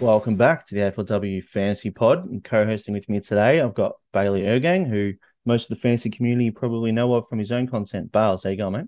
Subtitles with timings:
[0.00, 2.24] Welcome back to the AFLW Fantasy Pod.
[2.24, 5.12] And co-hosting with me today, I've got Bailey Irrgang, who
[5.44, 8.10] most of the fantasy community probably know of from his own content.
[8.10, 8.86] Bales, how you going, mate?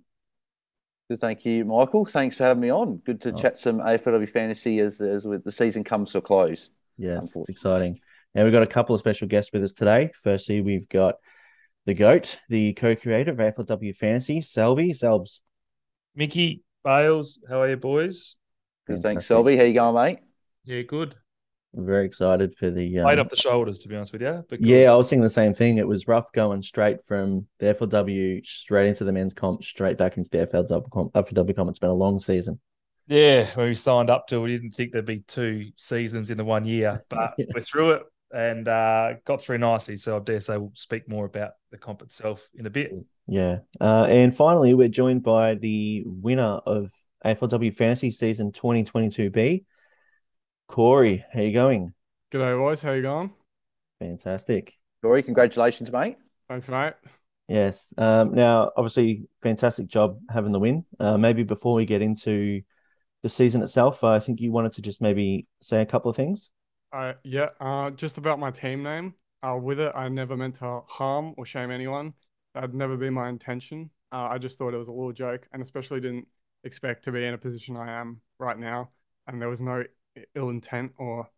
[1.11, 2.07] Good, thank you, Michael.
[2.07, 2.96] Thanks for having me on.
[2.96, 3.37] Good to oh.
[3.37, 6.71] chat some AFLW fantasy as as with the season comes to a close.
[6.96, 8.01] Yes, it's exciting.
[8.35, 10.13] Now we've got a couple of special guests with us today.
[10.25, 11.17] Firstly, we've got
[11.85, 14.95] the GOAT, the co-creator of AFLW Fantasy, Selby.
[14.95, 15.40] Selbs.
[16.14, 18.36] Mickey, Bales, how are you boys?
[18.86, 19.58] Good, thanks, Selby.
[19.58, 20.32] How you going, mate?
[20.64, 21.16] Yeah, good.
[21.76, 23.07] I'm very excited for the um...
[23.07, 24.44] weight off the shoulders, to be honest with you.
[24.61, 25.79] yeah, I was thinking the same thing.
[25.79, 30.16] It was rough going straight from the FLW straight into the men's comp, straight back
[30.16, 31.12] into the FLW comp.
[31.14, 31.71] FLW comp.
[31.71, 32.61] It's been a long season.
[33.08, 36.36] Yeah, when we signed up to, it, we didn't think there'd be two seasons in
[36.36, 37.47] the one year, but yeah.
[37.55, 38.02] we're through it
[38.33, 39.97] and uh, got through nicely.
[39.97, 42.92] So I dare say we'll speak more about the comp itself in a bit.
[43.27, 46.92] Yeah, uh, and finally, we're joined by the winner of
[47.24, 49.64] AFLW Fantasy Season 2022B,
[50.73, 51.92] Corey, how you going?
[52.33, 52.81] G'day, boys.
[52.81, 53.31] How you going?
[54.01, 54.73] Fantastic.
[55.03, 56.17] Corey, congratulations, mate.
[56.48, 56.95] Thanks, mate.
[57.47, 57.92] Yes.
[57.98, 60.87] Um, now, obviously, fantastic job having the win.
[60.98, 62.62] Uh, maybe before we get into
[63.23, 66.17] the season itself, uh, I think you wanted to just maybe say a couple of
[66.17, 66.48] things.
[66.91, 69.12] Uh, yeah, uh, just about my team name.
[69.43, 72.15] Uh, with it, I never meant to harm or shame anyone.
[72.55, 73.91] That'd never been my intention.
[74.11, 76.28] Uh, I just thought it was a little joke, and especially didn't
[76.65, 78.89] expect to be in a position I am right now.
[79.27, 79.84] And there was no
[80.34, 81.28] ill intent or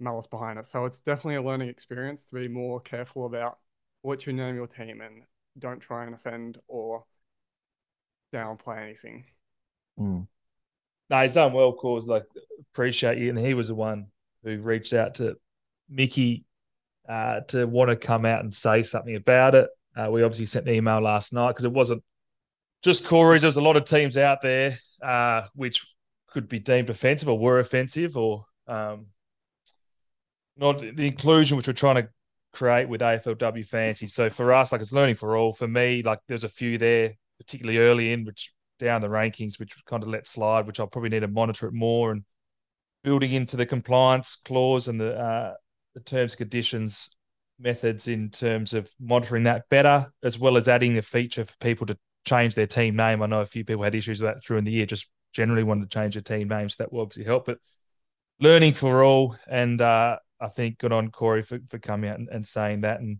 [0.00, 0.66] malice behind it.
[0.66, 3.58] So it's definitely a learning experience to be more careful about
[4.02, 5.22] what you name your team and
[5.58, 7.04] don't try and offend or
[8.34, 9.24] downplay anything.
[9.98, 10.26] Mm.
[11.10, 12.24] No, he's done well, cause like
[12.72, 13.30] appreciate you.
[13.30, 14.06] And he was the one
[14.42, 15.36] who reached out to
[15.88, 16.44] Mickey
[17.08, 19.68] uh, to want to come out and say something about it.
[19.94, 22.02] Uh, we obviously sent the email last night because it wasn't
[22.82, 23.42] just Corey's.
[23.42, 25.86] There was a lot of teams out there uh, which
[26.32, 29.06] could be deemed offensive or were offensive or um,
[30.56, 32.08] not the inclusion which we're trying to
[32.52, 34.06] create with AFLW fantasy.
[34.06, 35.52] So for us, like it's learning for all.
[35.52, 39.74] For me, like there's a few there, particularly early in, which down the rankings, which
[39.86, 42.24] kind of let slide, which I'll probably need to monitor it more and
[43.04, 45.54] building into the compliance clause and the uh,
[45.94, 47.16] the terms and conditions
[47.58, 51.86] methods in terms of monitoring that better, as well as adding a feature for people
[51.86, 53.22] to change their team name.
[53.22, 55.62] I know a few people had issues with that through in the year, just generally
[55.62, 56.76] wanted to change the team names.
[56.76, 57.46] That will obviously help.
[57.46, 57.58] But
[58.40, 62.28] learning for all, and uh, I think good on Corey for, for coming out and,
[62.28, 63.00] and, saying that.
[63.00, 63.18] And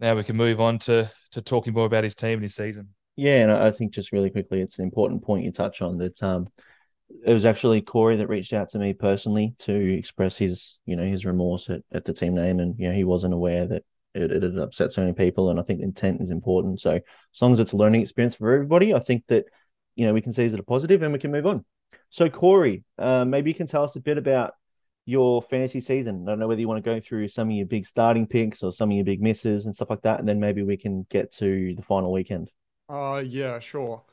[0.00, 2.90] now we can move on to to talking more about his team and his season.
[3.16, 6.22] Yeah, and I think just really quickly, it's an important point you touch on that.
[6.22, 6.48] Um,
[7.24, 11.04] it was actually Corey that reached out to me personally to express his, you know,
[11.04, 13.82] his remorse at, at the team name, and you know he wasn't aware that
[14.14, 16.80] it, it upset so many people, and I think intent is important.
[16.80, 19.46] So as long as it's a learning experience for everybody, I think that
[19.98, 21.64] you know we can see as a positive and we can move on.
[22.08, 24.52] So Corey, uh, maybe you can tell us a bit about
[25.04, 26.22] your fantasy season.
[26.24, 28.62] I don't know whether you want to go through some of your big starting picks
[28.62, 31.04] or some of your big misses and stuff like that, and then maybe we can
[31.10, 32.50] get to the final weekend.
[32.88, 34.04] Uh, yeah, sure.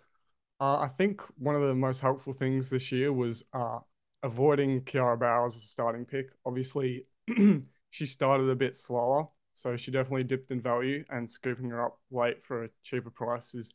[0.59, 3.79] Uh, I think one of the most helpful things this year was uh,
[4.23, 6.31] avoiding Kiara Bowers as a starting pick.
[6.45, 7.05] Obviously,
[7.91, 11.99] she started a bit slower, so she definitely dipped in value, and scooping her up
[12.09, 13.73] late for a cheaper price is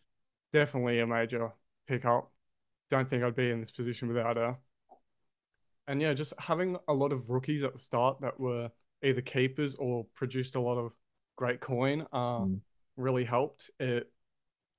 [0.52, 1.52] definitely a major
[1.86, 2.32] pick up.
[2.90, 4.56] Don't think I'd be in this position without her.
[5.86, 8.70] And yeah, just having a lot of rookies at the start that were
[9.02, 10.92] either keepers or produced a lot of
[11.36, 12.60] great coin uh, mm.
[12.96, 13.70] really helped.
[13.80, 14.10] It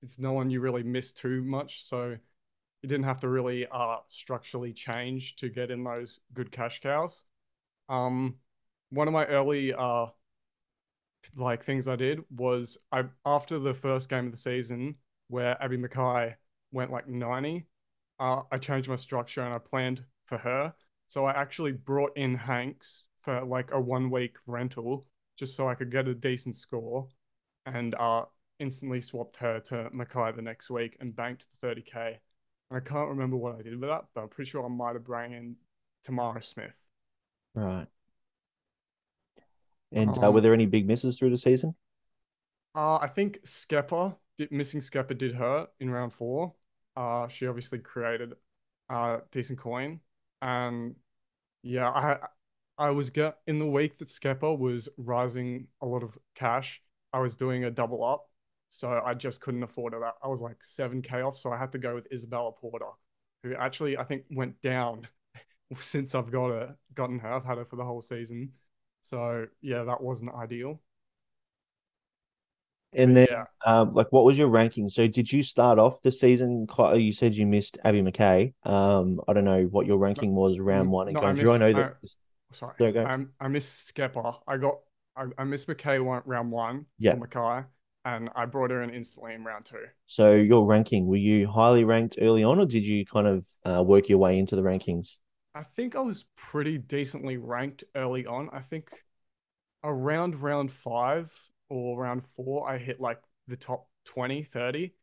[0.03, 2.17] it's no one you really missed too much, so
[2.81, 7.23] you didn't have to really uh structurally change to get in those good cash cows.
[7.89, 8.35] Um,
[8.89, 10.07] one of my early uh
[11.35, 14.95] like things I did was I after the first game of the season
[15.27, 16.35] where Abbie McKay
[16.71, 17.65] went like 90,
[18.19, 20.73] uh, I changed my structure and I planned for her.
[21.07, 25.05] So I actually brought in Hanks for like a one week rental
[25.37, 27.07] just so I could get a decent score
[27.65, 28.25] and uh,
[28.59, 32.17] instantly swapped her to McKay the next week and banked the 30k.
[32.69, 34.93] And I can't remember what I did with that, but I'm pretty sure I might
[34.93, 35.55] have brought in
[36.05, 36.77] Tamara Smith.
[37.53, 37.87] Right.
[39.91, 41.75] And uh, um, were there any big misses through the season?
[42.73, 44.15] Uh, I think Skepper,
[44.49, 46.53] missing Skepper did hurt in round four.
[46.95, 48.33] Uh, she obviously created
[48.89, 49.99] uh, decent coin.
[50.41, 50.95] And
[51.63, 52.19] yeah, I
[52.77, 56.81] I was get in the week that Skepper was rising a lot of cash.
[57.13, 58.29] I was doing a double up,
[58.69, 60.01] so I just couldn't afford it.
[60.23, 62.85] I was like seven k off, so I had to go with Isabella Porter,
[63.43, 65.07] who actually I think went down
[65.79, 67.31] since I've got her, gotten her.
[67.33, 68.53] I've had her for the whole season,
[69.01, 70.81] so yeah, that wasn't ideal.
[72.93, 73.45] And then, yeah.
[73.65, 74.89] um, like, what was your ranking?
[74.89, 76.67] So, did you start off the season?
[76.67, 78.53] Quite, you said you missed Abbie McKay.
[78.65, 81.51] Um, I don't know what your ranking was round one and no, going I through.
[81.53, 81.95] I know that.
[82.51, 83.05] sorry, There you go.
[83.05, 84.33] I, I missed Skepper.
[84.47, 84.79] I got
[85.15, 86.85] I, I missed McKay one, round one.
[86.97, 87.15] Yeah.
[87.15, 87.65] for McKay,
[88.05, 89.85] and I brought her in instantly in round two.
[90.07, 93.83] So your ranking, were you highly ranked early on, or did you kind of uh,
[93.83, 95.17] work your way into the rankings?
[95.53, 98.49] I think I was pretty decently ranked early on.
[98.53, 98.89] I think
[99.83, 101.33] around round five
[101.71, 104.93] or round four, I hit like the top 20, 30.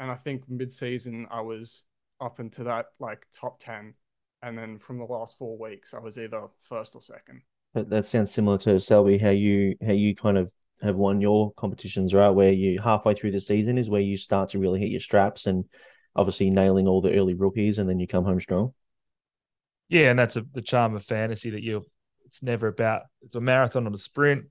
[0.00, 1.84] And I think mid season, I was
[2.20, 3.94] up into that like top 10.
[4.42, 7.42] And then from the last four weeks, I was either first or second.
[7.74, 10.50] That, that sounds similar to Selby, how you how you kind of
[10.82, 12.30] have won your competitions, right?
[12.30, 15.46] Where you halfway through the season is where you start to really hit your straps
[15.46, 15.64] and
[16.16, 18.72] obviously nailing all the early rookies, and then you come home strong.
[19.88, 21.84] Yeah, and that's a, the charm of fantasy that you.
[22.26, 24.46] It's never about it's a marathon or a sprint.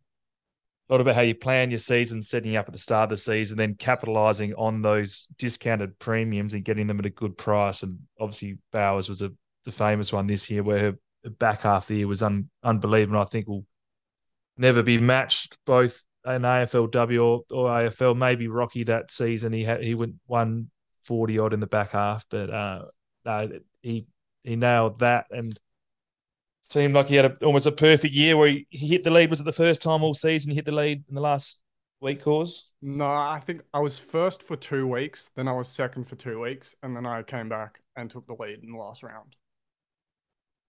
[0.94, 3.58] Lot about how you plan your season, setting up at the start of the season,
[3.58, 7.82] then capitalizing on those discounted premiums and getting them at a good price.
[7.82, 9.32] And obviously, Bowers was a,
[9.66, 10.80] the famous one this year, where
[11.24, 13.20] her, back half of the year was un, unbelievable.
[13.20, 13.66] I think will
[14.56, 18.16] never be matched both in AFLW or, or AFL.
[18.16, 20.70] Maybe Rocky that season he had he went one
[21.02, 22.86] forty odd in the back half, but uh,
[23.26, 23.50] no,
[23.82, 24.06] he
[24.44, 25.60] he nailed that and
[26.64, 29.30] seemed like he had a, almost a perfect year where he, he hit the lead.
[29.30, 31.60] Was it the first time all season he hit the lead in the last
[32.02, 32.70] week cause?
[32.82, 36.40] No, I think I was first for two weeks, then I was second for two
[36.42, 39.36] weeks, and then I came back and took the lead in the last round.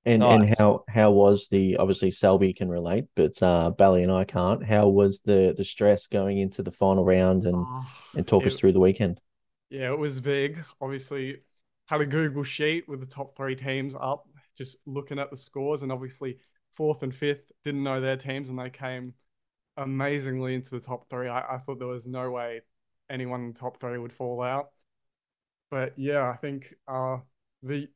[0.07, 4.25] And and how how was the obviously Selby can relate, but uh Bally and I
[4.25, 4.63] can't.
[4.63, 8.55] How was the the stress going into the final round and Ah, and talk us
[8.55, 9.19] through the weekend?
[9.71, 10.59] Yeah, it was big.
[10.81, 11.41] Obviously,
[11.87, 14.27] had a Google sheet with the top three teams up,
[14.57, 16.39] just looking at the scores, and obviously
[16.73, 19.15] fourth and fifth didn't know their teams, and they came
[19.77, 21.29] amazingly into the top three.
[21.29, 22.63] I, I thought there was no way
[23.11, 24.71] anyone in the top three would fall out.
[25.71, 27.19] But yeah, I think uh
[27.63, 27.89] the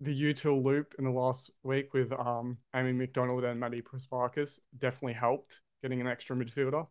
[0.00, 5.14] the util loop in the last week with um Amy McDonald and Maddy Prespakis definitely
[5.14, 6.86] helped getting an extra midfielder.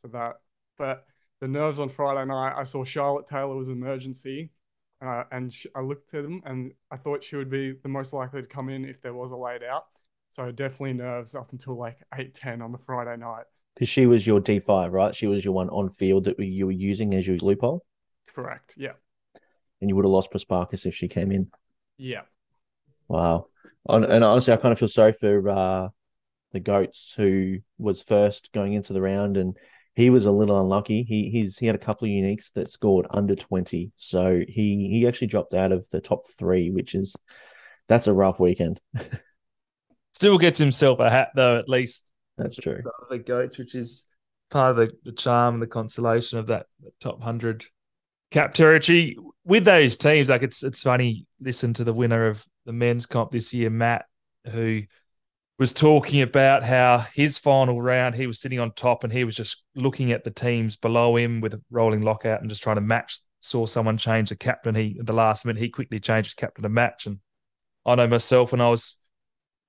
[0.00, 0.36] So that
[0.78, 1.04] but
[1.40, 4.50] the nerves on Friday night, I saw Charlotte Taylor was emergency,
[5.02, 7.90] and I, and sh I looked at them and I thought she would be the
[7.90, 9.84] most likely to come in if there was a laid out.
[10.30, 13.44] So definitely nerves up until like eight ten on the Friday night.
[13.74, 15.14] Because she was your D five, right?
[15.14, 17.84] She was your one on field that you were using as your loophole,
[18.34, 18.74] Correct.
[18.76, 18.92] Yeah.
[19.80, 21.50] and you would have lost Prespakis if she came in.
[21.98, 22.22] Yeah.
[23.08, 23.46] Wow.
[23.88, 25.88] And, and honestly, I kind of feel sorry for uh,
[26.52, 29.56] the goats who was first going into the round, and
[29.94, 31.02] he was a little unlucky.
[31.02, 35.06] He he's he had a couple of uniques that scored under twenty, so he he
[35.06, 37.14] actually dropped out of the top three, which is
[37.88, 38.80] that's a rough weekend.
[40.12, 42.06] Still gets himself a hat though, at least
[42.36, 42.82] That's true.
[43.10, 44.04] the goats, which is
[44.50, 47.64] part of the, the charm and the consolation of that, that top hundred
[48.30, 49.16] cap territory.
[49.44, 51.26] With those teams, like it's it's funny.
[51.40, 54.04] Listen to the winner of the men's comp this year, Matt,
[54.50, 54.82] who
[55.62, 59.36] was talking about how his final round he was sitting on top and he was
[59.36, 62.82] just looking at the teams below him with a rolling lockout and just trying to
[62.82, 63.20] match.
[63.38, 64.74] Saw someone change the captain.
[64.74, 67.06] He at the last minute he quickly changed his captain to match.
[67.06, 67.20] And
[67.86, 68.96] I know myself when I was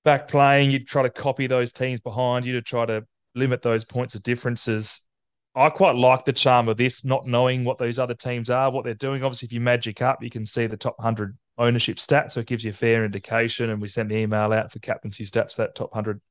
[0.03, 3.05] back playing, you'd try to copy those teams behind you to try to
[3.35, 4.99] limit those points of differences.
[5.53, 8.83] I quite like the charm of this, not knowing what those other teams are, what
[8.83, 9.23] they're doing.
[9.23, 12.31] Obviously, if you magic up, you can see the top 100 ownership stats.
[12.31, 13.69] So it gives you a fair indication.
[13.69, 16.21] And we sent the email out for captaincy stats for that top 100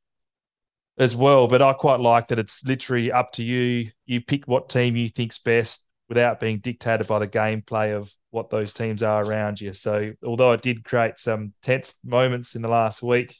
[0.98, 1.48] as well.
[1.48, 3.90] But I quite like that it's literally up to you.
[4.06, 8.50] You pick what team you think's best without being dictated by the gameplay of what
[8.50, 9.72] those teams are around you.
[9.72, 13.36] So although it did create some tense moments in the last week,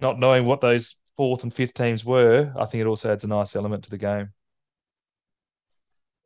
[0.00, 3.28] not knowing what those fourth and fifth teams were, I think it also adds a
[3.28, 4.30] nice element to the game.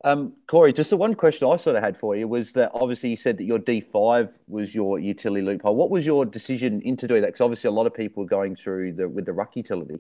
[0.05, 3.09] Um, Corey, just the one question I sort of had for you was that obviously
[3.09, 5.75] you said that your D5 was your utility loophole.
[5.75, 7.29] What was your decision into doing that?
[7.29, 9.99] Because obviously a lot of people are going through the with the ruck utility.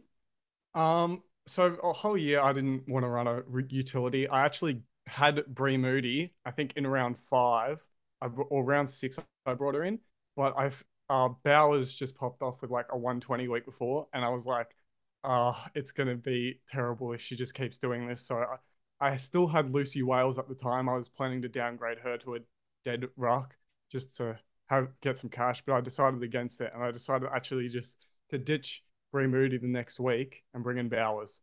[0.74, 4.28] Um, so a whole year I didn't want to run a utility.
[4.28, 7.82] I actually had Bree Moody, I think in round five
[8.20, 10.00] or round six, I brought her in,
[10.36, 14.28] but I've uh, Bowers just popped off with like a 120 week before, and I
[14.28, 14.74] was like,
[15.22, 18.20] uh, it's gonna be terrible if she just keeps doing this.
[18.20, 18.56] So I,
[19.04, 20.88] I still had Lucy Wales at the time.
[20.88, 22.38] I was planning to downgrade her to a
[22.86, 23.54] dead ruck
[23.92, 27.68] just to have get some cash, but I decided against it, and I decided actually
[27.68, 28.82] just to ditch
[29.12, 31.38] Bree Moody the next week and bring in Bowers.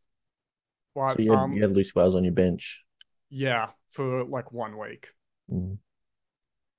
[0.95, 2.83] But So you had, um, you had Lucy Wales on your bench.
[3.29, 5.09] yeah, for like one week.
[5.51, 5.77] Mm.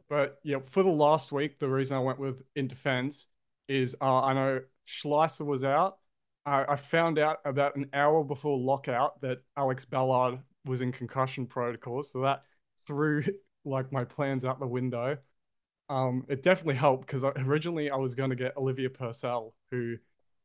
[0.09, 3.29] But yeah, for the last week, the reason I went with in defense
[3.69, 5.99] is uh, I know Schleiser was out.
[6.45, 11.47] I, I found out about an hour before lockout that Alex Ballard was in concussion
[11.47, 12.45] protocol, so that
[12.87, 13.25] threw
[13.65, 15.19] like my plans out the window.
[15.89, 19.97] Um, it definitely helped because originally I was going to get Olivia Purcell, who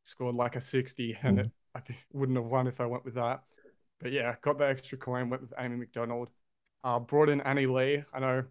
[0.03, 1.39] scored like a 60 and Mhm.
[1.39, 3.43] it, I think wouldn't have won if I went with that.
[3.99, 6.29] But yeah, got the extra coin, went with Amy McDonald.
[6.83, 8.03] Uh, brought in Annie Lee.
[8.13, 8.43] I know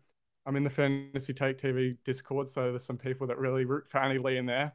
[0.45, 3.99] I'm in the Fantasy Take TV Discord, so there's some people that really root for
[3.99, 4.73] Annie Lee in there.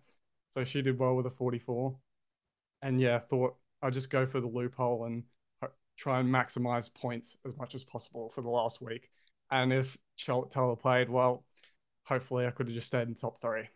[0.51, 1.97] So she did well with a 44.
[2.81, 5.23] And yeah, thought I'd just go for the loophole and
[6.01, 9.09] try and maximize points as much as possible for the last week.
[9.51, 11.43] And if Taylor played well,
[12.03, 13.69] hopefully I could have just stayed in top three.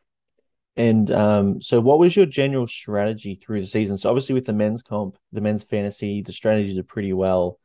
[0.76, 3.98] And um, so what was your general strategy through the season?
[3.98, 7.60] So obviously with the men's comp, the men's fantasy, the strategies are pretty well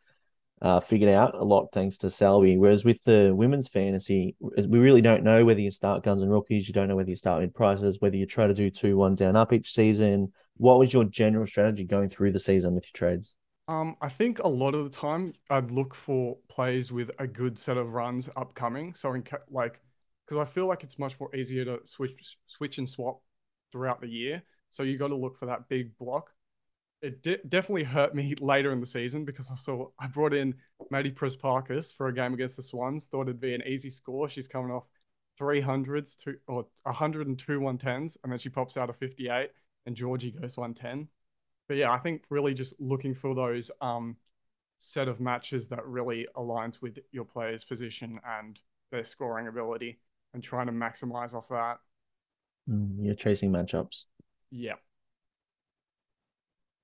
[0.63, 2.59] uh, figured out a lot thanks to Selby.
[2.59, 6.69] Whereas with the women's fantasy, we really don't know whether you start guns and rookies,
[6.69, 9.15] you don't know whether you start mid prices, whether you try to do two one
[9.15, 10.33] down up each season.
[10.59, 13.33] What was your general strategy going through the season with your trades?
[13.71, 17.57] Um, I think a lot of the time I'd look for plays with a good
[17.57, 18.95] set of runs upcoming.
[18.97, 19.81] So in ca- like,
[20.27, 23.21] because I feel like it's much more easier to switch, switch and swap
[23.71, 24.43] throughout the year.
[24.73, 26.31] So you got to look for that big block.
[27.01, 30.57] It de- definitely hurt me later in the season because I saw I brought in
[30.91, 33.07] Maddy Prespakis for a game against the Swans.
[33.07, 34.29] Thought it'd be an easy score.
[34.29, 34.89] She's coming off
[35.39, 39.51] 300s to or 102 110s, and then she pops out a 58,
[39.87, 41.07] and Georgie goes 110
[41.71, 44.17] but yeah, I think really just looking for those um
[44.81, 48.59] set of matches that really aligns with your player's position and
[48.91, 50.01] their scoring ability
[50.35, 51.79] and trying to maximize off that.
[52.69, 54.07] Mm, you're chasing matchups.
[54.51, 54.75] Yeah.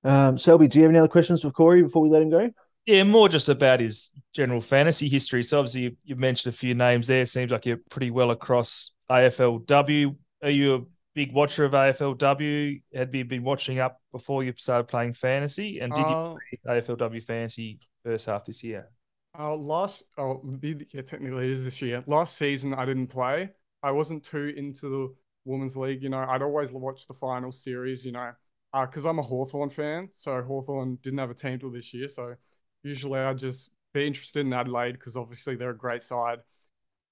[0.05, 2.49] Um, Selby, do you have any other questions for Corey before we let him go?
[2.85, 5.43] Yeah, more just about his general fantasy history.
[5.43, 7.25] So obviously you, you mentioned a few names there.
[7.25, 10.15] Seems like you're pretty well across AFLW.
[10.43, 10.81] Are you a
[11.17, 12.83] big watcher of AFLW?
[12.93, 15.79] Had you been watching up before you started playing fantasy?
[15.79, 18.89] And did Uh, you play AFLW fantasy first half this year?
[19.37, 22.03] Uh, last, oh, yeah, technically it is this year.
[22.07, 23.49] Last season, I didn't play.
[23.83, 26.01] I wasn't too into the women's league.
[26.01, 28.31] You know, I'd always watch the final series, you know,
[28.73, 30.09] because I'm a Hawthorn fan.
[30.15, 32.09] So Hawthorn didn't have a team till this year.
[32.09, 32.35] So
[32.83, 36.39] usually I'd just be interested in Adelaide because obviously they're a great side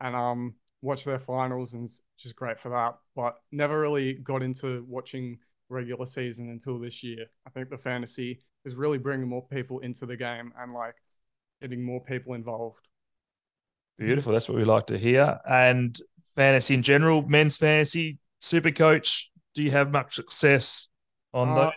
[0.02, 2.98] and um watch their finals and it's just great for that.
[3.16, 5.40] But never really got into watching
[5.70, 7.26] regular season until this year.
[7.48, 10.96] I think the fantasy is really bringing more people into the game and like
[11.62, 12.88] getting more people involved.
[13.98, 14.34] Beautiful.
[14.34, 15.40] That's what we like to hear.
[15.50, 15.98] And
[16.36, 19.32] fantasy in general, men's fantasy, super coach.
[19.54, 20.90] Do you have much success
[21.34, 21.72] on Uh, those?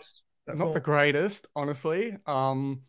[0.53, 2.17] Not the greatest, honestly.
[2.25, 2.81] Um,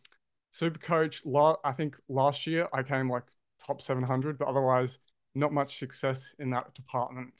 [0.50, 3.24] Super Coach, la- I think last year I came like
[3.66, 4.98] top 700, but otherwise
[5.34, 7.32] not much success in that department.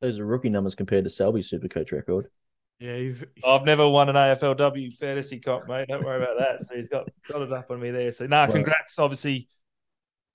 [0.00, 2.28] Those are rookie numbers compared to Selby's super coach record.
[2.78, 5.88] Yeah, he's I've never won an AFLW fantasy comp, mate.
[5.88, 6.64] Don't worry about that.
[6.64, 8.12] So he's got got it up on me there.
[8.12, 8.52] So no, Right.
[8.52, 8.98] congrats.
[9.00, 9.48] Obviously,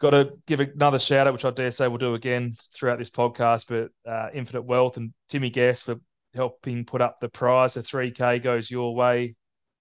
[0.02, 3.10] got to give another shout out, which I dare say we'll do again throughout this
[3.10, 3.68] podcast.
[3.70, 5.96] But uh, Infinite Wealth and Timmy Guest for
[6.34, 7.76] helping put up the prize.
[7.76, 9.36] The three K goes your way,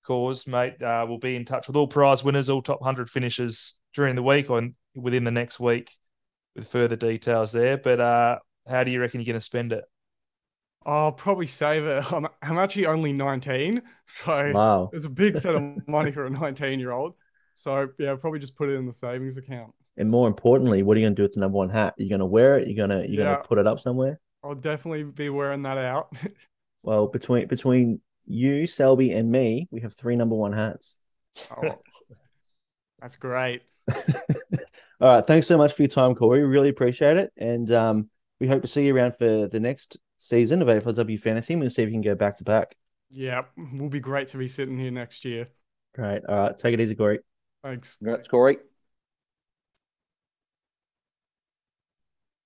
[0.07, 0.81] cause mate.
[0.81, 4.23] Uh, we'll be in touch with all prize winners, all top hundred finishers during the
[4.23, 5.91] week or within the next week
[6.55, 7.77] with further details there.
[7.79, 9.85] But uh, how do you reckon you're going to spend it?
[10.85, 12.13] I'll probably save it.
[12.13, 14.91] I'm, I'm actually only 19, so Wow.
[14.93, 17.15] it's a big set of money for a 19 year old.
[17.55, 19.73] So yeah, I'll probably just put it in the savings account.
[19.97, 21.95] And more importantly, what are you going to do with the number one hat?
[21.99, 22.67] You're going to wear it.
[22.67, 23.35] You're going to you're Yeah.
[23.35, 24.19] going to put it up somewhere.
[24.43, 26.13] I'll definitely be wearing that out.
[26.83, 30.97] Well, between between you, Selby, and me, we have three number one hats.
[31.57, 31.79] Oh,
[33.01, 33.63] that's great.
[35.03, 35.27] All right.
[35.27, 36.45] Thanks so much for your time, Corey.
[36.45, 37.33] Really appreciate it.
[37.37, 41.57] And um, we hope to see you around for the next season of AFLW Fantasy.
[41.57, 42.77] We'll see if we can go back to back.
[43.11, 45.49] Yeah, We'll be great to be sitting here next year.
[45.97, 46.23] Great.
[46.29, 46.57] All right.
[46.57, 47.19] Take it easy, Corey.
[47.65, 47.97] Thanks.
[47.97, 48.59] Congrats, Corey.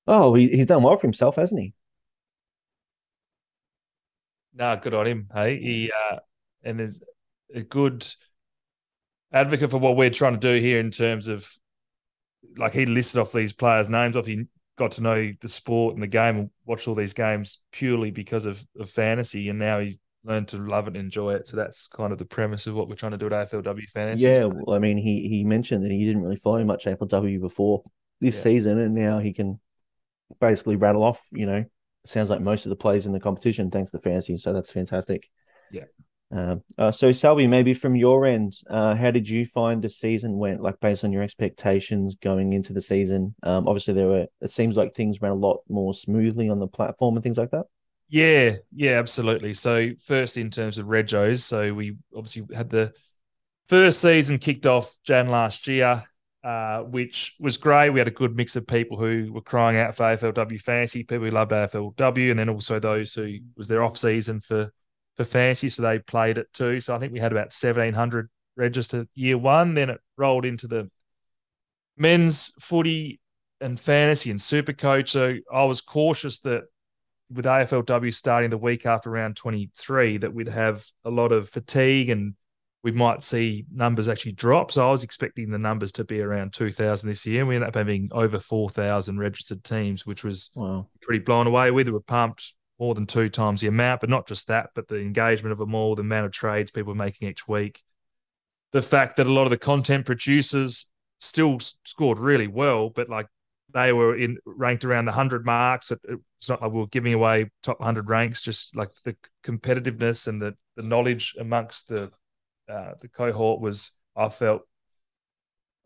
[0.07, 1.75] Oh, he, he's done well for himself, hasn't he?
[4.55, 5.29] No, good on him.
[5.35, 6.21] Hey, he uh,
[6.63, 7.03] and is
[7.55, 8.07] a good
[9.31, 11.47] advocate for what we're trying to do here in terms of
[12.57, 14.27] like he listed off these players' names off.
[14.27, 14.45] He
[14.79, 18.47] got to know the sport and the game and watched all these games purely because
[18.47, 21.49] of, of fantasy, and now he learned to love it and enjoy it.
[21.49, 24.25] So that's kind of the premise of what we're trying to do at AFLW fantasy.
[24.25, 24.47] Yeah.
[24.47, 27.83] Well, I mean, he he mentioned that he didn't really follow much AFLW before
[28.21, 28.43] this Yeah.
[28.43, 29.61] season, and now he can
[30.41, 31.21] basically rattle off.
[31.33, 31.65] You know,
[32.07, 34.37] sounds like most of the plays in the competition thanks to fantasy.
[34.37, 35.29] So that's fantastic.
[35.71, 35.85] Yeah.
[36.33, 40.39] Um, uh, so Selby, maybe from your end, uh, how did you find the season
[40.39, 40.61] went?
[40.61, 43.35] Like based on your expectations going into the season.
[43.43, 44.27] Um, obviously there were.
[44.41, 47.51] It seems like things ran a lot more smoothly on the platform and things like
[47.51, 47.67] that.
[48.09, 49.53] Yeah, yeah, absolutely.
[49.53, 52.93] So first in terms of Regos, so we obviously had the
[53.69, 56.05] first season kicked off Jan last year,
[56.45, 57.91] uh, which was great.
[57.91, 61.25] We had a good mix of people who were crying out for AFLW fantasy, people
[61.25, 64.73] who loved AFLW, and then also those who was their off season for
[65.17, 66.81] for fantasy, so they played it too.
[66.81, 69.75] So I think we had about seventeen hundred registered year one.
[69.75, 70.91] Then it rolled into the
[71.97, 73.21] men's footy
[73.61, 75.11] and fantasy and super coach.
[75.11, 76.65] So I was cautious that
[77.31, 82.09] with AFLW starting the week after round 23, that we'd have a lot of fatigue
[82.09, 82.35] and
[82.85, 84.71] we might see numbers actually drop.
[84.71, 87.45] So I was expecting the numbers to be around 2,000 this year.
[87.45, 90.87] We ended up having over 4,000 registered teams, which was wow.
[91.03, 91.89] pretty blown away with.
[91.89, 95.01] We were pumped more than two times the amount, but not just that, but the
[95.01, 97.83] engagement of them all, the amount of trades people are making each week.
[98.73, 100.87] The fact that a lot of the content producers
[101.19, 103.27] still scored really well, but like
[103.73, 105.91] they were in ranked around the hundred marks.
[105.91, 108.41] It's not like we are giving away top hundred ranks.
[108.41, 112.11] Just like the competitiveness and the the knowledge amongst the
[112.69, 114.63] uh, the cohort was, I felt,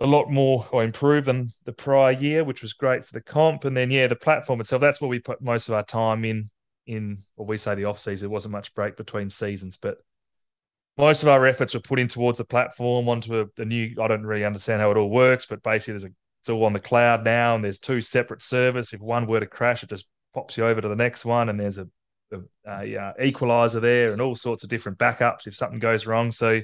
[0.01, 3.65] a lot more or improved than the prior year, which was great for the comp.
[3.65, 4.81] And then yeah, the platform itself.
[4.81, 6.51] That's where we put most of our time in.
[6.91, 9.99] In what we say the off season, there wasn't much break between seasons, but
[10.99, 13.95] most of our efforts were put in towards the platform onto a, a, new.
[14.01, 16.73] I don't really understand how it all works, but basically, there's a it's all on
[16.73, 18.93] the cloud now, and there's two separate servers.
[18.93, 21.61] If one were to crash, it just pops you over to the next one, and
[21.61, 21.87] there's a,
[22.33, 26.33] a, a uh, equalizer there, and all sorts of different backups if something goes wrong.
[26.33, 26.63] So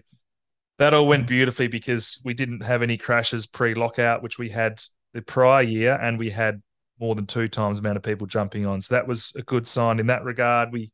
[0.78, 5.22] that all went beautifully because we didn't have any crashes pre-lockout, which we had the
[5.22, 6.62] prior year, and we had
[6.98, 8.80] more than two times the amount of people jumping on.
[8.80, 10.72] So that was a good sign in that regard.
[10.72, 10.90] We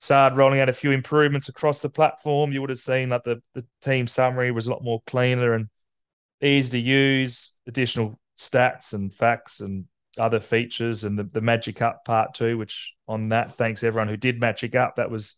[0.00, 2.52] started rolling out a few improvements across the platform.
[2.52, 5.68] You would have seen that the the team summary was a lot more cleaner and
[6.40, 7.54] easy to use.
[7.66, 9.84] Additional stats and facts and
[10.18, 14.16] other features and the, the magic up part two which on that thanks everyone who
[14.16, 15.36] did magic up that was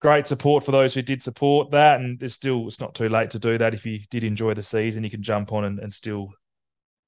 [0.00, 3.30] great support for those who did support that and there's still it's not too late
[3.30, 5.94] to do that if you did enjoy the season you can jump on and, and
[5.94, 6.32] still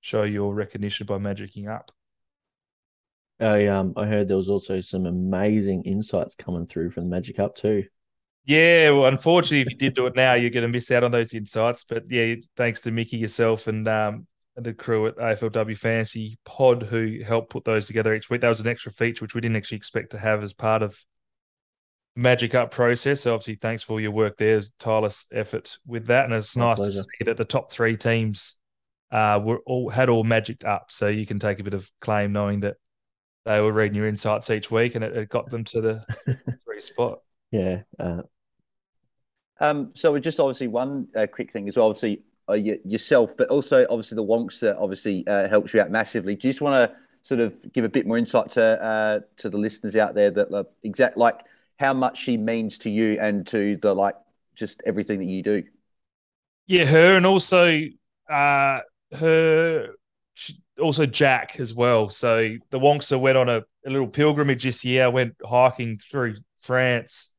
[0.03, 1.91] show your recognition by magicking up
[3.45, 7.39] I um I heard there was also some amazing insights coming through from the Magic
[7.39, 7.85] Up too.
[8.47, 11.11] Yeah, well, unfortunately, if you did do it now, you're going to miss out on
[11.11, 11.83] those insights.
[11.85, 14.27] But yeah, thanks to Mickey yourself and um,
[14.57, 18.43] the crew at AFLW Fantasy Pod who helped put those together each week.
[18.43, 21.03] That was an extra feature which we didn't actually expect to have as part of
[22.17, 23.23] Magic Up process.
[23.23, 26.67] So obviously, thanks for all your work there, tireless effort with that, and it's My
[26.69, 26.93] nice pleasure.
[26.93, 28.57] to see that the top three teams
[29.11, 30.93] uh, were all had all magicked up.
[30.93, 32.77] So you can take a bit of claim knowing that
[33.45, 36.81] they were reading your insights each week, and it, it got them to the three
[36.81, 37.21] spot.
[37.51, 37.83] Yeah.
[37.99, 38.23] Uh...
[39.61, 41.87] Um, so just obviously one uh, quick thing as well.
[41.87, 46.35] Obviously, uh, yourself, but also obviously the Wonkster obviously uh, helps you out massively.
[46.35, 49.51] Do you just want to sort of give a bit more insight to uh, to
[49.51, 51.41] the listeners out there that uh, exact like
[51.79, 54.15] how much she means to you and to the like
[54.55, 55.65] just everything that you do?
[56.67, 57.81] Yeah, her and also
[58.29, 58.81] uh,
[59.19, 59.89] her,
[60.81, 62.11] also Jack as well.
[62.11, 65.11] So the Wonkster went on a, a little pilgrimage this year.
[65.11, 67.31] Went hiking through France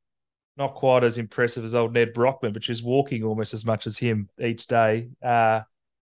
[0.58, 3.98] not quite as impressive as old Nedd Brockmann, but she's walking almost as much as
[3.98, 5.10] him each day.
[5.22, 5.62] Uh,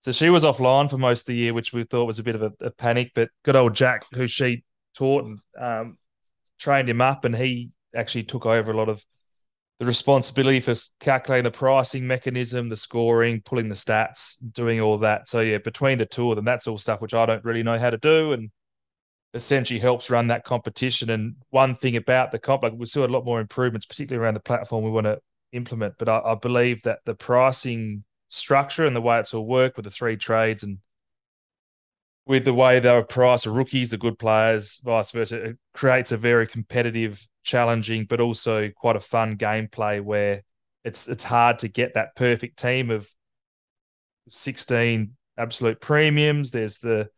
[0.00, 2.34] so she was offline for most of the year, which we thought was a bit
[2.34, 3.12] of a, a panic.
[3.14, 5.98] But good old Jack, who she taught and um,
[6.58, 9.04] trained him up, and he actually took over a lot of
[9.78, 15.28] the responsibility for calculating the pricing mechanism, the scoring, pulling the stats, doing all that.
[15.28, 17.78] So yeah, between the two of them, that's all stuff which I don't really know
[17.78, 18.50] how to do, and
[19.34, 21.10] essentially helps run that competition.
[21.10, 24.34] And one thing about the comp, like we saw a lot more improvements, particularly around
[24.34, 25.20] the platform we want to
[25.52, 25.94] implement.
[25.98, 29.84] But I, I believe that the pricing structure and the way it's all worked with
[29.84, 30.78] the three trades and
[32.26, 36.12] with the way they are priced, the rookies, the good players, vice versa, it creates
[36.12, 40.42] a very competitive, challenging, but also quite a fun gameplay where
[40.84, 43.08] it's it's hard to get that perfect team of
[44.28, 46.50] 16 absolute premiums.
[46.50, 47.08] There's the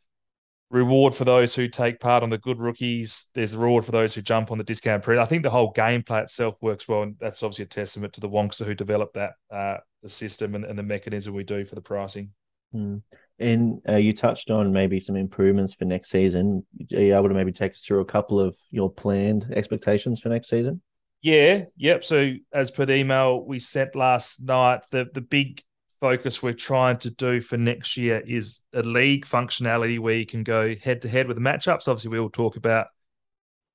[0.71, 3.31] reward for those who take part on the good rookies.
[3.35, 5.23] There's a reward for those who jump on the discount period.
[5.23, 8.29] I think the whole gameplay itself works well, and that's obviously a testament to the
[8.29, 11.81] Wonkster who developed that uh, the system and, and, the mechanism we do for the
[11.81, 12.31] pricing.
[12.75, 13.03] Mm.
[13.39, 16.67] And uh, you touched on maybe some improvements for next season.
[16.93, 20.29] Are you able to maybe take us through a couple of your planned expectations for
[20.29, 20.83] next season?
[21.23, 22.05] Yeah, yep.
[22.05, 25.63] So as per the email we sent last night, the the big
[26.01, 30.45] focus we're trying to do for next year is a league functionality where you can
[30.45, 31.89] go head to head with the matchups.
[31.89, 32.87] Obviously, we will talk about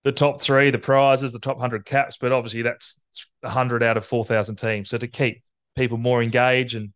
[0.03, 3.01] the top three, the prizes, the top 100 caps, but obviously that's
[3.41, 4.89] 100 out of 4,000 teams.
[4.89, 5.41] So to keep
[5.75, 6.93] people more engaged and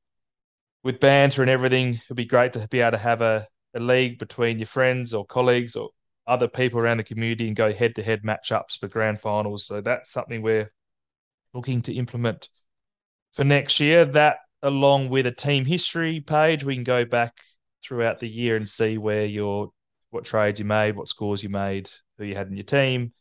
[0.87, 3.45] with banter and everything, it'd be great to be able to have a,
[3.75, 5.89] a league between your friends or colleagues or
[6.25, 9.65] other people around the community and go head to head matchups for grand finals.
[9.65, 10.71] So that's something we're
[11.53, 12.47] looking to implement
[13.33, 14.05] for next year.
[14.05, 17.33] That along with a team history page, we can go back
[17.83, 19.71] throughout the year and see where your
[20.11, 23.11] what trades you made, what scores you made, who you had in your team.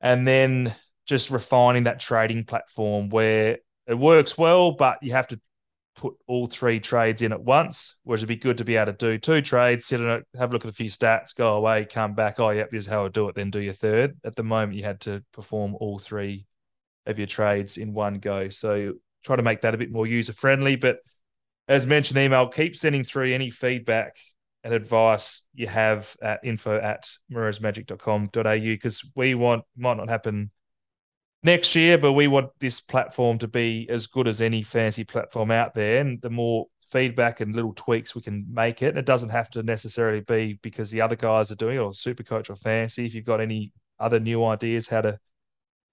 [0.00, 0.74] And then
[1.06, 5.40] just refining that trading platform where it works well, but you have to
[5.98, 7.96] put all three trades in at once.
[8.04, 10.50] Whereas it'd be good to be able to do two trades, sit in it, have
[10.50, 12.40] a look at a few stats, go away, come back.
[12.40, 13.34] Oh, yep, this is how I do it.
[13.34, 14.16] Then do your third.
[14.24, 16.46] At the moment, you had to perform all three
[17.06, 18.48] of your trades in one go.
[18.48, 20.76] So try to make that a bit more user friendly.
[20.76, 20.98] But
[21.66, 24.16] as mentioned, email, keep sending through any feedback
[24.64, 30.50] and advice you have at info at moreirasmagic.com.au because we want, might not happen
[31.42, 35.50] next year, but we want this platform to be as good as any fancy platform
[35.50, 36.00] out there.
[36.00, 39.50] And the more feedback and little tweaks we can make it, and it doesn't have
[39.50, 43.06] to necessarily be because the other guys are doing it or super coach or fancy.
[43.06, 45.18] If you've got any other new ideas how to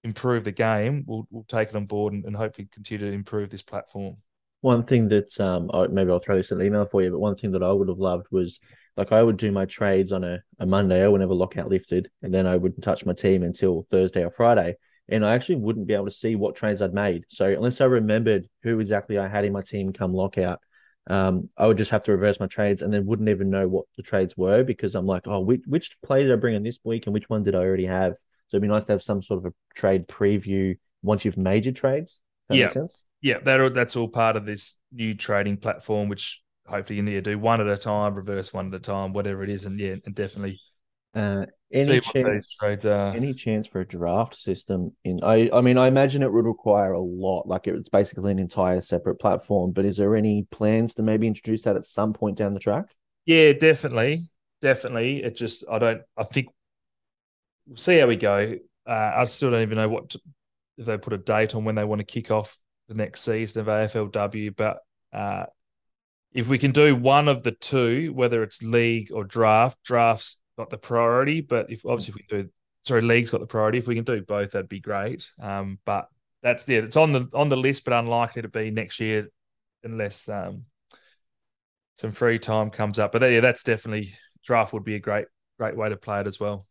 [0.04, 3.50] improve the game, we'll, we'll take it on board and, and hopefully continue to improve
[3.50, 4.16] this platform.
[4.62, 7.36] One thing that um, maybe I'll throw this in an email for you, but one
[7.36, 8.58] thing that I would have loved was
[8.96, 12.32] like I would do my trades on a, a Monday or whenever lockout lifted, and
[12.32, 14.76] then I wouldn't touch my team until Thursday or Friday.
[15.08, 17.24] And I actually wouldn't be able to see what trades I'd made.
[17.28, 20.60] So unless I remembered who exactly I had in my team come lockout,
[21.08, 23.84] um, I would just have to reverse my trades and then wouldn't even know what
[23.96, 26.80] the trades were because I'm like, oh, which, which plays did I bring in this
[26.82, 28.14] week and which one did I already have?
[28.48, 31.64] So it'd be nice to have some sort of a trade preview once you've made
[31.64, 32.18] your trades.
[32.48, 32.68] That yeah.
[32.70, 33.04] sense?
[33.22, 37.22] Yeah, that, that's all part of this new trading platform, which hopefully you need to
[37.22, 39.64] do one at a time, reverse one at a time, whatever it is.
[39.64, 40.60] And yeah, and definitely.
[41.16, 42.56] Uh, any chance?
[42.62, 43.12] Uh...
[43.16, 44.92] Any chance for a draft system?
[45.02, 47.48] In I, I mean, I imagine it would require a lot.
[47.48, 49.72] Like it's basically an entire separate platform.
[49.72, 52.84] But is there any plans to maybe introduce that at some point down the track?
[53.24, 55.24] Yeah, definitely, definitely.
[55.24, 56.02] It just I don't.
[56.16, 56.48] I think
[57.66, 58.56] we'll see how we go.
[58.86, 60.20] Uh, I still don't even know what to,
[60.78, 62.56] if they put a date on when they want to kick off
[62.88, 64.54] the next season of AFLW.
[64.54, 64.78] But
[65.12, 65.46] uh,
[66.32, 70.70] if we can do one of the two, whether it's league or draft, drafts got
[70.70, 71.40] the priority.
[71.40, 72.50] But if obviously if we can do
[72.82, 73.78] sorry, league's got the priority.
[73.78, 75.28] If we can do both, that'd be great.
[75.40, 76.08] Um, but
[76.42, 79.28] that's yeah, it's on the on the list, but unlikely to be next year
[79.82, 80.64] unless um,
[81.96, 83.12] some free time comes up.
[83.12, 84.14] But yeah, that's definitely
[84.44, 85.26] draft would be a great
[85.58, 86.66] great way to play it as well.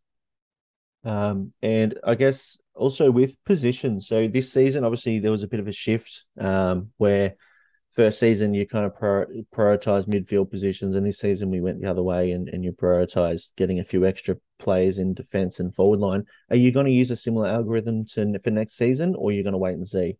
[1.03, 4.07] Um, and I guess also with positions.
[4.07, 7.35] So this season, obviously, there was a bit of a shift um, where
[7.95, 12.03] first season you kind of prioritize midfield positions, and this season we went the other
[12.03, 16.25] way and, and you prioritize getting a few extra players in defense and forward line.
[16.49, 19.43] Are you going to use a similar algorithm to for next season, or are you
[19.43, 20.17] going to wait and see?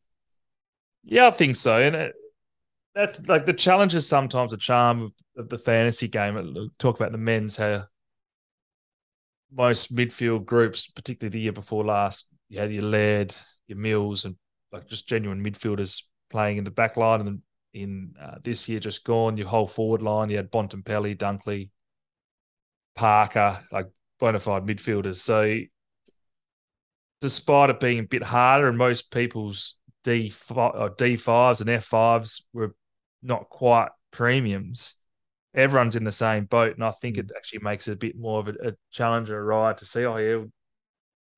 [1.04, 2.16] Yeah, I think so, and it,
[2.96, 6.70] that's like the challenge is sometimes a charm of, of the fantasy game.
[6.80, 7.84] Talk about the men's how
[9.52, 13.36] most midfield groups, particularly the year before last, you had your Laird,
[13.68, 14.36] your Mills, and
[14.72, 17.22] like just genuine midfielders playing in the back line.
[17.22, 17.42] And
[17.76, 21.70] in uh, this year, just gone, your whole forward line, you had Bontempelli, Dunkley,
[22.96, 23.88] Parker, like
[24.20, 25.18] bona fide midfielders.
[25.18, 25.60] So
[27.22, 31.84] despite it being a bit harder and most people's D or D fives and F
[31.84, 32.74] fives were
[33.22, 34.96] not quite premiums,
[35.54, 37.36] everyone's in the same boat, and I think it mm.
[37.36, 40.06] actually makes it a bit more of a, a challenger ride to see.
[40.06, 40.44] Oh yeah,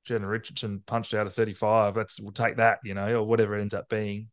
[0.06, 1.96] Jenna Richardson punched out a thirty-five.
[1.96, 4.28] Let's we'll take that, you know, or whatever it ends up being.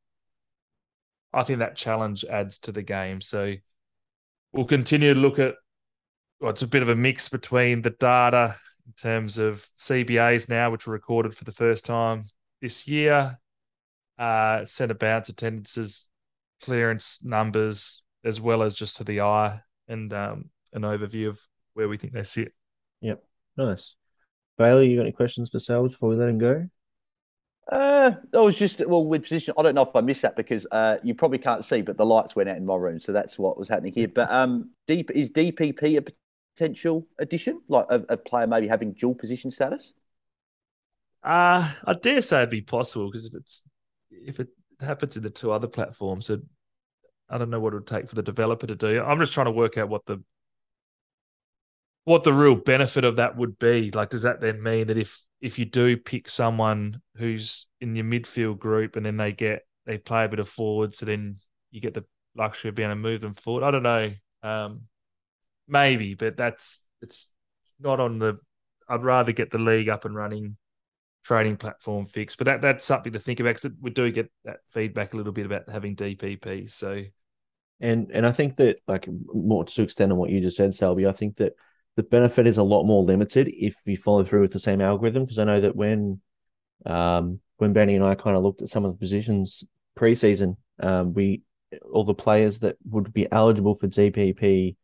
[1.35, 3.21] I think that challenge adds to the game.
[3.21, 3.55] So
[4.53, 5.57] we'll continue to look at.
[6.41, 10.71] Well, it's a bit of a mix between the data in terms of CBAs now,
[10.71, 12.25] which were recorded for the first time
[12.61, 13.39] this year,
[14.19, 16.09] uh, centre bounce attendances,
[16.63, 21.41] clearance numbers, as well as just to the eye and um, an overview of
[21.75, 22.53] where we think they sit.
[23.01, 23.23] Yep,
[23.57, 23.95] nice.
[24.57, 26.69] Bailey, you got any questions for Sales before we let him go?
[27.71, 29.55] Uh, I was just well with position.
[29.57, 32.05] I don't know if I missed that because uh, you probably can't see, but the
[32.05, 34.09] lights went out in my room, so that's what was happening here.
[34.09, 36.05] But um, deep is DPP a
[36.55, 39.93] potential addition, like a, a player maybe having dual position status?
[41.23, 43.63] Uh I dare say it'd be possible because if it's
[44.11, 44.49] if it
[44.81, 46.43] happens in the two other platforms, it
[47.31, 49.03] I don't know what it would take for the developer to do.
[49.03, 50.23] I'm just trying to work out what the
[52.05, 53.91] what the real benefit of that would be.
[53.91, 58.05] Like, does that then mean that if if you do pick someone who's in your
[58.05, 61.37] midfield group and then they get they play a bit of forward, so then
[61.71, 62.05] you get the
[62.37, 63.65] luxury of being able to move them forward?
[63.65, 64.13] I don't know.
[64.43, 64.83] Um,
[65.67, 67.33] maybe, but that's it's
[67.81, 68.39] not on the.
[68.89, 70.59] I'd rather get the league up and running,
[71.25, 72.37] trading platform fixed.
[72.37, 75.33] But that that's something to think about because we do get that feedback a little
[75.33, 76.71] bit about having DPP.
[76.71, 77.03] So
[77.81, 81.07] and and I think that like more to extend on what you just said, Selby,
[81.07, 81.55] I think that
[81.97, 85.25] the benefit is a lot more limited if you follow through with the same algorithm.
[85.25, 86.21] Because I know that when
[86.87, 89.65] um when Benny and I kind of looked at some of the positions
[89.97, 91.43] preseason, um, we
[91.93, 94.77] all the players that would be eligible for DPP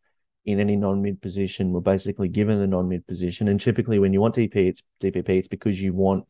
[0.47, 3.49] in any non-mid position were basically given the non-mid position.
[3.49, 6.25] And typically when you want DP, it's DPP, it's because you want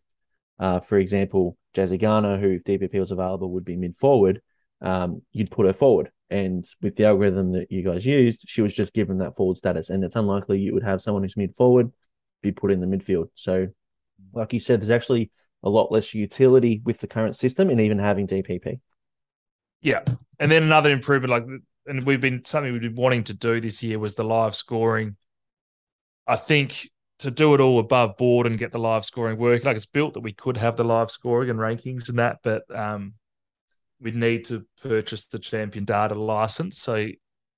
[0.60, 4.42] uh, for example, Jazzy Garner, who if DPP was available would be mid forward,
[4.82, 6.10] um, you'd put her forward.
[6.30, 9.90] And with the algorithm that you guys used, she was just given that forward status.
[9.90, 11.92] And it's unlikely you would have someone who's mid forward
[12.42, 13.30] be put in the midfield.
[13.34, 13.66] So,
[14.32, 15.30] like you said, there's actually
[15.62, 18.80] a lot less utility with the current system and even having DPP.
[19.82, 20.02] Yeah.
[20.38, 21.46] And then another improvement, like,
[21.86, 25.16] and we've been something we've been wanting to do this year was the live scoring.
[26.26, 26.88] I think
[27.20, 30.14] to do it all above board and get the live scoring work, like it's built
[30.14, 33.14] that we could have the live scoring and rankings and that, but um,
[34.00, 36.78] we'd need to purchase the champion data license.
[36.78, 37.08] So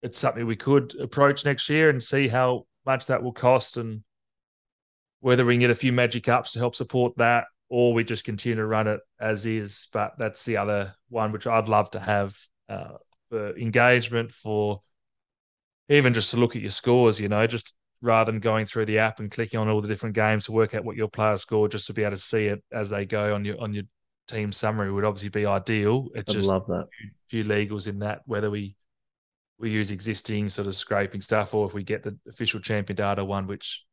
[0.02, 4.02] it's something we could approach next year and see how much that will cost and
[5.20, 8.24] whether we can get a few magic ups to help support that or we just
[8.24, 9.88] continue to run it as is.
[9.92, 12.37] But that's the other one which I'd love to have
[12.68, 12.96] uh,
[13.31, 14.83] for engagement, for
[15.88, 18.98] even just to look at your scores, you know, just rather than going through the
[18.98, 21.68] app and clicking on all the different games to work out what your players score,
[21.68, 23.85] just to be able to see it as they go on your on your
[24.33, 26.09] team summary would obviously be ideal.
[26.14, 26.87] It's I just love that.
[27.29, 28.77] Few legals in that whether we
[29.59, 33.25] we use existing sort of scraping stuff or if we get the official champion data
[33.25, 33.85] one, which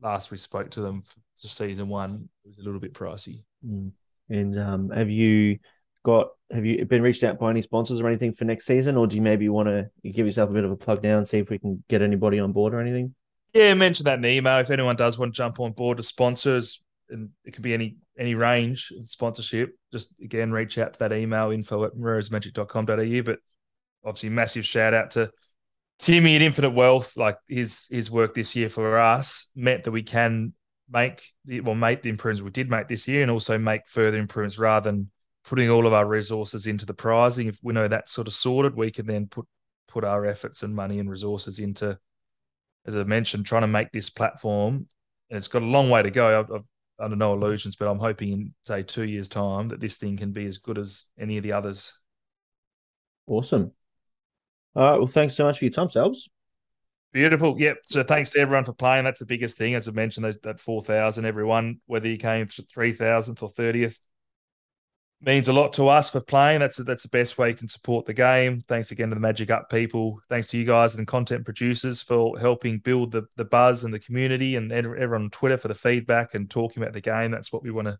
[0.00, 1.02] last we spoke to them
[1.40, 3.44] for season one it was a little bit pricey.
[3.66, 3.92] Mm.
[4.28, 5.58] And um, have you
[6.04, 9.06] got have you been reached out by any sponsors or anything for next season, or
[9.06, 11.38] do you maybe want to give yourself a bit of a plug now and see
[11.38, 13.14] if we can get anybody on board or anything?
[13.54, 14.58] Yeah, mention that in the email.
[14.58, 17.96] If anyone does want to jump on board as sponsors, and it can be any
[18.18, 23.22] any range of sponsorship, just again reach out to that email info at moreirasmagic.com.au.
[23.22, 23.38] But
[24.04, 25.30] obviously, massive shout out to
[25.98, 27.16] Timmy at Infinite Wealth.
[27.16, 30.52] Like his his work this year for us meant that we can
[30.90, 34.18] make the well make the improvements we did make this year, and also make further
[34.18, 35.10] improvements rather than
[35.44, 37.48] putting all of our resources into the prizing.
[37.48, 39.46] If we know that's sort of sorted, we can then put
[39.88, 41.98] put our efforts and money and resources into,
[42.86, 44.86] as I mentioned, trying to make this platform.
[45.30, 46.40] And it's got a long way to go.
[46.40, 46.64] I've, I've
[46.98, 50.32] under no illusions, but I'm hoping in say two years' time that this thing can
[50.32, 51.98] be as good as any of the others.
[53.26, 53.72] Awesome.
[54.74, 54.96] All right.
[54.98, 56.28] Well, thanks so much for your time, Selbs.
[57.12, 57.60] Beautiful.
[57.60, 57.78] Yep.
[57.82, 59.04] So thanks to everyone for playing.
[59.04, 59.74] That's the biggest thing.
[59.74, 63.98] As I mentioned, those, that 4,000, everyone, whether you came 3,000th or 30th,
[65.24, 66.60] means a lot to us for playing.
[66.60, 68.62] That's that's the best way you can support the game.
[68.66, 70.20] Thanks again to the Magic Up people.
[70.28, 74.00] Thanks to you guys and content producers for helping build the the buzz and the
[74.00, 77.30] community and everyone on Twitter for the feedback and talking about the game.
[77.30, 77.98] That's what we want to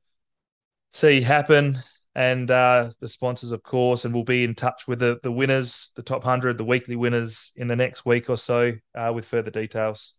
[0.92, 1.78] see happen.
[2.14, 5.92] And uh, the sponsors, of course, and we'll be in touch with the the winners,
[5.96, 9.50] the top hundred, the weekly winners in the next week or so uh, with further
[9.50, 10.14] details.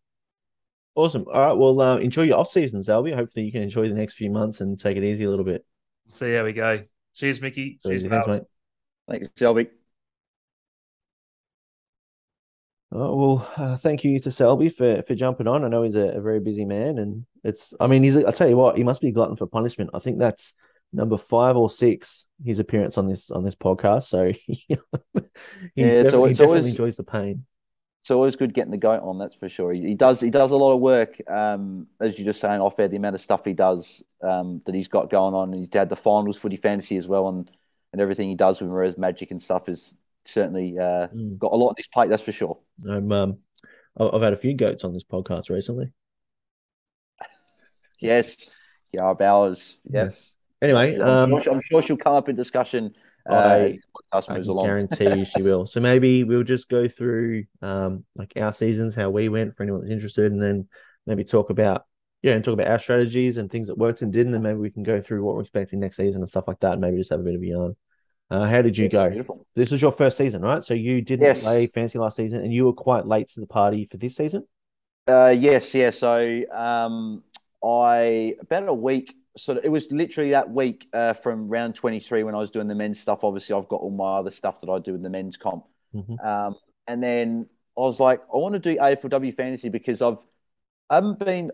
[0.96, 1.26] Awesome.
[1.32, 1.54] All right.
[1.54, 3.12] Well, uh, enjoy your off season, Selby.
[3.12, 5.66] Hopefully, you can enjoy the next few months and take it easy a little bit.
[6.08, 6.84] See how we go.
[7.16, 7.80] Cheers, Mickey.
[7.82, 8.10] So Cheers, easy.
[8.10, 8.42] Thanks, mate.
[9.10, 9.68] Thanks, Selby.
[12.96, 15.64] Oh, well, uh, thank you to Selby for for jumping on.
[15.64, 17.74] I know he's a, a, very busy man, and it's.
[17.80, 18.18] I mean, he's.
[18.18, 19.90] I tell you what, he must be glutton for punishment.
[19.96, 20.54] I think that's
[20.92, 24.04] number five or six his appearance on this on this podcast.
[24.04, 27.46] So he's Yeah, definitely, so he definitely always- enjoys the pain.
[28.04, 29.72] It's always good getting the goat on, that's for sure.
[29.72, 32.78] He, he does he does a lot of work, um, as you're just saying off
[32.78, 35.54] air, the amount of stuff he does um, that he's got going on.
[35.54, 37.50] He's had the finals footy fantasy as well and
[37.94, 39.94] and everything he does with Moreira's Magic and stuff is
[40.26, 41.38] certainly uh, Mm.
[41.38, 42.58] got a lot on his plate, that's for sure.
[42.90, 43.38] I'm, um,
[43.98, 45.92] I've had a few goats on this podcast recently.
[48.00, 48.50] Yes.
[48.92, 49.80] Yeah, Bowers.
[49.90, 50.06] Yeah.
[50.06, 50.34] Yes.
[50.62, 52.96] Anyway, I'm, um, sure, I'm sure she'll come up in discussion
[53.30, 54.66] uh, I- as the podcast I along.
[54.66, 55.66] guarantee you she will.
[55.66, 59.82] So maybe we'll just go through um like our seasons, how we went for anyone
[59.82, 60.68] that's interested, and then
[61.06, 61.86] maybe talk about
[62.22, 64.70] yeah, and talk about our strategies and things that worked and didn't, and maybe we
[64.72, 67.10] can go through what we're expecting next season and stuff like that, and maybe just
[67.10, 67.76] have a bit of a yarn.
[68.32, 69.10] Uh, how did you go?
[69.10, 69.46] Beautiful.
[69.56, 70.64] This was your first season, right?
[70.64, 71.42] So you didn't Yes.
[71.42, 74.48] play fancy last season, and you were quite late to the party for this season.
[75.08, 75.90] Uh, yes, yeah.
[75.90, 77.24] So um,
[77.64, 79.14] I about a week.
[79.36, 82.68] So it was literally that week uh, from round twenty three when I was doing
[82.68, 83.24] the men's stuff.
[83.24, 85.66] Obviously, I've got all my other stuff that I do in the men's comp.
[85.94, 86.24] Mhm.
[86.24, 86.56] Um,
[86.88, 90.20] and then I was like, I want to do AFLW fantasy because I've
[90.90, 91.52] I haven't been.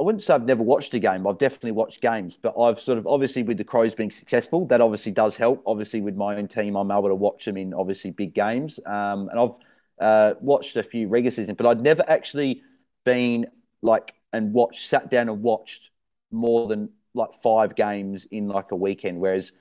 [0.00, 1.26] I wouldn't say I've never watched a game.
[1.26, 4.80] I've definitely watched games, but I've sort of obviously with the Crows being successful, that
[4.80, 5.62] obviously does help.
[5.66, 8.78] Obviously, with my own team, I'm able to watch them in obviously big games.
[8.86, 9.56] Um, and I've
[10.00, 12.62] uh, watched a few regular season, but I'd never actually
[13.04, 13.46] been
[13.82, 15.90] like and watched, sat down and watched
[16.30, 19.20] more than like five games in like a weekend.
[19.20, 19.52] Whereas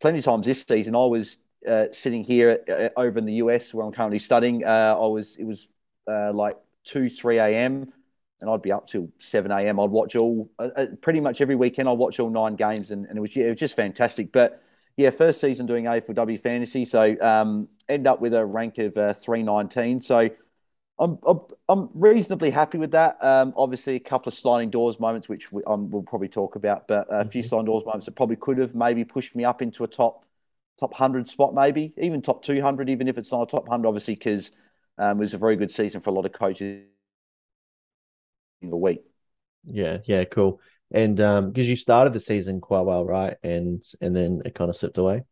[0.00, 3.72] plenty of times this season, I was uh, sitting here uh, over in the US
[3.74, 4.64] where I'm currently studying.
[4.64, 5.68] Uh, I was it was
[6.10, 7.92] uh, like two, three a.m.
[8.40, 9.80] and I'd be up till seven a.m.
[9.80, 11.88] I'd watch all uh, uh, pretty much every weekend.
[11.88, 14.32] I'd watch all nine games, and, and it was yeah, it was just fantastic.
[14.32, 14.62] But
[14.96, 18.78] yeah, first season doing A for W fantasy, so um, end up with a rank
[18.78, 20.00] of three nineteen.
[20.00, 20.30] So
[20.98, 23.18] I'm, I'm, I'm reasonably happy with that.
[23.20, 26.88] Um, obviously, a couple of sliding doors moments, which we, um, we'll probably talk about,
[26.88, 27.48] but a few mm-hmm.
[27.48, 30.24] sliding doors moments that probably could have maybe pushed me up into a top
[30.78, 33.88] top hundred spot, maybe even top two hundred, even if it's not a top hundred,
[33.88, 34.52] obviously, because
[34.98, 36.84] um, it was a very good season for a lot of coaches
[38.62, 39.00] in the week.
[39.64, 40.60] Yeah, yeah, cool.
[40.92, 43.36] And um, because you started the season quite well, right?
[43.42, 45.24] And and then it kind of slipped away.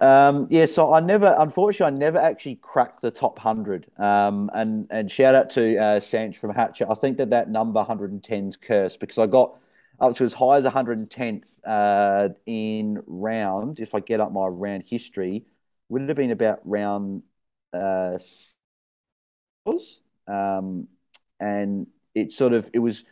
[0.00, 3.86] Um, yeah, so I never, unfortunately, I never actually cracked the top hundred.
[3.98, 6.86] Um, and and shout out to uh, Sanch from Hatcher.
[6.90, 9.58] I think that that number 110's cursed because I got
[10.00, 13.78] up to as high as 110th uh, in round.
[13.78, 15.44] If I get up my round history,
[15.90, 17.22] would it have been about round
[17.74, 18.18] uh,
[20.26, 20.88] um,
[21.38, 23.04] and it sort of it was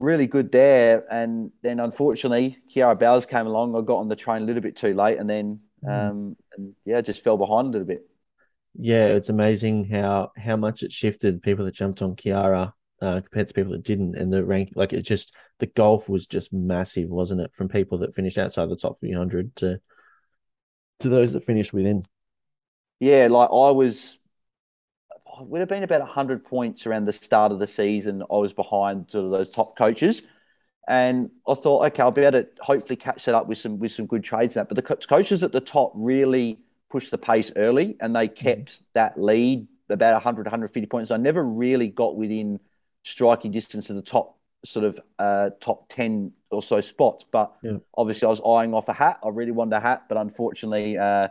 [0.00, 1.04] really good there.
[1.12, 3.76] And then unfortunately, Kiara Bowers came along.
[3.76, 5.60] I got on the train a little bit too late, and then.
[5.86, 8.08] Um, and yeah, just fell behind a little bit.
[8.74, 13.48] Yeah, it's amazing how how much it shifted people that jumped on Kiara uh, compared
[13.48, 17.08] to people that didn't, and the rank like it just the golf was just massive,
[17.08, 17.52] wasn't it?
[17.54, 19.80] From people that finished outside the top 300 to
[21.00, 22.04] to those that finished within.
[23.00, 24.18] Yeah, like I was,
[25.26, 28.22] I would have been about hundred points around the start of the season.
[28.22, 30.22] I was behind sort of those top coaches,
[30.88, 33.92] and I thought, okay, I'll be able to hopefully catch that up with some with
[33.92, 34.54] some good trades.
[34.54, 36.58] That, but the co- coaches at the top really
[36.90, 38.34] pushed the pace early, and they mm-hmm.
[38.34, 38.84] kept mm-hmm.
[38.94, 41.10] that lead about 100, 150 points.
[41.10, 42.58] I never really got within
[43.02, 47.24] striking distance of the top sort of uh, top 10 or so spots.
[47.30, 47.76] But yeah.
[47.96, 49.18] obviously, I was eyeing off a hat.
[49.22, 51.28] I really wanted a hat, but unfortunately, uh,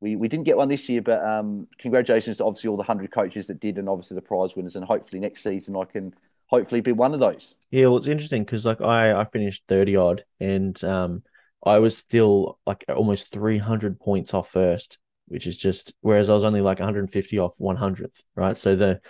[0.00, 1.02] we, we didn't get one this year.
[1.02, 4.54] But um, congratulations to obviously all the 100 coaches that did, and obviously the prize
[4.54, 4.76] winners.
[4.76, 6.14] And hopefully, next season, I can
[6.50, 7.54] hopefully be one of those.
[7.70, 11.22] Yeah, well, it's interesting because like I I finished thirty odd, and um
[11.64, 16.34] I was still like almost three hundred points off first, which is just whereas I
[16.34, 18.58] was only like one hundred and fifty off one hundredth, right?
[18.58, 19.00] So the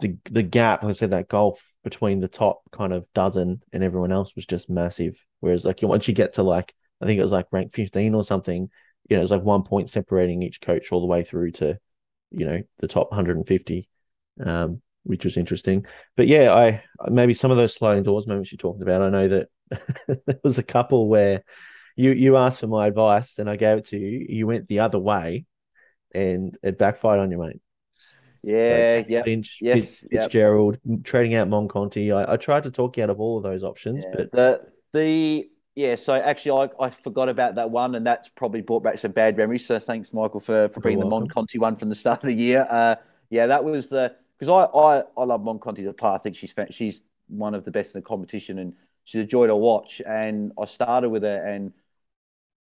[0.00, 3.84] the the gap, like I said, that gulf between the top kind of dozen and
[3.84, 5.22] everyone else was just massive.
[5.40, 8.24] Whereas like once you get to like I think it was like rank fifteen or
[8.24, 8.70] something,
[9.08, 11.78] you know, it was like one point separating each coach all the way through to,
[12.30, 13.88] you know, the top 150.
[14.42, 14.80] Um,
[15.10, 15.84] which was interesting.
[16.16, 19.02] But yeah, I maybe some of those sliding doors moments you talked about.
[19.02, 19.48] I know that
[20.26, 21.42] there was a couple where
[21.96, 24.26] you you asked for my advice and I gave it to you.
[24.28, 25.46] You went the other way,
[26.14, 27.60] and it backfired on you, mate.
[28.42, 31.04] Yeah, yeah, Lynch, yes, Fitzgerald, yep.
[31.04, 32.10] trading out Monconti.
[32.10, 34.14] I, I tried to talk you out of all of those options, yeah.
[34.16, 34.60] but the
[34.92, 35.96] the yeah.
[35.96, 39.36] So actually, I, I forgot about that one, and that's probably brought back some bad
[39.36, 39.66] memories.
[39.66, 42.66] So thanks, Michael, for for bringing the Monconti one from the start of the year.
[42.70, 42.94] Uh,
[43.28, 46.14] yeah, that was the because I, I I love Monconti the player.
[46.14, 48.74] I think she's she's one of the best in the competition, and
[49.04, 50.02] she's a joy to watch.
[50.06, 51.72] And I started with her, and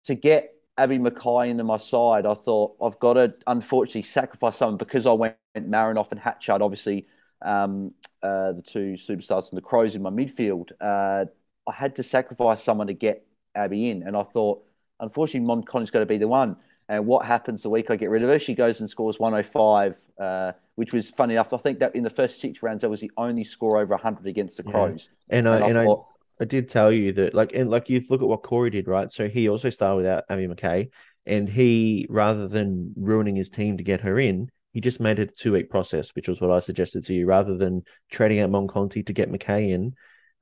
[0.06, 4.78] to get Abbie McKay into my side, I thought I've got to unfortunately sacrifice someone
[4.78, 7.08] because I went Marinoff and Hatchard, obviously
[7.42, 10.72] um, uh, the two superstars and the Crows in my midfield.
[10.82, 11.26] Uh,
[11.68, 13.26] I had to sacrifice someone to get
[13.56, 14.64] Abby in, and I thought
[15.00, 16.58] unfortunately Monconti's got to be the one.
[16.90, 18.40] And what happens the week I get rid of her?
[18.40, 21.52] She goes and scores 105, uh, which was funny enough.
[21.54, 24.28] I think that in the first six rounds, that was the only score over 100
[24.28, 25.10] against the Crows.
[25.28, 25.40] Yeah.
[25.40, 26.06] And, I, and, I, and thought,
[26.40, 28.88] I, I, did tell you that, like, and like you look at what Corey did,
[28.88, 29.12] right?
[29.12, 30.92] So he also started without Amy McKay,
[31.26, 35.32] and he, rather than ruining his team to get her in, he just made it
[35.32, 37.26] a two week process, which was what I suggested to you.
[37.26, 39.96] Rather than trading out Monconti to get McKay in,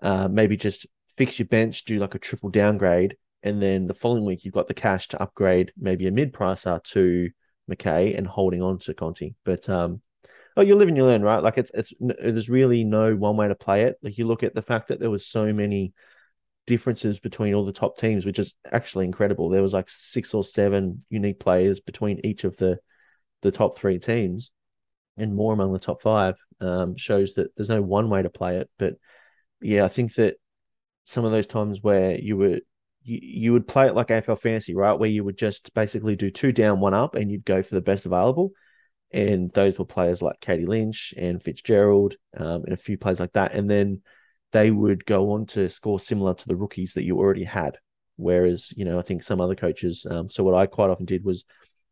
[0.04, 4.26] uh, maybe just fix your bench, do like a triple downgrade, and then the following
[4.26, 7.30] week, you've got the cash to upgrade maybe a mid pricer to
[7.72, 9.36] McKay and holding on to Conti.
[9.46, 10.02] But um,
[10.58, 11.44] oh, you live and you learn, right?
[11.44, 13.98] Like it's it's there's really no one way to play it.
[14.02, 15.94] Like you look at the fact that there was so many
[16.68, 19.50] differences between all the top teams, which is actually incredible.
[19.50, 22.80] There was like six or seven unique players between each of the
[23.42, 24.52] the top three teams,
[25.18, 26.36] and more among the top five.
[26.62, 28.70] Um, shows that there's no one way to play it.
[28.80, 28.96] But
[29.62, 30.36] yeah, I think that
[31.04, 32.60] some of those times where you were
[33.04, 34.98] you, you would play it like AFL fantasy, right?
[34.98, 37.82] Where you would just basically do two down, one up, and you'd go for the
[37.82, 38.52] best available.
[39.12, 43.34] And those were players like Katie Lynch and Fitzgerald, um, and a few players like
[43.34, 43.54] that.
[43.54, 44.02] And then
[44.52, 47.78] they would go on to score similar to the rookies that you already had.
[48.18, 50.06] Whereas, you know, I think some other coaches.
[50.10, 51.46] Um, so what I quite often did was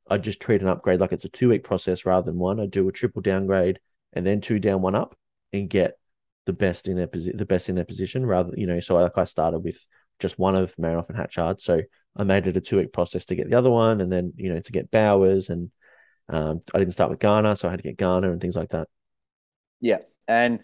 [0.09, 2.59] I'd just treat an upgrade like it's a two week process rather than one.
[2.59, 3.79] I'd do a triple downgrade
[4.13, 5.15] and then two down, one up,
[5.51, 5.97] and get
[6.45, 8.25] the best in their position, the best in their position.
[8.25, 9.77] Rather, you know, so like I started with
[10.19, 11.61] just one of Marinoff and Hatchard.
[11.61, 11.81] So
[12.15, 14.53] I made it a two week process to get the other one, and then you
[14.53, 15.71] know to get Bowers, and
[16.29, 18.69] um, I didn't start with Garner, so I had to get Garner and things like
[18.69, 18.87] that.
[19.79, 20.59] Yeah, and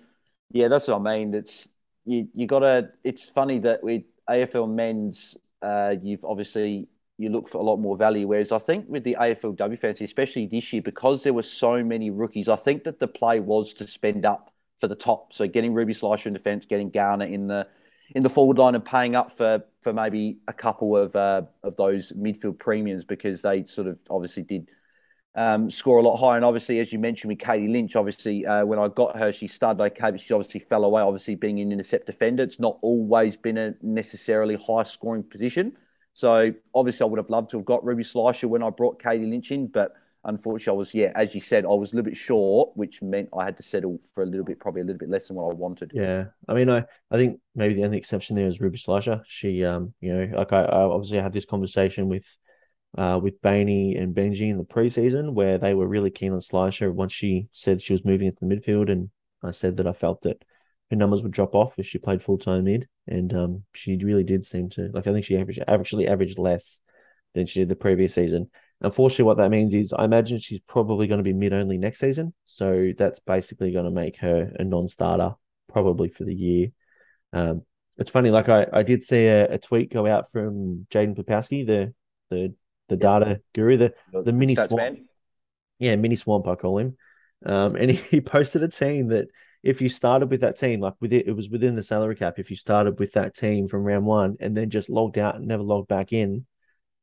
[0.52, 1.34] yeah, that's what I mean.
[1.34, 1.68] It's
[2.06, 2.28] you.
[2.34, 2.90] You got to.
[3.04, 6.88] It's funny that with AFL men's, uh, you've obviously
[7.18, 8.28] you look for a lot more value.
[8.28, 12.10] Whereas I think with the AFLW fantasy, especially this year, because there were so many
[12.10, 15.34] rookies, I think that the play was to spend up for the top.
[15.34, 17.68] So getting Ruby Schleicher in defence, getting Garner in the
[18.16, 21.76] in the forward line, and paying up for for maybe a couple of uh, of
[21.76, 24.70] those midfield premiums because they sort of obviously did
[25.40, 26.36] um, score a lot higher.
[26.36, 29.48] And obviously, as you mentioned with Katie Lynch, obviously uh, when I got her, she
[29.48, 31.02] started okay, but she obviously fell away.
[31.02, 35.78] Obviously, being an intercept defender, it's not always been a necessarily high scoring position.
[36.14, 39.26] So obviously, I would have loved to have got Ruby Schleicher when I brought Katie
[39.26, 39.94] Lynch in, but
[40.26, 43.30] unfortunately, I was yeah, as you said, I was a little bit short, which meant
[43.38, 45.50] I had to settle for a little bit, probably a little bit less than what
[45.50, 45.92] I wanted.
[45.94, 49.22] Yeah, I mean, I I think maybe the only exception there is Ruby Schleicher.
[49.26, 52.28] She, um, you know, like I, I obviously had this conversation with,
[52.98, 56.92] uh, with Bainey and Benji in the preseason where they were really keen on Schleicher
[56.92, 59.10] once she said she was moving into the midfield, and
[59.44, 60.44] I said that I felt that
[60.90, 64.24] her numbers would drop off if she played full time mid, and um, she really
[64.24, 65.08] did seem to like.
[65.08, 66.82] I think she averaged actually averaged less
[67.36, 68.50] than she did the previous season.
[68.82, 72.00] Unfortunately, what that means is I imagine she's probably going to be mid only next
[72.00, 72.34] season.
[72.46, 75.36] So that's basically going to make her a non starter
[75.72, 76.70] probably for the year.
[77.34, 77.64] Um,
[77.98, 81.68] it's funny, like I, I did see a, a tweet go out from Jaden Popowski,
[81.68, 81.94] the
[82.30, 82.54] the
[82.90, 84.96] the data guru, the the mini Stats swamp.
[84.96, 85.06] man.
[85.80, 86.98] Yeah, mini swamp, I call him.
[87.46, 89.28] Um, and he posted a team that
[89.64, 92.40] if you started with that team, like with it, it was within the salary cap.
[92.40, 95.48] If you started with that team from round one and then just logged out and
[95.48, 96.46] never logged back in,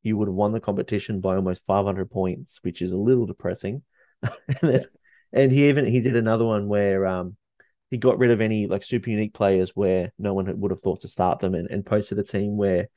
[0.03, 3.83] you would have won the competition by almost 500 points, which is a little depressing.
[4.21, 4.85] and, then,
[5.31, 7.35] and he even he did another one where um
[7.91, 11.01] he got rid of any like super unique players where no one would have thought
[11.01, 12.89] to start them and, and posted a team where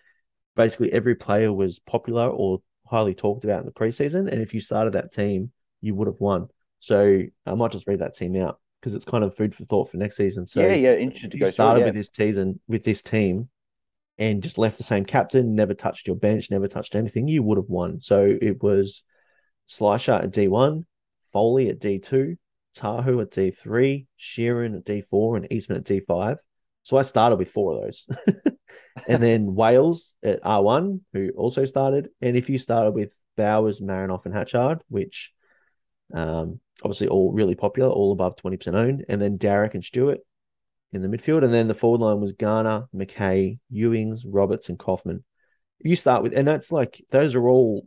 [0.56, 2.60] basically every player was popular or
[2.90, 4.30] highly talked about in the preseason.
[4.30, 6.48] And if you started that team, you would have won.
[6.80, 9.90] So I might just read that team out because it's kind of food for thought
[9.90, 10.46] for next season.
[10.46, 11.86] So yeah, yeah, interesting to you go started through.
[11.86, 13.48] with this season with this team
[14.18, 17.58] and just left the same captain, never touched your bench, never touched anything, you would
[17.58, 18.00] have won.
[18.00, 19.02] So it was
[19.68, 20.84] Schleicher at D1,
[21.32, 22.36] Foley at D2,
[22.76, 26.36] Tahu at D3, Sheeran at D4, and Eastman at D5.
[26.82, 28.06] So I started with four of those.
[29.08, 32.08] and then Wales at R1, who also started.
[32.20, 35.32] And if you started with Bowers, Marinoff, and Hatchard, which
[36.12, 40.18] um, obviously all really popular, all above 20% owned, and then Derek and Stewart
[40.92, 41.44] in the midfield.
[41.44, 45.24] And then the forward line was Garner, McKay, Ewings, Roberts, and Kaufman.
[45.78, 47.86] You start with, and that's like, those are all,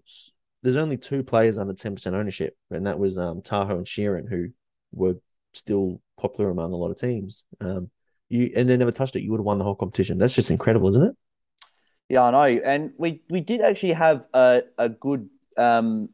[0.63, 4.49] there's only two players under 10% ownership, and that was um, Tahoe and Sheeran, who
[4.91, 5.15] were
[5.53, 7.43] still popular among a lot of teams.
[7.59, 7.91] Um,
[8.34, 9.21] you and they never touched it.
[9.23, 10.17] You would have won the whole competition.
[10.17, 11.15] That's just incredible, isn't it?
[12.09, 12.61] Yeah, I know.
[12.63, 16.09] And we we did actually have a a good um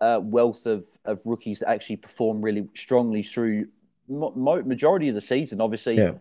[0.00, 3.66] uh, wealth of of rookies that actually perform really strongly through
[4.08, 5.60] mo- mo- majority of the season.
[5.60, 6.12] Obviously, Yeah.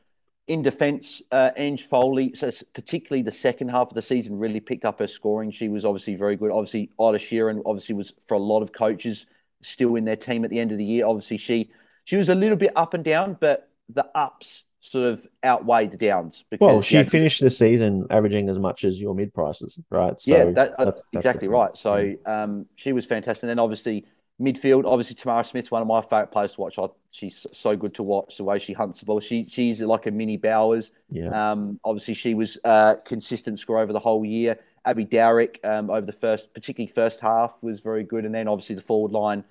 [0.48, 4.86] in defence, uh, Ange Foley, so particularly the second half of the season, really picked
[4.86, 5.52] up her scoring.
[5.52, 6.52] She was obviously very good.
[6.52, 9.26] Obviously, Ida Sheeran obviously was for a lot of coaches
[9.62, 11.06] still in their team at the end of the year.
[11.06, 11.72] Obviously, she
[12.06, 15.98] she was a little bit up and down, but the ups sort of outweighed the
[15.98, 16.44] downs.
[16.50, 20.20] Because Well, she finished the season averaging as much as your mid prices, right?
[20.22, 21.76] So yeah, that, that's, that's- that's exactly right.
[21.76, 23.44] So um, she was fantastic.
[23.44, 24.06] And then obviously
[24.42, 26.78] midfield, obviously Tamara Smith, one of my favourite players to watch.
[26.78, 29.20] I, she's so good to watch the way she hunts the ball.
[29.20, 30.92] She she's like a mini Bowers.
[31.10, 34.60] yeah, Um, obviously she was uh, consistent score over the whole year.
[34.88, 38.24] Abby Dowrick um, over the first, particularly first half, was very good.
[38.24, 39.44] And then obviously the forward line.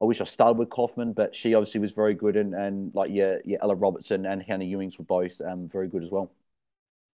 [0.00, 2.36] I wish I started with Kaufman, but she obviously was very good.
[2.36, 6.04] And, and like yeah, yeah, Ella Robertson and Hannah Ewings were both um, very good
[6.04, 6.32] as well.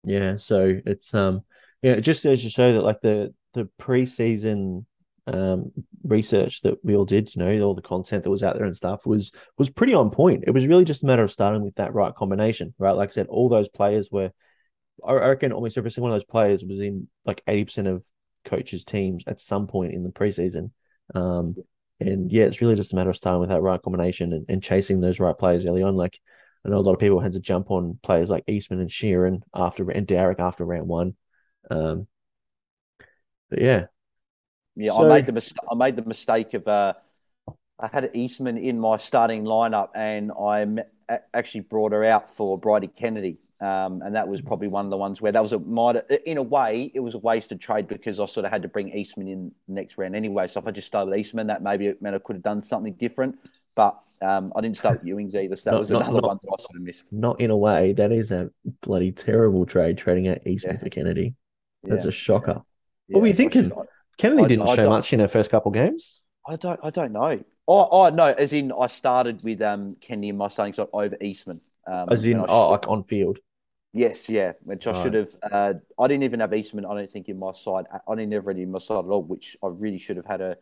[0.03, 0.37] yeah.
[0.37, 1.43] So it's um,
[1.81, 4.85] yeah, it just goes to show that like the the preseason
[5.27, 5.71] um
[6.03, 8.75] research that we all did, you know, all the content that was out there and
[8.75, 10.43] stuff was was pretty on point.
[10.47, 12.91] It was really just a matter of starting with that right combination, right?
[12.93, 14.31] Like I said, all those players were.
[15.05, 18.03] I reckon almost every single one of those players was in like eighty percent of
[18.45, 20.71] coaches' teams at some point in the preseason.
[21.15, 21.55] Um,
[22.01, 24.63] and yeah, it's really just a matter of starting with that right combination and, and
[24.63, 25.95] chasing those right players early on.
[25.95, 26.19] Like
[26.65, 29.41] I know a lot of people had to jump on players like Eastman and Sheeran
[29.53, 31.15] after and Derek after round one.
[31.69, 32.07] Um,
[33.49, 33.85] but yeah,
[34.75, 36.93] Yeah, So- I made the mis- I made the mistake of uh,
[37.79, 40.83] I had Eastman in my starting lineup, and I
[41.33, 44.97] actually brought her out for Bridie Kennedy, um, and that was probably one of the
[44.97, 45.95] ones where that was a might
[46.25, 48.89] in a way it was a wasted trade because I sort of had to bring
[48.89, 50.47] Eastman in next round anyway.
[50.47, 52.93] So if I just started Eastman, that maybe it meant I could have done something
[52.93, 53.35] different,
[53.75, 55.55] but um, I didn't start with Ewings either.
[55.55, 57.03] So that Not- was another not- one that I sort of missed.
[57.11, 57.93] not in a way.
[57.93, 58.49] That is a
[58.81, 60.83] bloody terrible trade trading out Eastman Yeah.
[60.83, 61.35] for Kennedy.
[61.83, 62.61] That's Yeah, a shocker.
[63.07, 63.71] yeah, what were you thinking?
[64.17, 66.21] Kennedy I- didn't I show don't- much in her first couple games.
[66.47, 66.79] I don't.
[66.83, 67.39] I don't know.
[67.67, 68.25] Oh, oh no.
[68.27, 71.61] As in, I started with um Kenny in my starting slot over Eastman.
[71.87, 73.37] Um, As in, oh, like on field.
[73.93, 75.35] Yes, yeah, which I should have.
[75.51, 76.85] Uh, I didn't even have Eastman.
[76.85, 77.85] I don't think in my side.
[77.91, 80.39] I didn't have any in my side at all, which I really should have had
[80.39, 80.55] a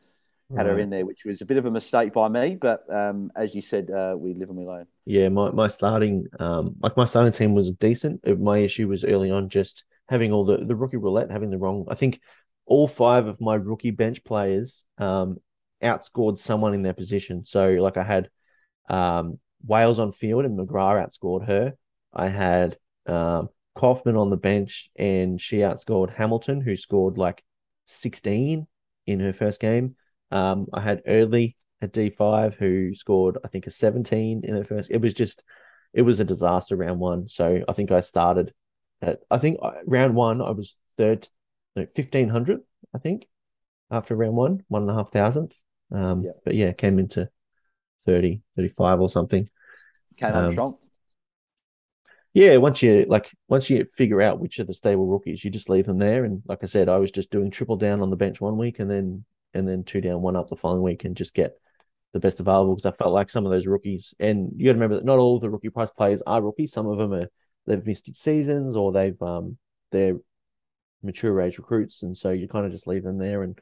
[0.55, 0.73] had right.
[0.73, 2.57] her in there, which was a bit of a mistake by me.
[2.59, 4.87] But um, as you said, uh, we live and we learn.
[5.05, 8.25] Yeah, my my starting um, like my starting team was decent.
[8.39, 11.85] My issue was early on just having all the the rookie roulette, having the wrong.
[11.87, 12.19] I think
[12.65, 15.37] all five of my rookie bench players um,
[15.83, 17.45] outscored someone in their position.
[17.45, 18.29] So like I had
[18.89, 21.73] um, Wales on field and McGrath outscored her.
[22.13, 22.77] I had
[23.09, 27.43] um, Kaufman on the bench, and she outscored Hamilton, who scored like
[27.85, 28.67] 16
[29.07, 29.95] in her first game.
[30.31, 34.91] Um, I had Early at D5, who scored, I think, a 17 in her first.
[34.91, 35.43] It was just,
[35.93, 37.29] it was a disaster round one.
[37.29, 38.53] So I think I started
[39.01, 41.27] at, I think uh, round one, I was third,
[41.75, 42.59] no, 1500,
[42.93, 43.27] I think,
[43.89, 45.53] after round one, one and a half thousand.
[45.91, 46.31] Um, yeah.
[46.43, 47.29] But yeah, came into
[48.05, 49.49] 30, 35 or something.
[50.17, 50.77] Came um, strong
[52.33, 55.69] yeah, once you like once you figure out which are the stable rookies, you just
[55.69, 56.25] leave them there.
[56.25, 58.79] And like I said, I was just doing triple down on the bench one week
[58.79, 61.53] and then and then two down, one up the following week and just get
[62.13, 64.79] the best available because I felt like some of those rookies and you got to
[64.79, 66.71] remember that not all the rookie price players are rookies.
[66.71, 67.29] Some of them are
[67.65, 69.57] they've missed seasons or they've um
[69.91, 70.17] they're
[71.01, 73.59] mature age recruits, and so you kind of just leave them there and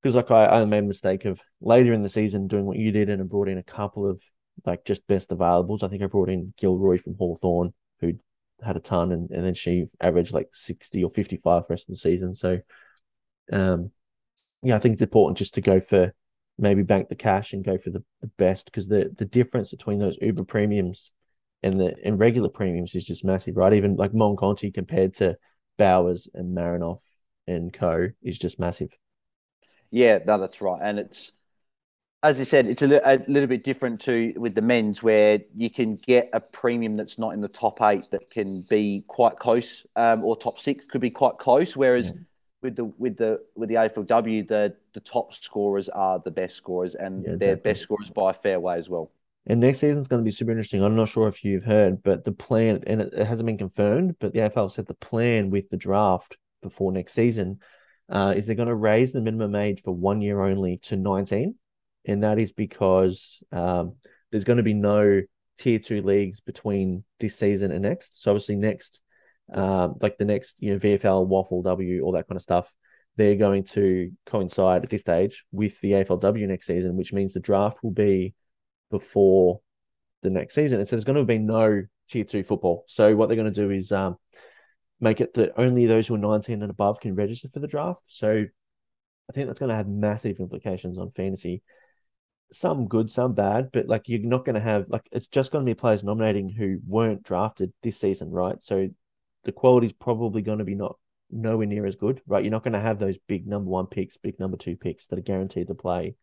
[0.00, 2.90] because like I, I made a mistake of later in the season doing what you
[2.92, 4.20] did and brought in a couple of
[4.66, 5.82] like just best availables.
[5.82, 8.14] I think I brought in Gilroy from Hawthorn, who
[8.62, 11.88] had a ton, and, and then she averaged like 60 or 55 for the rest
[11.88, 12.34] of the season.
[12.34, 12.60] So,
[13.52, 13.90] um,
[14.62, 16.12] yeah, I think it's important just to go for
[16.58, 19.98] maybe bank the cash and go for the, the best because the, the difference between
[19.98, 21.10] those Uber premiums
[21.62, 23.72] and the and regular premiums is just massive, right?
[23.72, 25.36] Even like Monconti compared to
[25.78, 27.00] Bowers and Marinoff
[27.46, 28.90] and Co is just massive.
[29.90, 30.80] Yeah, no, that's right.
[30.82, 31.32] And it's
[32.22, 35.40] as I said, it's a, li- a, little bit different to with the men's, where
[35.56, 39.38] you can get a premium that's not in the top eight that can be quite
[39.38, 41.76] close, um, or top six could be quite close.
[41.76, 42.12] Whereas yeah.
[42.62, 46.94] with the with the with the AFLW, the the top scorers are the best scorers,
[46.94, 49.10] and yeah, they're best scorers by a fair way as well.
[49.46, 50.84] And next season's going to be super interesting.
[50.84, 54.14] I'm not sure if you've heard, but the plan, and it, it hasn't been confirmed,
[54.20, 57.58] but the AFL said the plan with the draft before next season
[58.08, 61.56] uh, is they're going to raise the minimum age for one year only to 19
[62.04, 63.94] and that is because um,
[64.30, 65.22] there's going to be no
[65.58, 68.22] tier two leagues between this season and next.
[68.22, 69.00] So obviously next,
[69.52, 72.72] um, like the next, you know, VFL, Waffle, W, all that kind of stuff,
[73.16, 77.40] they're going to coincide at this stage with the AFLW next season, which means the
[77.40, 78.34] draft will be
[78.90, 79.60] before
[80.22, 80.78] the next season.
[80.78, 82.84] And so there's going to be no tier two football.
[82.88, 84.16] So what they're going to do is um,
[85.00, 88.00] make it that only those who are 19 and above can register for the draft.
[88.06, 88.46] So
[89.28, 91.62] I think that's going to have massive implications on fantasy
[92.52, 95.64] some good, some bad, but like you're not going to have like it's just going
[95.64, 98.62] to be players nominating who weren't drafted this season, right?
[98.62, 98.88] So
[99.44, 100.96] the quality is probably going to be not
[101.30, 102.44] nowhere near as good, right?
[102.44, 105.18] You're not going to have those big number one picks, big number two picks that
[105.18, 106.14] are guaranteed to play.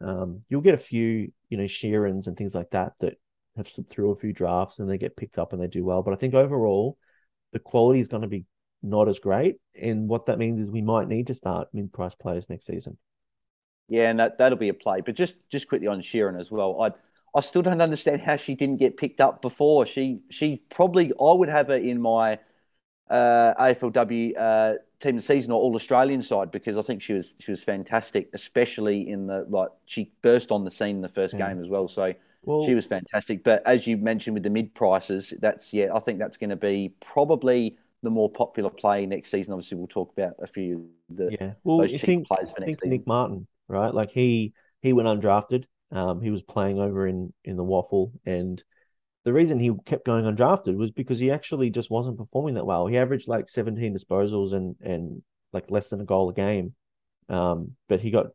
[0.00, 3.14] Um, you'll get a few, you know, Sheerans and things like that that
[3.56, 6.02] have slipped through a few drafts and they get picked up and they do well.
[6.02, 6.98] But I think overall,
[7.52, 8.44] the quality is going to be
[8.82, 9.56] not as great.
[9.80, 12.98] And what that means is we might need to start mid price players next season.
[13.88, 15.00] Yeah, and that that'll be a play.
[15.00, 16.92] But just just quickly on Sheeran as well, I
[17.34, 19.86] I still don't understand how she didn't get picked up before.
[19.86, 22.38] She she probably I would have her in my
[23.10, 27.14] uh, AFLW uh, team of the season or All Australian side because I think she
[27.14, 31.08] was she was fantastic, especially in the like she burst on the scene in the
[31.08, 31.48] first yeah.
[31.48, 31.88] game as well.
[31.88, 32.12] So
[32.44, 33.44] well, she was fantastic.
[33.44, 36.56] But as you mentioned with the mid prices, that's yeah, I think that's going to
[36.56, 39.52] be probably the more popular play next season.
[39.52, 41.52] Obviously, we'll talk about a few the yeah.
[41.64, 42.80] Well, those cheap think, players for next season.
[42.80, 43.94] Think Nick Martin right?
[43.94, 45.64] Like he he went undrafted.
[45.90, 48.62] Um, he was playing over in in the waffle, and
[49.24, 52.86] the reason he kept going undrafted was because he actually just wasn't performing that well.
[52.86, 56.74] He averaged like 17 disposals and and like less than a goal a game.
[57.28, 58.26] Um, but he got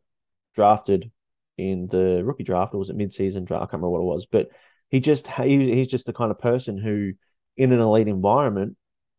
[0.54, 1.10] drafted
[1.56, 3.62] in the rookie draft, or was it mid-season draft?
[3.62, 4.48] I can't remember what it was, but
[4.88, 7.12] he just he, he's just the kind of person who,
[7.56, 8.76] in an elite environment,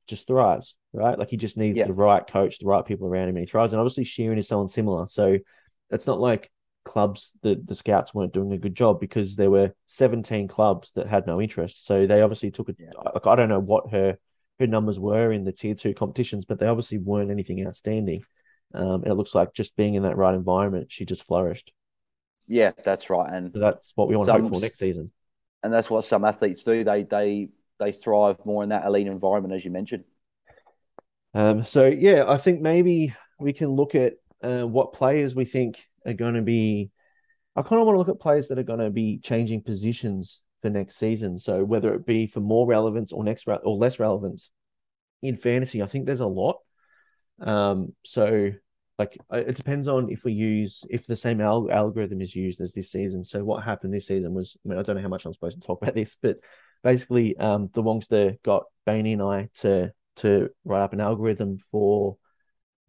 [0.08, 1.20] just thrives, right?
[1.20, 1.86] Like he just needs yeah.
[1.86, 3.74] the right coach, the right people around him, and he thrives.
[3.74, 5.06] And obviously, Sheeran is someone similar.
[5.08, 5.38] So
[5.92, 6.52] it's not like
[6.90, 11.08] clubs the the scouts weren't doing a good job because there were 17 clubs that
[11.08, 11.86] had no interest.
[11.86, 12.90] So they obviously took it yeah.
[13.14, 14.18] like i don't know what her
[14.60, 18.24] her numbers were in the tier two competitions but they obviously weren't anything outstanding.
[18.74, 21.72] Um, and it looks like just being in that right environment she just flourished.
[22.48, 23.32] Yeah that's right.
[23.32, 25.12] And so that's what we want some, to hope for next season.
[25.62, 26.84] And that's what some athletes do.
[26.84, 30.06] They they they thrive more in that elite environment as you mentioned.
[31.36, 34.14] Um so yeah i think maybe we can look at
[34.44, 36.92] uh, what players we think are going to be.
[37.56, 40.42] I kind of want to look at players that are going to be changing positions
[40.62, 41.38] for next season.
[41.38, 44.50] So whether it be for more relevance or next or less relevance
[45.22, 46.58] in fantasy, I think there's a lot.
[47.42, 48.52] Um, so
[48.98, 52.74] like it depends on if we use if the same al- algorithm is used as
[52.74, 53.24] this season.
[53.24, 55.60] So what happened this season was, I mean, I don't know how much I'm supposed
[55.60, 56.38] to talk about this, but
[56.84, 62.18] basically, um, the Wongster got Bainey and I to to write up an algorithm for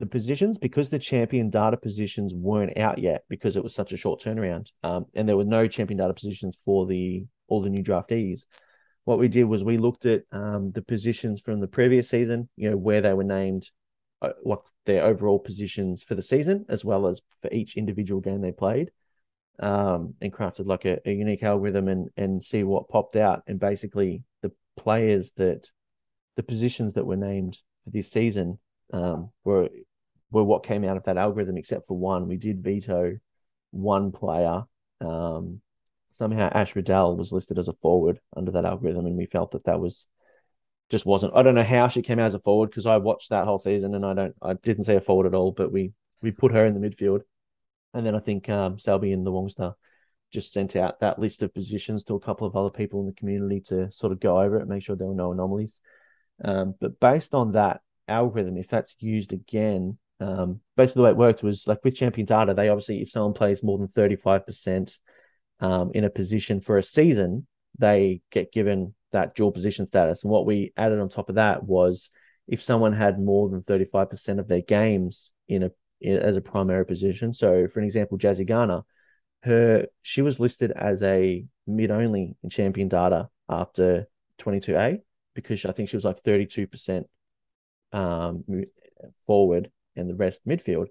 [0.01, 3.98] the positions because the champion data positions weren't out yet because it was such a
[3.98, 4.68] short turnaround.
[4.82, 8.46] Um, and there were no champion data positions for the all the new draftees.
[9.05, 12.70] What we did was we looked at um, the positions from the previous season, you
[12.70, 13.70] know, where they were named,
[14.22, 18.40] uh, what their overall positions for the season, as well as for each individual game
[18.40, 18.90] they played,
[19.59, 23.42] um, and crafted like a, a unique algorithm and and see what popped out.
[23.46, 25.68] And basically, the players that
[26.36, 28.59] the positions that were named for this season
[28.92, 29.68] um, were
[30.30, 32.28] were what came out of that algorithm, except for one.
[32.28, 33.18] We did veto
[33.70, 34.64] one player.
[35.00, 35.60] Um,
[36.12, 39.64] somehow Ash Riddell was listed as a forward under that algorithm, and we felt that
[39.64, 40.06] that was
[40.90, 41.34] just wasn't.
[41.34, 43.58] I don't know how she came out as a forward because I watched that whole
[43.58, 45.52] season and I don't, I didn't see a forward at all.
[45.52, 47.22] But we we put her in the midfield,
[47.94, 49.74] and then I think um, Selby and the Wongster
[50.32, 53.12] just sent out that list of positions to a couple of other people in the
[53.12, 55.80] community to sort of go over it, make sure there were no anomalies.
[56.44, 61.16] Um, but based on that algorithm, if that's used again, um, basically the way it
[61.16, 64.46] worked was like with champion data, they obviously if someone plays more than thirty five
[64.46, 64.98] percent
[65.60, 67.46] um, in a position for a season,
[67.78, 70.22] they get given that dual position status.
[70.22, 72.10] And what we added on top of that was
[72.46, 76.86] if someone had more than 35% of their games in a in, as a primary
[76.86, 77.32] position.
[77.32, 78.82] So for an example, Jazzy Garner,
[79.42, 84.06] her she was listed as a mid only in champion data after
[84.40, 85.00] 22A
[85.34, 87.04] because I think she was like 32%
[87.92, 88.44] um,
[89.26, 90.86] forward and the rest midfield.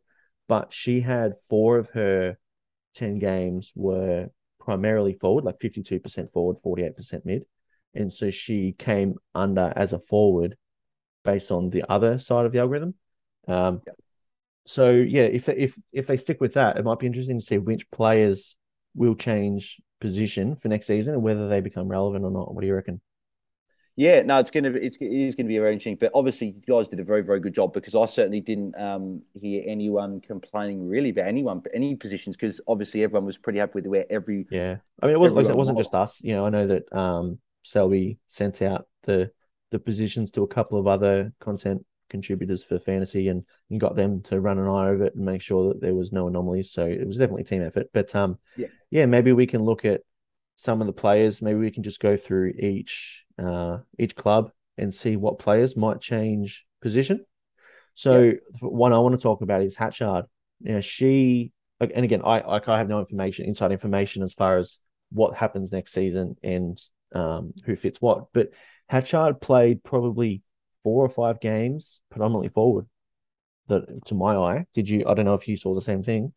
[0.47, 2.37] But she had four of her
[2.95, 4.29] 10 games were
[4.59, 7.43] primarily forward, like 52% forward, 48% mid.
[7.93, 10.55] And so she came under as a forward
[11.23, 12.95] based on the other side of the algorithm.
[13.47, 13.93] Um, yeah.
[14.65, 17.57] So yeah, if if if they stick with that, it might be interesting to see
[17.57, 18.55] which players
[18.93, 22.53] will change position for next season and whether they become relevant or not.
[22.53, 23.01] What do you reckon?
[23.99, 25.97] Yeah, no, it's gonna it's it is gonna be a very interesting.
[25.99, 29.23] But obviously, you guys did a very very good job because I certainly didn't um,
[29.33, 33.87] hear anyone complaining really about anyone any positions because obviously everyone was pretty happy with
[33.87, 34.77] where every yeah.
[35.03, 36.23] I mean, it wasn't it wasn't just us.
[36.23, 39.31] You know, I know that um, Selby sent out the
[39.71, 44.21] the positions to a couple of other content contributors for fantasy and, and got them
[44.21, 46.71] to run an eye over it and make sure that there was no anomalies.
[46.71, 47.87] So it was definitely team effort.
[47.93, 50.03] But um, yeah, yeah, maybe we can look at
[50.55, 51.41] some of the players.
[51.41, 56.01] Maybe we can just go through each uh, each club and see what players might
[56.01, 57.25] change position.
[57.95, 58.33] So yeah.
[58.61, 60.25] one I want to talk about is Hatchard.
[60.61, 64.79] Now she and again I like I have no information, inside information as far as
[65.11, 66.79] what happens next season and
[67.13, 68.31] um, who fits what.
[68.33, 68.51] But
[68.87, 70.41] Hatchard played probably
[70.83, 72.85] four or five games, predominantly forward.
[73.67, 75.05] That to my eye, did you?
[75.07, 76.33] I don't know if you saw the same thing.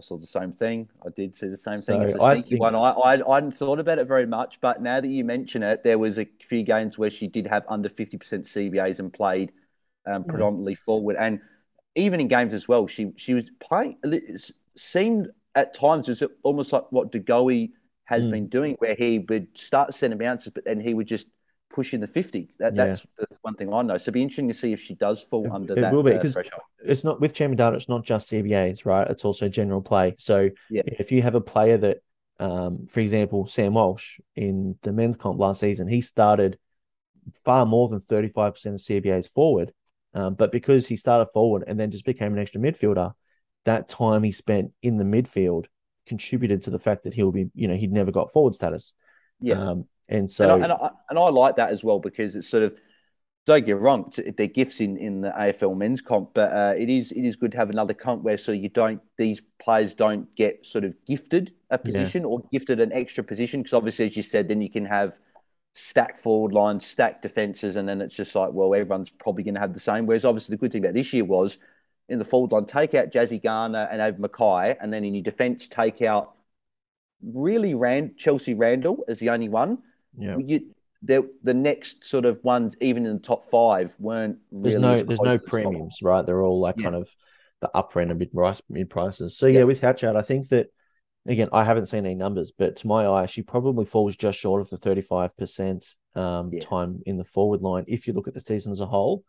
[0.00, 0.88] I saw the same thing.
[1.04, 2.02] I did see the same so thing.
[2.02, 2.60] It's a sneaky think...
[2.62, 2.74] one.
[2.74, 5.84] I, I I hadn't thought about it very much, but now that you mention it,
[5.84, 9.52] there was a few games where she did have under fifty percent CBAs and played
[10.06, 10.30] um, hmm.
[10.30, 10.78] predominantly mm.
[10.78, 11.40] forward, and
[11.96, 13.98] even in games as well, she she was playing.
[14.02, 17.72] It seemed at times was almost like what DeGoey
[18.04, 18.30] has mm.
[18.30, 21.26] been doing, where he would start sending bounces, but then he would just
[21.70, 22.54] push in the 50.
[22.58, 22.86] That, yeah.
[22.86, 23.96] That's the one thing I know.
[23.96, 26.02] So it'd be interesting to see if she does fall it, under it that will
[26.02, 26.62] be, uh, threshold.
[26.84, 29.08] It's not with champion data, it's not just CBAs, right?
[29.08, 30.16] It's also general play.
[30.18, 30.82] So yeah.
[30.86, 31.98] if you have a player that,
[32.38, 36.58] um, for example, Sam Walsh in the men's comp last season, he started
[37.44, 39.72] far more than 35% of CBAs forward.
[40.12, 43.12] Um, but because he started forward and then just became an extra midfielder,
[43.64, 45.66] that time he spent in the midfield
[46.06, 48.94] contributed to the fact that he'll be, you know, he'd never got forward status.
[49.40, 49.70] Yeah.
[49.70, 52.48] Um, and so, and I, and I, and I like that as well because it's
[52.48, 52.74] sort of
[53.46, 57.10] don't get wrong, they're gifts in, in the AFL men's comp, but uh, it is
[57.12, 60.64] it is good to have another comp where so you don't these players don't get
[60.66, 62.28] sort of gifted a position yeah.
[62.28, 65.18] or gifted an extra position because obviously as you said, then you can have
[65.74, 69.60] stacked forward lines, stacked defenses, and then it's just like well everyone's probably going to
[69.60, 70.06] have the same.
[70.06, 71.58] Whereas obviously the good thing about this year was
[72.08, 75.24] in the forward line take out Jazzy Garner and Ava McKay, and then in your
[75.24, 76.34] defence take out
[77.22, 79.78] really Rand Chelsea Randall as the only one
[80.20, 80.36] yeah.
[80.38, 84.72] You, the the next sort of ones, even in the top five, weren't really.
[84.72, 86.24] There's no there's no premiums, right?
[86.24, 86.84] They're all like yeah.
[86.84, 87.08] kind of
[87.60, 89.36] the upper end of mid price mid prices.
[89.36, 90.66] So yeah, yeah with Hatchard, I think that
[91.26, 94.60] again, I haven't seen any numbers, but to my eye, she probably falls just short
[94.60, 96.60] of the 35% um, yeah.
[96.60, 99.24] time in the forward line if you look at the season as a whole.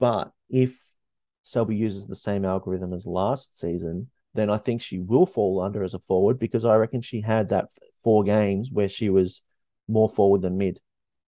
[0.00, 0.78] But if
[1.42, 5.82] Selby uses the same algorithm as last season, then I think she will fall under
[5.82, 7.66] as a forward because I reckon she had that
[8.02, 9.42] four games where she was
[9.88, 10.80] more forward than mid.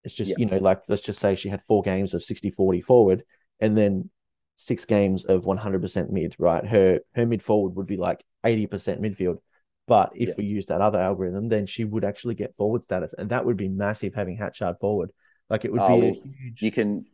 [0.03, 0.35] It's just, Yeah.
[0.39, 3.23] you know, like let's just say she had four games of 60 40 forward
[3.59, 4.09] and then
[4.55, 6.65] six games of 100% mid, right?
[6.65, 9.39] Her her mid forward would be like 80% midfield.
[9.87, 10.35] But if Yeah.
[10.37, 13.13] we use that other algorithm, then she would actually get forward status.
[13.17, 15.11] And that would be massive having Hatchard forward.
[15.49, 16.61] Like it would Oh, be a huge.
[16.61, 17.05] You can.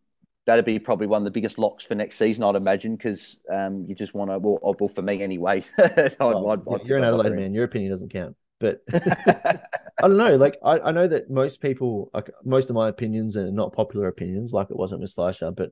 [0.45, 3.85] That'd be probably one of the biggest locks for next season, I'd imagine, because um,
[3.87, 4.37] you just want to.
[4.37, 5.63] Well, well, for me anyway.
[5.79, 7.53] I'd, well, I'd- I'd you're an Adelaide man.
[7.55, 8.35] Your opinion doesn't count.
[8.59, 8.83] But
[10.05, 10.35] I don't know.
[10.35, 14.07] Like I, I know that most people, like most of my opinions are not popular
[14.07, 15.71] opinions, like it wasn't with Schleicher, but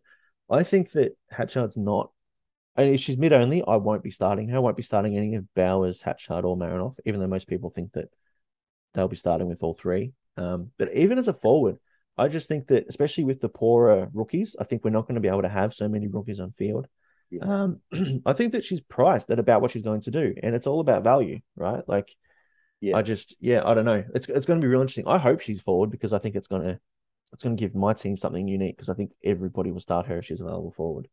[0.50, 2.10] I think that Hatchard's not.
[2.76, 4.56] And if she's mid only, I won't be starting her.
[4.56, 7.92] I won't be starting any of Bowers, Hatchard, or Marinoff, even though most people think
[7.94, 8.08] that
[8.96, 10.14] they'll be starting with all three.
[10.36, 11.78] Um, but even as a forward,
[12.18, 15.22] I just think that, especially with the poorer rookies, I think we're not going to
[15.22, 16.88] be able to have so many rookies on field.
[17.30, 17.44] Yeah.
[17.44, 17.82] Um,
[18.26, 20.80] I think that she's priced at about what she's going to do, and it's all
[20.80, 21.88] about value, right?
[21.88, 22.10] Like,
[22.84, 22.98] Yeah.
[22.98, 24.04] I just, yeah, I don't know.
[24.14, 25.08] It's it's going to be real interesting.
[25.08, 26.80] I hope she's forward because I think it's going to
[27.32, 30.18] it's going to give my team something unique because I think everybody will start her
[30.18, 31.08] if she's available forward.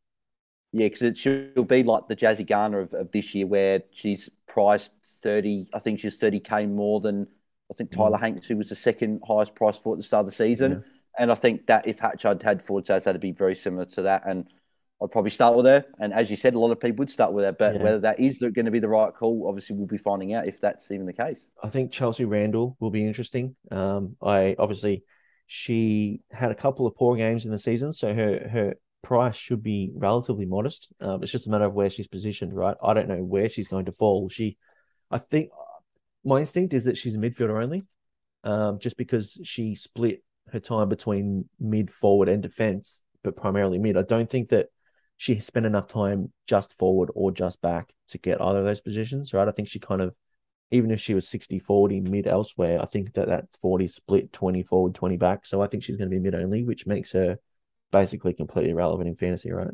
[0.72, 4.28] Yeah, because it she'll be like the Jazzy Garner of, of this year, where she's
[4.48, 4.90] priced
[5.22, 5.68] thirty.
[5.72, 7.28] I think she's thirty k more than
[7.70, 8.20] I think Tyla mm.
[8.20, 10.72] Hanks, who was the second highest price for at the start of the season.
[10.72, 10.78] Yeah.
[11.20, 14.22] And I think that if Hatchard had forward stats, that'd be very similar to that.
[14.26, 14.48] And
[15.02, 15.84] I'd probably start with her.
[15.98, 17.52] And as you said, a lot of people would start with her.
[17.52, 17.82] But Yeah.
[17.82, 20.60] whether that is going to be the right call, obviously we'll be finding out if
[20.60, 21.46] that's even the case.
[21.62, 23.56] I think Chelsea Randall will be interesting.
[23.70, 25.04] Um, I obviously
[25.46, 29.62] she had a couple of poor games in the season, so her her price should
[29.62, 30.92] be relatively modest.
[31.00, 32.76] Um, it's just a matter of where she's positioned, right?
[32.82, 34.28] I don't know where she's going to fall.
[34.28, 34.58] She,
[35.10, 35.50] I think,
[36.24, 37.84] my instinct is that she's a midfielder only,
[38.44, 40.22] um, just because she split
[40.52, 43.96] her time between mid, forward, and defense, but primarily mid.
[43.96, 44.66] I don't think that
[45.20, 49.34] she spent enough time just forward or just back to get either of those positions,
[49.34, 49.46] right?
[49.46, 50.14] I think she kind of
[50.70, 54.62] even if she was 60 40 mid elsewhere, I think that that's 40 split 20
[54.62, 55.44] forward, 20 back.
[55.44, 57.38] So I think she's going to be mid only, which makes her
[57.92, 59.68] basically completely irrelevant in fantasy, right?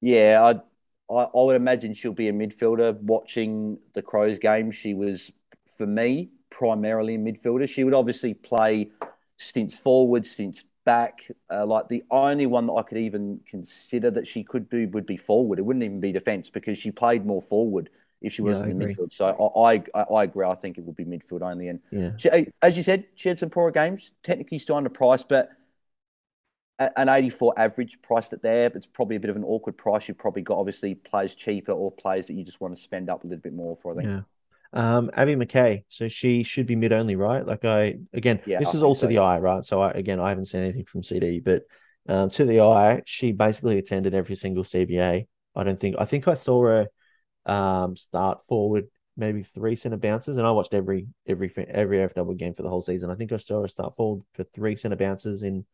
[0.00, 3.00] Yeah, I, I I would imagine she'll be a midfielder.
[3.00, 5.30] Watching the Crows game, she was
[5.76, 7.68] for me primarily a midfielder.
[7.68, 8.90] She would obviously play
[9.36, 11.20] stints forward, stints back.
[11.52, 15.06] Uh, like the only one that I could even consider that she could do would
[15.06, 15.58] be forward.
[15.60, 17.90] It wouldn't even be defense because she played more forward
[18.22, 18.98] if she wasn't I in agree.
[18.98, 19.12] midfield.
[19.12, 19.26] So
[19.56, 20.46] I, I I agree.
[20.46, 21.68] I think it would be midfield only.
[21.68, 22.12] And Yeah.
[22.16, 22.30] she,
[22.62, 24.12] as you said, she had some poorer games.
[24.22, 25.50] Technically still under price, but
[26.78, 28.68] an 84 average priced it there.
[28.68, 30.08] But it's probably a bit of an awkward price.
[30.08, 33.24] You've probably got obviously players cheaper or players that you just want to spend up
[33.24, 33.92] a little bit more for.
[33.92, 34.10] I think.
[34.10, 34.22] Yeah.
[34.76, 35.84] Um, Abbie McKay.
[35.88, 37.44] So she should be mid only, right?
[37.46, 39.64] Like I again, Yeah, this I is all to so, the eye, right?
[39.64, 41.62] So I again, I haven't seen anything from CD, but
[42.08, 45.26] um, to the eye, she basically attended every single CBA.
[45.56, 46.86] I don't think I think I saw her
[47.46, 52.52] um start forward maybe three centre bounces, and I watched every every every FW game
[52.54, 53.10] for the whole season.
[53.10, 55.64] I think I saw her start forward for three centre bounces in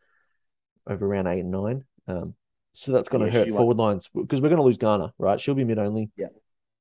[0.86, 1.84] over around eight and nine.
[2.07, 2.34] Um,
[2.72, 4.78] so that's going to Yeah, hurt she won't- forward lines because we're going to lose
[4.78, 5.40] Garner, right?
[5.40, 6.11] She'll be mid only.
[6.16, 6.28] Yeah.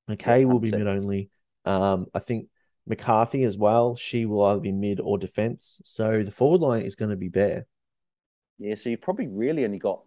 [0.09, 1.30] McKay Yeah, will be mid only.
[1.66, 2.47] Um, I think
[2.88, 3.95] McCarthy as well.
[3.95, 5.82] She will either be mid or defense.
[5.86, 7.66] So the forward line is going to be bare.
[8.59, 10.03] Yeah, so you've probably really only got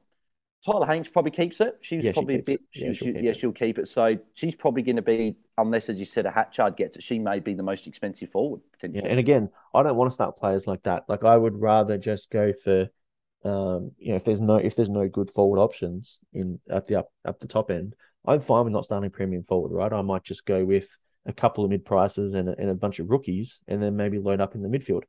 [0.65, 1.79] Tyla Hanks probably keeps it.
[1.83, 2.59] She's Yeah, she probably a keeps it.
[2.59, 2.63] bit.
[2.75, 3.35] Yeah, She, she'll she, keep yeah, it.
[3.35, 3.89] she'll keep it.
[3.89, 7.03] So she's probably going to be, unless as you said, a Hatchard gets it.
[7.03, 8.93] She may be the most expensive forward potentially.
[8.93, 11.05] Yeah, and again, I don't want to start players like that.
[11.09, 12.89] Like I would rather just go for,
[13.45, 16.97] um, you know, if there's no if there's no good forward options in at the
[16.97, 17.95] up up the top end,
[18.27, 19.93] I'm fine with not starting premium forward, right?
[19.93, 20.89] I might just go with
[21.27, 24.19] a couple of mid prices and a, and a bunch of rookies, and then maybe
[24.19, 25.03] load up in the midfield.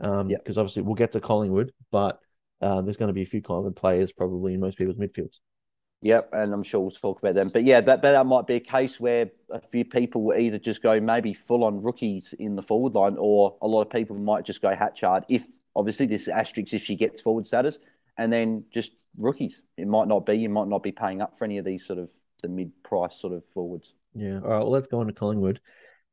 [0.00, 0.38] Um, Yeah.
[0.38, 2.20] because obviously we'll get to Collingwood, but
[2.60, 5.38] uh, there's going to be a few Collingwood players probably in most people's midfields.
[6.02, 7.48] Yep, and I'm sure we'll talk about them.
[7.48, 10.58] But yeah, that but that might be a case where a few people will either
[10.58, 14.16] just go maybe full on rookies in the forward line, or a lot of people
[14.16, 15.44] might just go Hatchard if
[15.74, 17.80] obviously this asterisk if she gets forward status,
[18.16, 19.62] and then just rookies.
[19.76, 20.34] It might not be.
[20.34, 22.10] You might not be paying up for any of these sort of
[22.42, 23.94] the mid price sort of forwards.
[24.14, 24.40] Yeah.
[24.42, 24.58] All right.
[24.58, 25.60] Well, let's go on to Collingwood.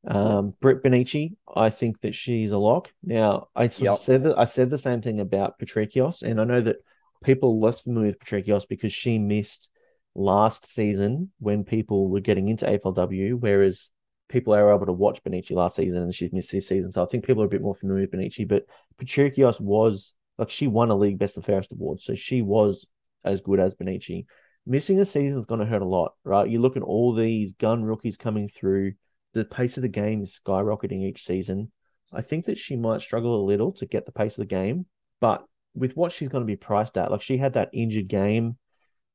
[0.08, 2.91] Um, Britt Bonnici, I think that she's a lock.
[3.04, 3.98] Now, I Yep.
[3.98, 6.78] said that I said the same thing about Patricios, and I know that
[7.24, 9.70] people are less familiar with Patricios because she missed
[10.14, 13.91] last season when people were getting into AFLW, whereas
[14.30, 16.91] people are able to watch Bonnici last season and she's missed this season.
[16.91, 18.66] So I think people are a bit more familiar with Bonnici, but
[19.02, 22.86] Patricios was like she won a league best and fairest award, so she was
[23.24, 24.26] as good as Bonnici.
[24.68, 26.49] Missing a season is going to hurt a lot, right?
[26.49, 28.93] You look at all these gun rookies coming through,
[29.34, 31.72] the pace of the game is skyrocketing each season.
[32.13, 34.86] I think that she might struggle a little to get the pace of the game,
[35.20, 35.45] but
[35.76, 38.57] with what she's going to be priced at, like she had that injured game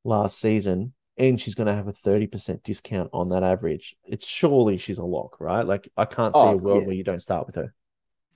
[0.03, 3.95] last season, and she's going to have a 30% discount on that average.
[4.05, 5.65] It's surely she's a lock, right?
[5.65, 6.87] Like I can't see Oh, a world yeah.
[6.87, 7.73] where you don't start with her.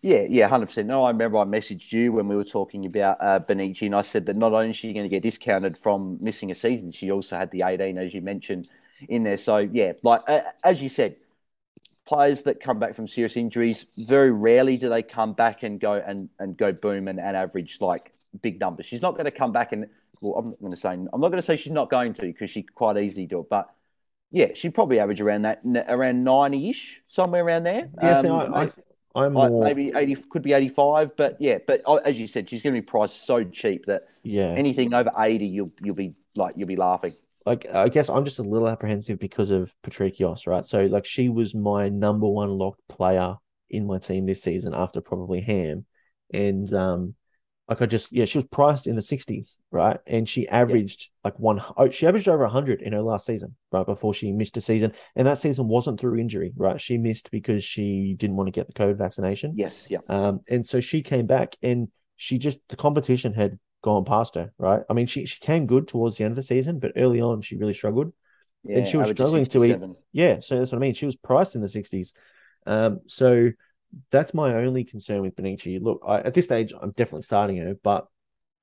[0.01, 0.87] Yeah, yeah, hundred percent.
[0.87, 4.03] No, I remember I messaged you when we were talking about uh, Bonnici, and I
[4.03, 7.11] said that not only is she going to get discounted from missing a season, she
[7.11, 8.67] also had the eighteen, as you mentioned,
[9.09, 9.37] in there.
[9.37, 11.15] So yeah, like uh, as you said,
[12.05, 15.93] players that come back from serious injuries very rarely do they come back and go
[15.93, 18.85] and and go boom and, and average like big numbers.
[18.85, 19.87] She's not going to come back and
[20.21, 22.21] well, I'm not going to say I'm not going to say she's not going to
[22.21, 23.69] because she quite easily do it, but
[24.31, 27.89] yeah, she'd probably average around that around ninety ish, somewhere around there.
[28.01, 28.69] Yeah, um, I, I,
[29.15, 29.63] I'm more...
[29.63, 32.81] maybe eighty, could be eighty-five, but yeah, but uh, as you said, she's going to
[32.81, 36.75] be priced so cheap that yeah, anything over eighty, you'll you'll be like you'll be
[36.75, 37.13] laughing.
[37.45, 40.65] Like I guess I'm just a little apprehensive because of Patrikios, right?
[40.65, 43.35] So like she was my number one locked player
[43.69, 45.85] in my team this season after probably Ham,
[46.33, 47.15] and um,
[47.67, 49.97] like I just yeah, she was priced in the sixties, right?
[50.05, 51.31] And she averaged yeah.
[51.31, 51.63] like one.
[51.75, 54.93] Oh, she averaged over hundred in her last season, right before she missed a season,
[55.15, 56.79] and that season wasn't through injury, right?
[56.79, 59.53] She missed because she didn't want to get the COVID vaccination.
[59.55, 59.99] Yes, yeah.
[60.07, 61.87] Um, and so she came back, and
[62.17, 64.83] she just the competition had gone past her, right?
[64.87, 67.41] I mean, she she came good towards the end of the season, but early on
[67.41, 68.13] she really struggled,
[68.63, 69.79] yeah, and she was struggling to eat.
[70.11, 70.93] Yeah, so that's what I mean.
[70.93, 72.13] She was priced in the sixties,
[72.67, 73.49] um, so
[74.11, 75.81] that's my only concern with Bonnici.
[75.81, 78.07] Look, I, at this stage, I'm definitely starting her, but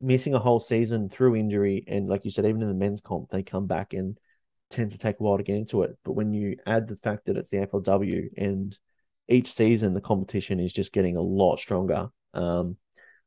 [0.01, 3.31] missing a whole season through injury, and like you said, even in the men's comp,
[3.31, 4.19] they come back and
[4.71, 5.97] tend to take a while to get into it.
[6.05, 8.77] But when you add the fact that it's the AFLW and
[9.29, 12.77] each season the competition is just getting a lot stronger, um,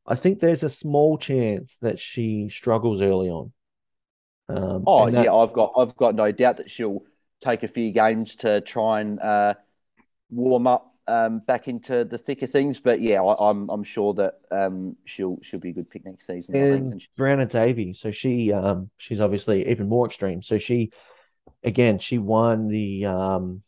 [0.05, 3.51] I think there's a small chance that she struggles early on.
[4.47, 5.25] Um, oh that...
[5.25, 7.01] yeah, I've got I've got no doubt that she'll
[7.41, 9.55] take a few games to try and uh,
[10.29, 12.79] warm up um, back into the thick of things.
[12.79, 16.05] But yeah, I, am I'm, I'm sure that um, she'll she'll be a good pick
[16.05, 16.55] next season.
[16.55, 20.41] And Brianna Davey, so she um, she's obviously even more extreme.
[20.41, 20.91] So she
[21.63, 23.61] again she won the um,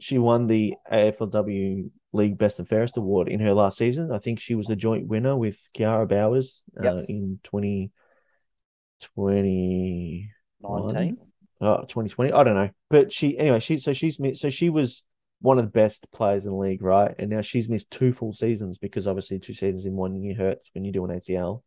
[0.00, 4.12] she won the AFLW League Best and Fairest award in her last season.
[4.12, 7.06] I think she was the joint winner with Kiara Bowers uh, yep.
[7.08, 10.30] in 2020
[10.60, 11.16] 19
[11.60, 15.02] oh, 2020 i don't know but she anyway she so she's so she was
[15.40, 17.14] one of the best players in the league, right?
[17.18, 20.70] And now she's missed two full seasons because obviously two seasons in one year hurts
[20.72, 21.62] when you do an ACL.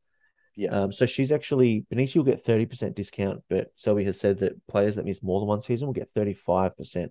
[0.55, 0.69] Yeah.
[0.69, 4.95] Um, so she's actually Bonnici will get 30% discount, but Selby has said that players
[4.95, 7.09] that miss more than one season will get 35%.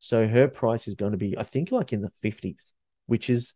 [0.00, 2.72] So her price is going to be, I think, like in the 50s,
[3.06, 3.54] which is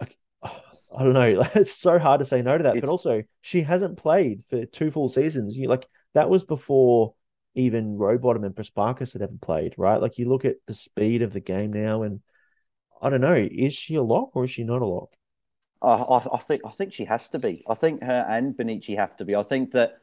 [0.00, 1.46] like I don't know.
[1.54, 2.76] It's so hard to say no to that.
[2.76, 2.80] It's...
[2.80, 5.56] But also, she hasn't played for two full seasons.
[5.56, 7.14] You like that was before
[7.54, 10.00] even Rowbottom and Prespakis had ever played, right?
[10.00, 12.20] Like you look at the speed of the game now, and
[13.02, 15.10] I don't know, is she a lock or is she not a lock?
[15.82, 17.64] I, I think I think she has to be.
[17.68, 19.34] I think her and Bonnici have to be.
[19.34, 19.98] I think that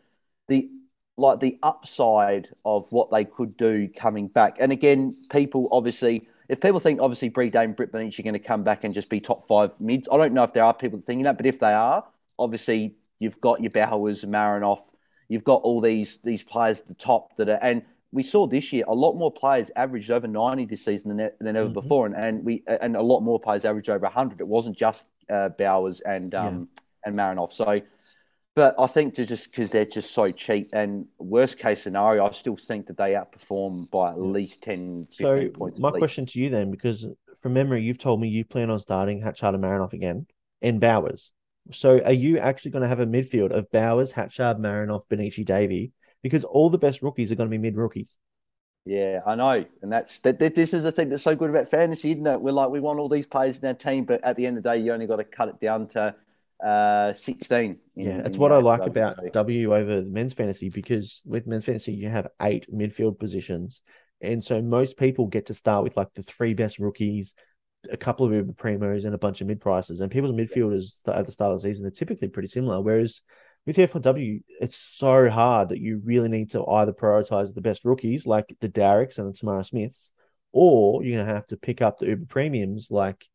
[0.48, 0.70] the
[1.18, 6.28] like the upside of what they could do coming back, and again, people obviously.
[6.50, 9.10] If people think obviously Brie Dane, Britt Bonnici are going to come back and just
[9.10, 11.60] be top five mids, I don't know if there are people thinking that, but if
[11.60, 12.06] they are,
[12.40, 14.80] obviously you've got your Bowers, Marinoff,
[15.30, 18.72] You've got all these these players at the top that are, and we saw this
[18.72, 21.74] year a lot more players averaged over 90 this season than, than ever mm-hmm.
[21.74, 24.40] before, and, and we and a lot more players averaged over 100.
[24.40, 27.10] It wasn't just uh, Bowers and um, yeah.
[27.10, 27.52] and Marinoff.
[27.52, 27.82] So,
[28.56, 32.32] but I think to just because they're just so cheap, and worst case scenario, I
[32.32, 35.80] still think that they outperform by at least 10, 15 so points.
[35.80, 37.06] My question to you then, because
[37.38, 40.28] from memory, you've told me you plan on starting Hatchard and Marinoff again
[40.62, 41.32] and Bowers.
[41.72, 45.92] So are you actually going to have a midfield of Bowers, Hatchard, Marinoff, Bonnici, Davey?
[46.24, 48.16] Because all the best rookies are going to be mid rookies.
[48.86, 50.56] Yeah, I know, and that's that, that.
[50.56, 52.40] This is the thing that's so good about fantasy, isn't it?
[52.40, 54.64] We're like we want all these players in our team, but at the end of
[54.64, 56.16] the day, you only got to cut it down to
[56.66, 57.60] uh, 16.
[57.60, 58.90] In, yeah, that's what I like w.
[58.90, 63.82] about W over men's fantasy because with men's fantasy, you have eight midfield positions.
[64.22, 67.36] And so most people get to start with like the three best rookies,
[67.92, 70.00] a couple of Uber Primos and a bunch of mid prices.
[70.00, 72.82] And people's midfielders at the start of the season are typically pretty similar.
[72.82, 73.22] Whereas
[73.66, 77.84] with the F1W, it's so hard that you really need to either prioritize the best
[77.84, 80.12] rookies like the Darricks and the Tamara Smiths,
[80.52, 83.28] or you're going to have to pick up the Uber Premiums like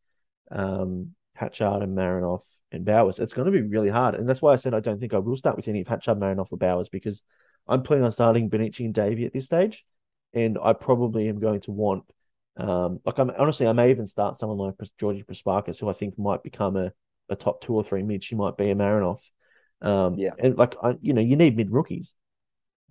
[0.50, 2.42] um, Hatchard and Marinoff
[2.72, 3.18] and Bowers.
[3.18, 4.14] It's going to be really hard.
[4.14, 6.18] And that's why I said I don't think I will start with any of Hatchard,
[6.18, 7.22] Marinoff, or Bowers because
[7.68, 9.84] I'm planning on starting Bonnici and Davey at this stage.
[10.32, 12.04] And I probably am going to want
[12.56, 16.18] um, like I'm honestly, I may even start someone like Georgie Prespakis, who I think
[16.18, 16.92] might become a,
[17.28, 18.22] a top two or three mid.
[18.22, 19.20] She might be a Marinoff.
[19.80, 22.14] Um, yeah, and like I, you know, you need mid rookies,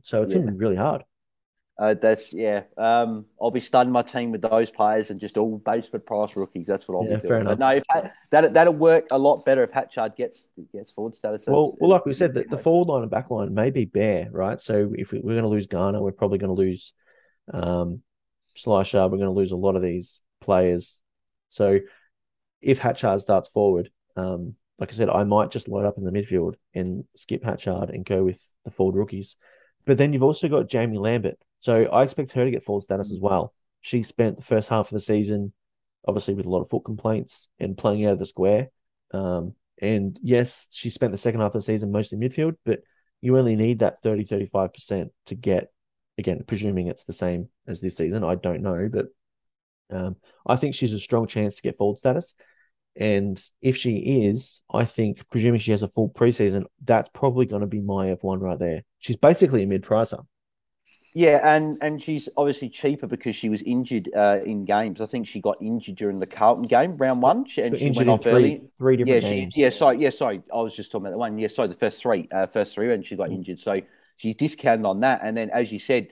[0.01, 0.41] so it's yeah.
[0.45, 1.03] really hard.
[1.82, 2.64] Uh, that's yeah.
[2.78, 6.68] Um, I'll be starting my team with those players and just all basement price rookies.
[6.68, 7.45] That's what I'll yeah, be doing.
[7.45, 7.84] But no, if
[8.32, 11.43] that that'll work a lot better if Hatchard gets gets forward status.
[11.47, 14.28] Well, well, like we said, the, the forward line and back line may be bare,
[14.32, 14.62] right?
[14.62, 16.93] So if we, are going to lose Garner, we're probably going to lose
[17.53, 18.01] um,
[18.64, 21.01] Schleicher, we're going to lose a lot of these players.
[21.49, 21.80] So
[22.62, 26.12] if Hatchard starts forward, um, like I said, I might just load up in the
[26.12, 29.36] midfield and skip Hatchard and go with the forward rookies.
[29.86, 31.38] But then you've also got Jaimee Lambert.
[31.59, 33.53] So I expect her to get forward status as well.
[33.82, 35.53] She spent the first half of the season,
[36.07, 38.70] obviously, with a lot of foot complaints and playing out of the square.
[39.12, 42.82] Um, and yes, she spent the second half of the season mostly midfield, but
[43.22, 45.72] you only need that 30, 35% to get,
[46.22, 48.24] again, presuming it's the same as this season.
[48.24, 49.07] I don't know, but
[49.91, 50.15] um,
[50.45, 52.34] I think she's a strong chance to get forward status.
[52.95, 57.61] And if she is, I think, presuming she has a full preseason, that's probably going
[57.61, 58.84] to be my F1 right there.
[58.99, 60.26] She's basically a mid pricer.
[61.13, 65.01] Yeah, and and she's obviously cheaper because she was injured uh, in games.
[65.01, 68.09] I think she got injured during the Carlton game, round one, she, and she went
[68.09, 68.61] off three, early.
[68.78, 69.53] Three different yeah, games.
[69.53, 70.41] She, yeah, sorry, yeah, sorry.
[70.53, 71.38] I was just talking about the one.
[71.38, 73.36] Yeah, sorry, the first three, uh, first three, and she got mm.
[73.36, 73.59] injured.
[73.59, 73.82] So
[74.22, 75.22] she's discounted on that.
[75.24, 76.09] And then, as you said,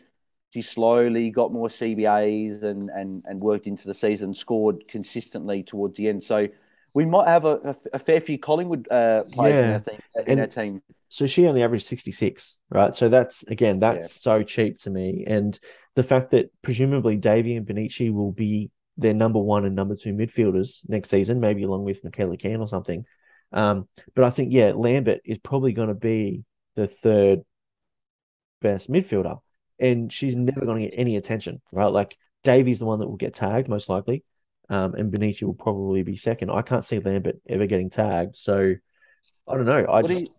[0.51, 5.97] she slowly got more CBAs and and and worked into the season, scored consistently towards
[5.97, 6.24] the end.
[6.24, 6.47] So
[6.93, 9.68] we might have a, a, a fair few Collingwood uh, players yeah.
[9.68, 12.95] in, our, thing, in and, our team so she only averaged 66, right?
[12.95, 14.22] So that's again, that's yeah.
[14.22, 15.26] so cheap to me.
[15.28, 15.60] And
[15.95, 20.14] the fact that presumably Davey and Bonnici will be their number one and number two
[20.14, 23.05] midfielders next season, maybe along with Michaela Can or something.
[23.51, 26.43] Um, but I think, yeah, Lambert is probably going to be
[26.76, 27.39] the third
[28.62, 29.39] best midfielder.
[29.80, 31.88] And she's never going to get any attention, right?
[31.88, 34.24] Like Davey's the one that will get tagged, most likely.
[34.70, 36.51] Um, and Bonnici will probably be second.
[36.51, 38.36] I can't see Lambert ever getting tagged.
[38.36, 38.76] So
[39.47, 39.86] I don't know.
[39.86, 40.32] I what just.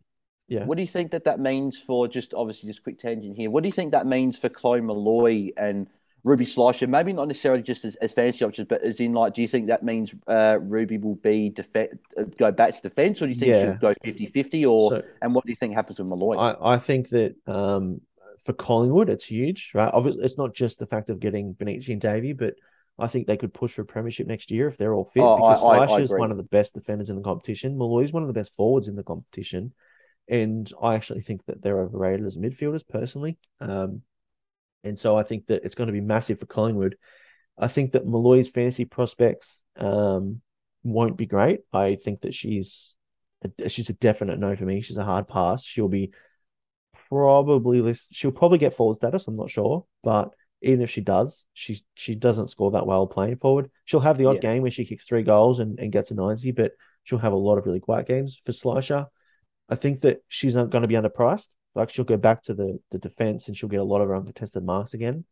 [0.50, 0.64] Yeah.
[0.64, 3.48] What do you think that that means for just obviously just quick tangent here?
[3.50, 5.86] What do you think that means for Chloe Molloy and
[6.24, 6.88] Ruby Schleicher?
[6.88, 9.68] Maybe not necessarily just as, as fantasy options, but as in like, do you think
[9.68, 13.38] that means uh, Ruby will be def- uh, go back to defense, or do you
[13.38, 13.62] think yeah.
[13.62, 16.36] she'll go 50-50 Or so, and what do you think happens with Molloy?
[16.36, 18.00] I, I think that um,
[18.44, 19.90] for Collingwood, it's huge, right?
[19.92, 22.54] Obviously, it's not just the fact of getting Bonnici and Davey, but
[22.98, 25.22] I think they could push for a premiership next year if they're all fit.
[25.22, 27.78] Oh, because Schleicher is one of the best defenders in the competition.
[27.78, 29.72] Molloy's one of the best forwards in the competition.
[30.28, 33.38] And I actually think that they're overrated as midfielders personally.
[33.60, 34.02] Um,
[34.84, 36.96] and so I think that it's going to be massive for Collingwood.
[37.58, 40.40] I think that Molloy's fantasy prospects um,
[40.82, 41.60] won't be great.
[41.72, 42.94] I think that she's
[43.42, 44.80] a, she's a definite no for me.
[44.80, 45.64] She's a hard pass.
[45.64, 46.12] She'll be
[47.10, 49.26] probably list, she'll probably get forward status.
[49.26, 50.30] I'm not sure, but
[50.62, 53.70] even if she does, she she doesn't score that well playing forward.
[53.84, 54.52] She'll have the odd yeah.
[54.52, 56.72] game where she kicks three goals and, and gets a 90, but
[57.04, 58.40] she'll have a lot of really quiet games.
[58.44, 59.06] For Schleicher,
[59.68, 61.48] I think that she's not going to be underpriced.
[61.74, 64.16] Like she'll go back to the the defense and she'll get a lot of her
[64.16, 65.24] uncontested marks again.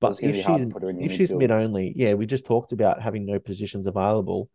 [0.00, 0.66] But if she's
[1.00, 4.48] if she's mid only, yeah, we just talked about having no positions available.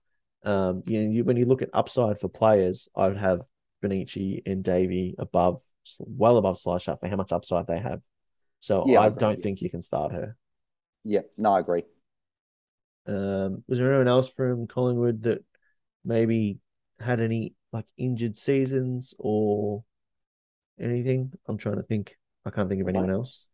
[0.43, 3.41] Um, you know, you, when you look at upside for players, I would have
[3.83, 5.61] Bonnici and Davey above,
[5.99, 8.01] well above Schleicher for how much upside they have.
[8.59, 10.35] So yeah, I, I don't think you can start her.
[11.03, 11.83] Yeah, no, I agree.
[13.05, 15.43] Um, was there anyone else from Collingwood that
[16.05, 16.59] maybe
[16.99, 19.83] had any like injured seasons or
[20.79, 21.33] anything?
[21.47, 22.17] I'm trying to think.
[22.45, 23.45] I can't think of anyone else.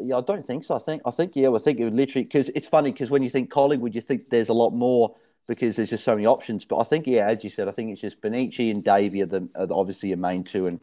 [0.00, 0.76] Yeah, I don't think so.
[0.76, 3.22] I think I think yeah, I think it would literally because it's funny because when
[3.22, 5.14] you think Collingwood, you think there's a lot more
[5.48, 6.64] because there's just so many options.
[6.64, 9.26] But I think yeah, as you said, I think it's just Bonnici and Davey are,
[9.26, 10.80] the, are obviously your main two, and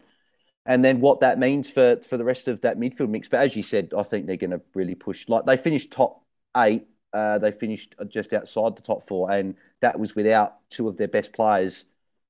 [0.65, 3.27] and then what that means for for the rest of that midfield mix.
[3.27, 5.27] But as you said, I think they're going to really push.
[5.27, 6.23] Like they finished top
[6.57, 10.97] eight, uh, they finished just outside the top four, and that was without two of
[10.97, 11.85] their best players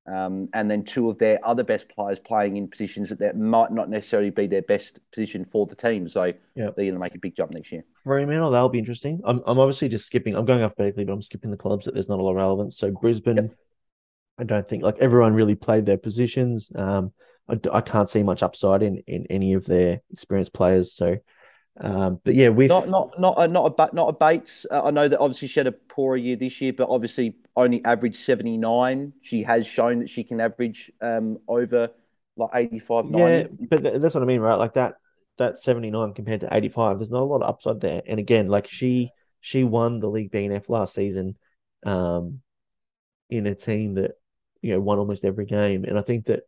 [0.07, 3.71] um, and then two of their other best players playing in positions that, that might
[3.71, 6.07] not necessarily be their best position for the team.
[6.07, 6.35] So yep.
[6.55, 7.83] they're going to make a big jump next year.
[8.03, 9.21] Fremantle, that'll be interesting.
[9.25, 10.35] I'm, I'm obviously just skipping.
[10.35, 12.77] I'm going alphabetically, but I'm skipping the clubs that there's not a lot of relevance.
[12.77, 13.55] So Brisbane, yep.
[14.37, 16.69] I don't think like everyone really played their positions.
[16.75, 17.11] Um,
[17.49, 20.93] I, I can't see much upside in in any of their experienced players.
[20.93, 21.17] So
[21.79, 24.65] um, but yeah, with not not not a, not a not a Bates.
[24.71, 27.83] Uh, I know that obviously she had a poorer year this year, but obviously only
[27.83, 29.11] averaged seventy nine.
[29.21, 31.89] She has shown that she can average um, over
[32.37, 33.17] like 85, 90.
[33.17, 34.55] Yeah, but that's what I mean, right?
[34.55, 34.95] Like that
[35.37, 36.99] that seventy nine compared to eighty five.
[36.99, 38.01] There's not a lot of upside there.
[38.07, 41.35] And again, like she she won the league BNF last season,
[41.85, 42.39] um,
[43.29, 44.11] in a team that
[44.61, 46.43] you know won almost every game, and I think that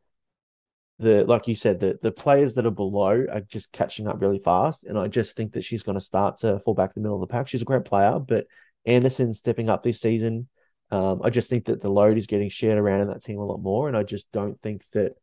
[1.00, 4.40] the like you said, the the players that are below are just catching up really
[4.40, 7.08] fast, and I just think that she's going to start to fall back in the
[7.08, 7.48] middle of the pack.
[7.48, 8.48] She's a great player, but
[8.86, 10.48] Anderson stepping up this season.
[10.90, 13.46] Um, I just think that the load is getting shared around in that team a
[13.46, 15.14] lot more, and I just don't think that.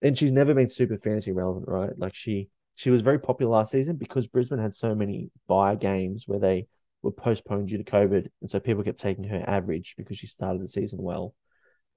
[0.00, 1.90] And she's never been super fantasy relevant, right?
[1.98, 6.28] Like she she was very popular last season because Brisbane had so many buy games
[6.28, 6.68] where they
[7.02, 10.62] were postponed due to COVID, and so people kept taking her average because she started
[10.62, 11.34] the season well.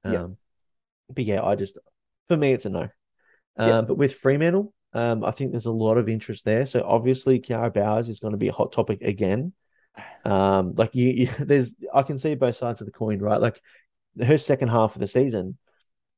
[0.03, 0.27] Um, yeah.
[1.13, 1.77] But yeah, I just
[2.27, 2.89] for me it's a no.
[3.57, 6.65] Um, But with Fremantle, um, I think there's a lot of interest there.
[6.65, 9.53] So obviously, Kiara Bowers is going to be a hot topic again.
[10.25, 13.41] Um, like you, you, there's, I can see both sides of the coin, right?
[13.41, 13.61] Like
[14.23, 15.57] her second half of the season,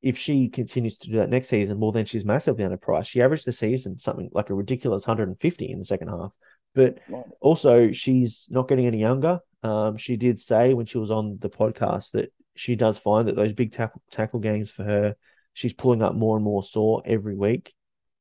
[0.01, 3.07] if she continues to do that next season, well, then she's massively underpriced.
[3.07, 6.31] She averaged the season something like a ridiculous 150 in the second half.
[6.75, 6.97] But
[7.39, 9.39] also, she's not getting any younger.
[9.61, 13.35] Um, she did say when she was on the podcast that she does find that
[13.35, 15.15] those big tackle, tackle games for her,
[15.53, 17.73] she's pulling up more and more sore every week.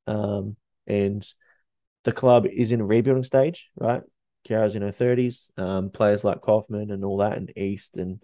[0.06, 0.56] Um,
[0.86, 1.26] and
[2.04, 4.02] the club is in a rebuilding stage, right?
[4.44, 5.48] Kiara's in her 30s.
[5.58, 8.22] Um, players like Kaufman and all that, and East and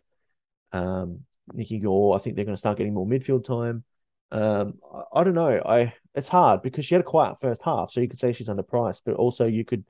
[0.73, 1.21] um,
[1.53, 3.85] Nikki Gore, I think they're going to start getting more midfield time.
[4.31, 5.63] Um, I, I, don't know.
[5.65, 8.49] I it's hard because she had a quiet first half, so you could say she's
[8.49, 9.85] underpriced, but also you could,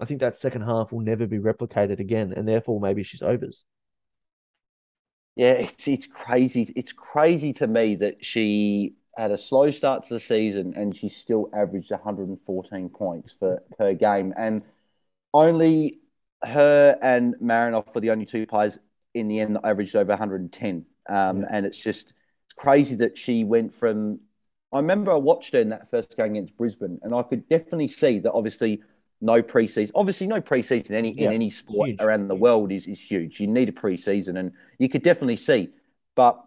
[0.00, 3.64] I think that second half will never be replicated again, and therefore maybe she's overs.
[5.36, 6.72] Yeah, it's it's crazy.
[6.76, 11.08] It's crazy to me that she had a slow start to the season and she
[11.08, 14.62] still averaged 114 points for per game, and
[15.34, 16.00] only
[16.44, 18.78] her and Marinoff were the only two players
[19.14, 20.86] in the end that averaged over 110.
[21.08, 21.48] Um, yeah.
[21.50, 22.14] And it's just
[22.46, 24.20] it's crazy that she went from.
[24.72, 27.88] I remember I watched her in that first game against Brisbane, and I could definitely
[27.88, 28.32] see that.
[28.32, 28.82] Obviously,
[29.24, 29.90] no preseason.
[29.94, 31.28] Obviously, no preseason any yeah.
[31.28, 32.00] in any sport huge.
[32.00, 33.40] around the world is is huge.
[33.40, 35.70] You need a preseason, and you could definitely see.
[36.14, 36.38] But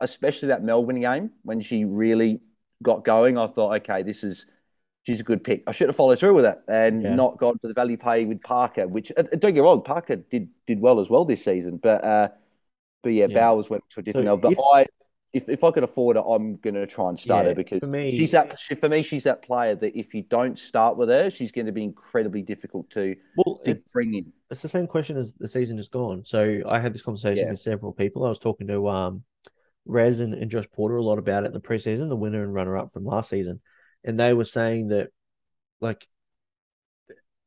[0.00, 2.40] especially that Melbourne game when she really
[2.82, 4.46] got going, I thought, okay, this is
[5.02, 5.62] she's a good pick.
[5.66, 7.14] I should have followed through with it and yeah.
[7.14, 8.88] not gone for the value pay with Parker.
[8.88, 12.28] Which uh, don't get wrong, Parker did did well as well this season, but uh,
[13.02, 13.38] but yeah, yeah.
[13.38, 14.50] Bowers went to a different so level.
[14.50, 14.86] But if, I
[15.32, 17.80] if, if I could afford it, I'm going to try and start yeah, her because
[17.80, 21.08] for me, she's that for me she's that player that if you don't start with
[21.08, 24.32] her, she's going to be incredibly difficult to well, to bring in.
[24.50, 26.24] It's the same question as the season just gone.
[26.26, 27.50] So I had this conversation yeah.
[27.50, 28.24] with several people.
[28.24, 29.22] I was talking to um
[29.86, 32.54] Rez and, and Josh Porter a lot about it in the preseason, the winner and
[32.54, 33.60] runner up from last season,
[34.04, 35.08] and they were saying that
[35.80, 36.06] like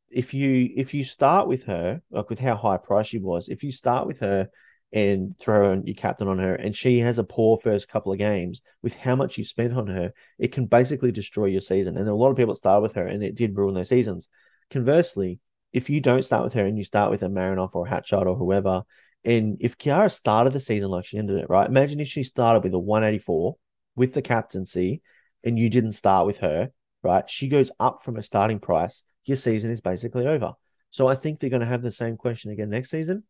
[0.10, 3.64] if you if you start with her like with how high price she was, if
[3.64, 4.50] you start with her
[4.96, 8.62] and throw your captain on her, and she has a poor first couple of games
[8.82, 11.98] with how much you spent on her, it can basically destroy your season.
[11.98, 13.76] And there are a lot of people that start with her, and it did ruin
[13.76, 14.30] their seasons.
[14.72, 15.42] Conversely,
[15.74, 18.26] if you don't start with her and you start with a Marinoff or a Hatchard
[18.26, 18.84] or whoever,
[19.26, 21.68] and if Kiara started the season like she ended it, right?
[21.68, 23.58] Imagine if she started with a 184
[23.98, 25.02] with the captaincy
[25.44, 26.72] and you didn't start with her,
[27.04, 27.30] right?
[27.30, 29.04] She goes up from a starting price.
[29.26, 30.54] Your season is basically over.
[30.90, 33.24] So I think they're going to have the same question again next season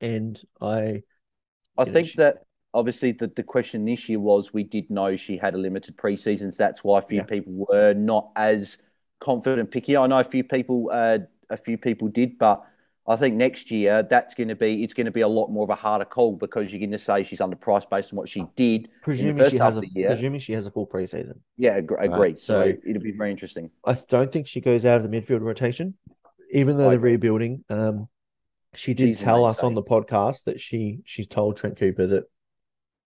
[0.00, 1.02] and I,
[1.76, 2.16] I think she...
[2.18, 5.96] that obviously the, the question this year was we did know she had a limited
[5.96, 6.52] preseason.
[6.52, 7.24] So that's why a few yeah.
[7.24, 8.78] people were not as
[9.18, 9.96] confident picky.
[9.96, 12.64] I know a few people, uh, a few people did, but
[13.06, 15.64] I think next year that's going to be it's going to be a lot more
[15.64, 18.44] of a harder call because you're going to say she's underpriced based on what she
[18.54, 20.08] did presuming in the first half of the year.
[20.08, 21.38] Presuming she has a full preseason.
[21.56, 22.08] Yeah, agree.
[22.08, 22.38] Right.
[22.38, 23.70] So, so, it'll be very interesting.
[23.84, 25.94] I don't think she goes out of the midfield rotation,
[26.52, 27.64] even though they're rebuilding.
[27.68, 28.08] Um,
[28.74, 32.24] she did tell us on the podcast that she she told Trent Cooper that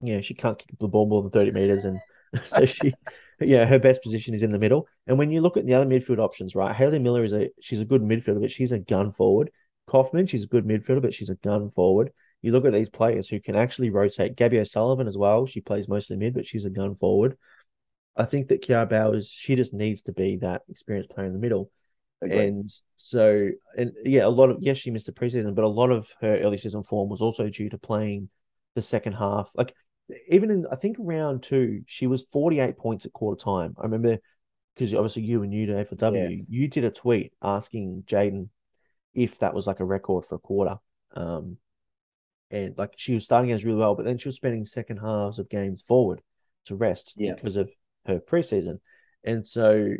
[0.03, 1.99] yeah she can't kick the ball more than thirty meters, and
[2.45, 2.93] so she
[3.41, 4.87] yeah her best position is in the middle.
[5.07, 7.81] And when you look at the other midfield options, right, Hayley Miller is a she's
[7.81, 9.51] a good midfielder, but she's a gun forward.
[9.87, 12.12] Kaufman, she's a good midfielder, but she's a gun forward.
[12.43, 14.37] You look at these players who can actually rotate.
[14.37, 15.47] Gabby O'Sullivan as well.
[15.47, 17.39] She plays mostly mid, but she's a gun forward.
[18.17, 21.39] I think that Kiara Bowers, she just needs to be that experienced player in the
[21.39, 21.71] middle.
[22.33, 25.91] And so, and yeah, a lot of yes, she missed the preseason, but a lot
[25.91, 28.29] of her early season form was also due to playing
[28.75, 29.51] the second half.
[29.55, 29.75] Like
[30.29, 33.75] even in I think round two, she was forty eight points at quarter time.
[33.79, 34.18] I remember
[34.75, 36.43] because obviously you and you to for W, yeah.
[36.49, 38.48] you did a tweet asking Jaden
[39.15, 40.77] if that was like a record for a quarter.
[41.15, 41.59] Um,
[42.51, 45.39] and like she was starting as really well, but then she was spending second halves
[45.39, 46.20] of games forward
[46.66, 47.35] to rest yeah.
[47.35, 47.70] because of
[48.07, 48.81] her preseason.
[49.24, 49.94] And so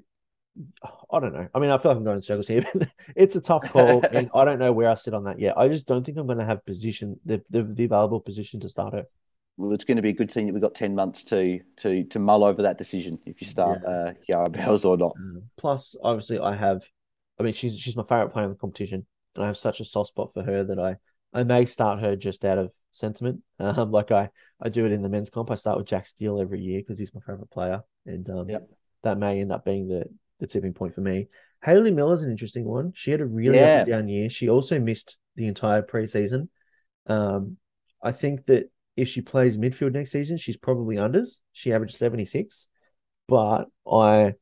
[1.11, 1.49] I don't know.
[1.55, 2.65] I mean, I feel like I'm going in circles here.
[3.17, 5.59] it's a tough call, and I don't know where I sit on that yet.
[5.59, 8.69] I just don't think I'm going to have position the, the, the available position to
[8.69, 9.05] start her.
[9.57, 12.05] Well, it's going to be a good thing that we've got ten months to to
[12.05, 13.91] to mull over that decision if you start yeah.
[13.91, 15.15] uh, Kiara Bowers or not.
[15.21, 15.43] Mm.
[15.57, 16.83] Plus, obviously, I have.
[17.39, 19.85] I mean, she's she's my favorite player in the competition, and I have such a
[19.85, 20.97] soft spot for her that I
[21.33, 23.41] I may start her just out of sentiment.
[23.61, 25.51] Um, like I I do it in the men's comp.
[25.51, 28.69] I start with Jack Steele every year because he's my favorite player, and um, yep.
[29.05, 30.07] that may end up being the
[30.47, 31.29] the tipping point for me.
[31.63, 32.93] Hayley Miller's an interesting one.
[32.95, 33.71] She had a really yeah.
[33.71, 34.29] up and down year.
[34.29, 36.49] She also missed the entire preseason.
[37.07, 37.57] Um,
[38.03, 41.39] I think that if she plays midfield next season, she's probably unders.
[41.53, 42.69] She averaged 76.
[43.27, 44.35] But I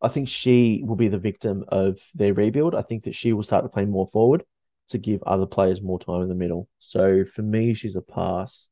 [0.00, 2.74] I think she will be the victim of their rebuild.
[2.74, 4.44] I think that she will start to play more forward
[4.88, 6.68] to give other players more time in the middle.
[6.78, 8.68] So for me, she's a pass.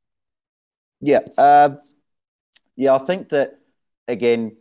[1.01, 1.21] Yeah.
[1.37, 1.77] Uh,
[2.75, 3.59] yeah, I think that
[4.09, 4.57] again,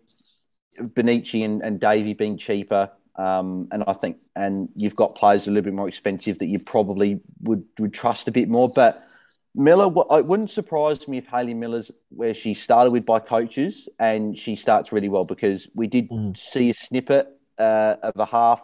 [0.80, 2.92] Bonnici and, and Davey being cheaper.
[3.18, 6.60] Um, and I think, and you've got players a little bit more expensive that you
[6.60, 8.68] probably would would trust a bit more.
[8.68, 9.08] But
[9.56, 9.86] Miller,
[10.18, 14.56] it wouldn't surprise me if Hayley Miller's where she started with by coaches and she
[14.56, 16.36] starts really well because we did mm.
[16.36, 17.28] see a snippet
[17.58, 18.62] uh, of a half.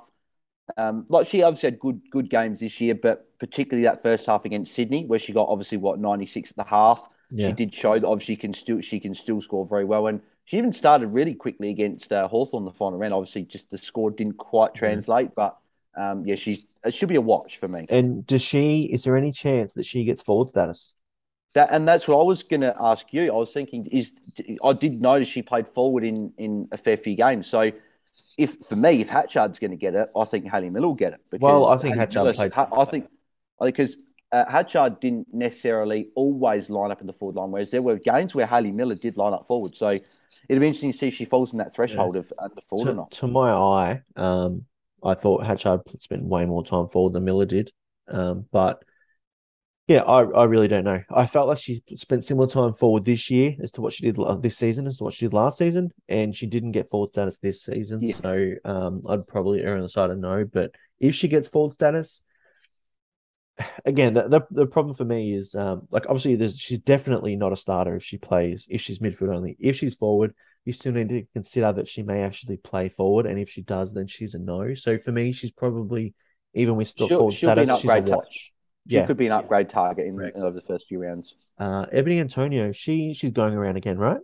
[0.77, 4.43] Um, like she obviously had good good games this year, but particularly that first half
[4.43, 7.07] against Sydney, where she got obviously what ninety six at the half.
[7.29, 7.47] Yeah.
[7.47, 10.21] She did show that obviously she can still she can still score very well, and
[10.45, 13.13] she even started really quickly against uh, Hawthorn the final round.
[13.13, 15.35] Obviously, just the score didn't quite translate, mm.
[15.35, 15.57] but
[15.95, 17.85] um, yeah, she's it should be a watch for me.
[17.89, 18.83] And does she?
[18.83, 20.93] Is there any chance that she gets forward status?
[21.53, 23.31] That and that's what I was going to ask you.
[23.31, 24.13] I was thinking is
[24.63, 27.47] I did notice she played forward in in a fair few games.
[27.47, 27.71] So
[28.37, 31.13] if for me, if Hatchard's going to get it, I think Hayley Miller will get
[31.13, 31.21] it.
[31.29, 32.53] Because well, I think Hatchard Miller, played.
[32.55, 33.09] I think
[33.59, 33.97] because
[34.31, 38.33] uh, Hatchard didn't necessarily always line up in the forward line, whereas there were games
[38.33, 39.75] where Hayley Miller did line up forward.
[39.75, 39.97] So
[40.47, 42.19] it'd be interesting to see if she falls in that threshold yeah.
[42.19, 43.11] of uh, the forward to, or not.
[43.11, 44.65] To my eye, um,
[45.03, 47.71] I thought Hatchard spent way more time forward than Miller did.
[48.07, 48.83] Um, but
[49.87, 51.01] yeah, I, I really don't know.
[51.13, 54.17] I felt like she spent similar time forward this year as to what she did
[54.41, 57.37] this season as to what she did last season, and she didn't get forward status
[57.39, 58.01] this season.
[58.01, 58.15] Yeah.
[58.21, 60.45] So um, I'd probably err on the side of no.
[60.45, 62.21] But if she gets forward status,
[63.85, 67.53] again, the, the, the problem for me is um, like obviously there's she's definitely not
[67.53, 69.57] a starter if she plays if she's midfield only.
[69.59, 70.33] If she's forward,
[70.65, 73.93] you still need to consider that she may actually play forward, and if she does,
[73.93, 74.73] then she's a no.
[74.73, 76.13] So for me, she's probably
[76.53, 78.51] even with still forward status, she's a watch.
[78.89, 79.05] She yeah.
[79.05, 81.35] could be an upgrade target in, in over the first few rounds.
[81.57, 84.19] Uh, Ebony Antonio, she she's going around again, right?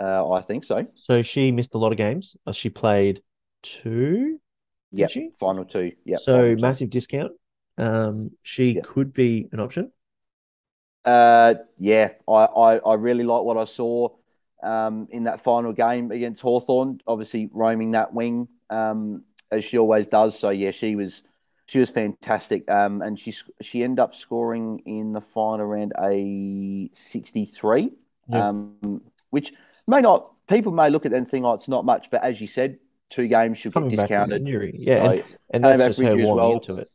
[0.00, 0.86] Uh, I think so.
[0.94, 2.36] So she missed a lot of games.
[2.46, 3.22] Uh, she played
[3.62, 4.40] two.
[4.90, 5.92] Yeah, she final two.
[6.04, 6.16] Yeah.
[6.16, 6.98] So massive two.
[6.98, 7.32] discount.
[7.76, 8.84] Um, she yep.
[8.84, 9.90] could be an option.
[11.04, 14.08] Uh, yeah, I, I, I really like what I saw
[14.62, 17.00] um, in that final game against Hawthorn.
[17.06, 20.38] Obviously, roaming that wing um, as she always does.
[20.38, 21.22] So yeah, she was
[21.66, 22.70] she was fantastic.
[22.70, 27.90] Um, and she she ended up scoring in the final round a sixty three.
[28.28, 28.42] Yep.
[28.42, 29.52] Um, which
[29.86, 32.40] may not people may look at that and think, oh, it's not much, but as
[32.40, 32.78] you said,
[33.10, 34.46] two games should be discounted.
[34.46, 35.10] Yeah, so,
[35.50, 36.52] and, and that's just her warming well.
[36.52, 36.90] into it.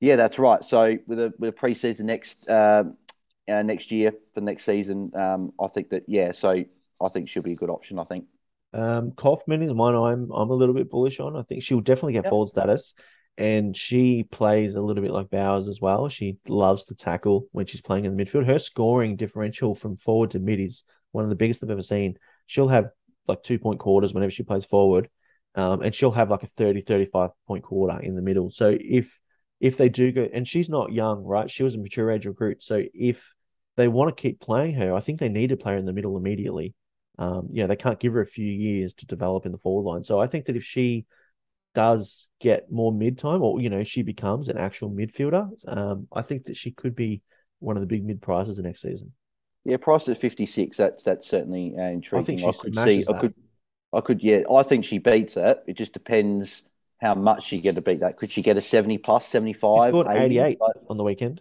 [0.00, 0.64] Yeah, that's right.
[0.64, 2.84] So with a with a preseason next uh,
[3.48, 6.32] uh, next year for next season, um, I think that yeah.
[6.32, 6.64] So
[7.00, 7.98] I think she'll be a good option.
[7.98, 8.24] I think.
[8.72, 11.36] Um, Kaufman is one I'm I'm a little bit bullish on.
[11.36, 12.30] I think she'll definitely get yep.
[12.30, 12.94] forward status,
[13.36, 16.08] and she plays a little bit like Bowers as well.
[16.08, 18.46] She loves to tackle when she's playing in the midfield.
[18.46, 20.82] Her scoring differential from forward to mid is
[21.12, 22.16] one of the biggest I've ever seen.
[22.46, 22.90] She'll have
[23.28, 25.10] like two point quarters whenever she plays forward,
[25.56, 28.50] um, and she'll have like a 30, 35 point quarter in the middle.
[28.50, 29.18] So if
[29.60, 31.50] if they do go, and she's not young, right?
[31.50, 32.62] She was a mature age recruit.
[32.62, 33.34] So if
[33.76, 35.92] they want to keep playing her, I think they need to play her in the
[35.92, 36.74] middle immediately.
[37.18, 39.90] Um, you know, they can't give her a few years to develop in the forward
[39.90, 40.02] line.
[40.02, 41.04] So I think that if she
[41.74, 46.22] does get more mid time, or you know, she becomes an actual midfielder, um, I
[46.22, 47.20] think that she could be
[47.58, 49.12] one of the big mid prizes the next season.
[49.64, 50.78] Yeah, price at fifty six.
[50.78, 52.22] That's that's certainly uh, intriguing.
[52.22, 53.04] I think she I could see.
[53.04, 53.16] That.
[53.16, 53.34] I could.
[53.92, 54.22] I could.
[54.22, 55.58] Yeah, I think she beats it.
[55.66, 56.62] It just depends
[57.00, 58.16] how much she get to beat that.
[58.16, 59.86] Could she get a 70 plus, 75?
[59.86, 60.58] She scored 88
[60.88, 61.40] on the weekend.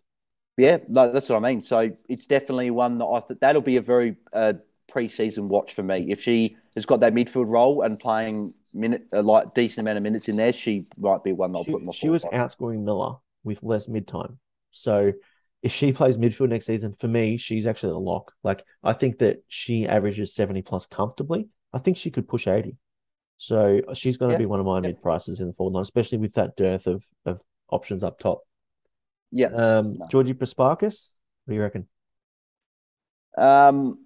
[0.58, 1.62] Yeah, no, that's what I mean.
[1.62, 4.54] So it's definitely one that I think that'll be a very uh,
[4.92, 6.08] preseason watch for me.
[6.10, 10.04] If she has got that midfield role and playing minute uh, like decent amount of
[10.04, 11.94] minutes in there, she might be one I'll she, put more.
[11.94, 12.32] She was on.
[12.32, 14.40] outscoring Miller with less mid time.
[14.72, 15.14] So
[15.62, 18.34] if she plays midfield next season, for me, she's actually a lock.
[18.44, 21.48] Like I think that she averages 70 plus comfortably.
[21.74, 22.76] I think she could push 80.
[23.40, 24.40] So she's going to yeah.
[24.40, 24.88] be one of my yeah.
[24.88, 27.40] mid prices in the forward line, especially with that dearth of, of
[27.70, 28.42] options up top.
[29.32, 29.48] Yeah.
[29.48, 30.06] Um, no.
[30.12, 31.12] Georgie Prespakis,
[31.46, 31.88] what do you reckon?
[33.38, 34.00] Um,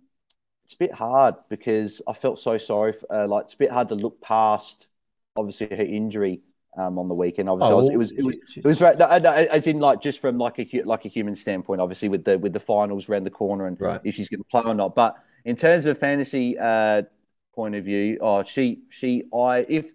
[0.66, 2.94] it's a bit hard because I felt so sorry.
[2.94, 4.88] For, uh, like it's a bit hard to look past,
[5.36, 6.42] obviously her injury
[6.78, 7.50] um, on the weekend.
[7.50, 9.00] Obviously, oh, it was it was it was right.
[9.00, 12.24] No, no, as in like just from like a like a human standpoint, obviously with
[12.24, 14.00] the with the finals around the corner and right.
[14.04, 14.94] if she's going to play or not.
[14.94, 17.02] But in terms of fantasy uh,
[17.54, 19.92] point of view, oh, she, she, I, if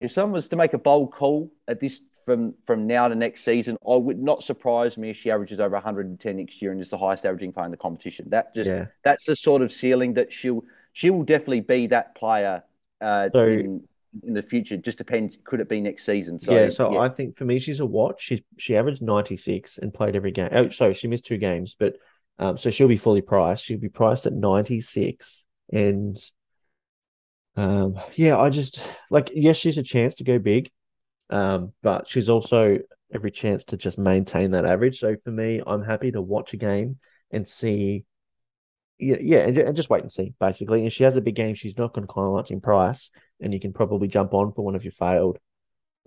[0.00, 3.44] if someone was to make a bold call at this from from now to next
[3.44, 6.90] season, I would not surprise me if she averages over 110 next year and is
[6.90, 8.28] the highest averaging player in the competition.
[8.28, 8.86] That just yeah.
[9.02, 10.62] that's the sort of ceiling that she'll
[10.92, 12.62] she will definitely be that player
[13.00, 13.82] uh, so, in
[14.22, 14.76] in the future.
[14.76, 15.38] Just depends.
[15.42, 16.38] Could it be next season?
[16.38, 16.68] So yeah.
[16.68, 17.00] So yeah.
[17.00, 18.22] I think for me, she's a watch.
[18.22, 20.50] She's she averaged 96 and played every game.
[20.52, 21.96] Oh, sorry, she missed two games, but
[22.38, 23.64] um, so she'll be fully priced.
[23.64, 26.16] She'll be priced at 96 and
[27.56, 30.70] um, yeah, I just like yes, she's a chance to go big,
[31.30, 32.78] um, but she's also
[33.12, 35.00] every chance to just maintain that average.
[35.00, 36.98] So for me, I'm happy to watch a game
[37.30, 38.04] and see.
[39.00, 40.34] Yeah, yeah, and, and just wait and see.
[40.40, 43.10] Basically, if she has a big game, she's not going to climb much in price,
[43.40, 45.38] and you can probably jump on for one of your failed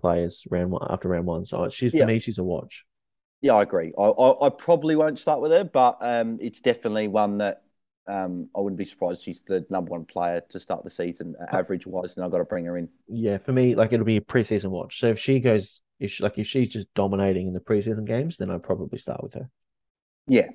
[0.00, 1.44] players round one after round one.
[1.44, 2.02] So she's yeah.
[2.02, 2.84] for me, she's a watch.
[3.40, 3.92] Yeah, I agree.
[3.98, 7.62] I, I, I probably won't start with her, but um, it's definitely one that
[8.08, 11.56] um, I wouldn't be surprised she's the number one player to start the season uh,
[11.56, 12.88] average wise, and I've got to bring her in.
[13.08, 14.98] Yeah, for me, like it'll be a preseason watch.
[14.98, 18.36] So if she goes, if she, like if she's just dominating in the preseason games,
[18.36, 19.48] then I'd probably start with her.
[20.26, 20.48] Yeah,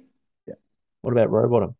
[0.45, 0.55] yeah.
[1.01, 1.75] What about Rowbottom?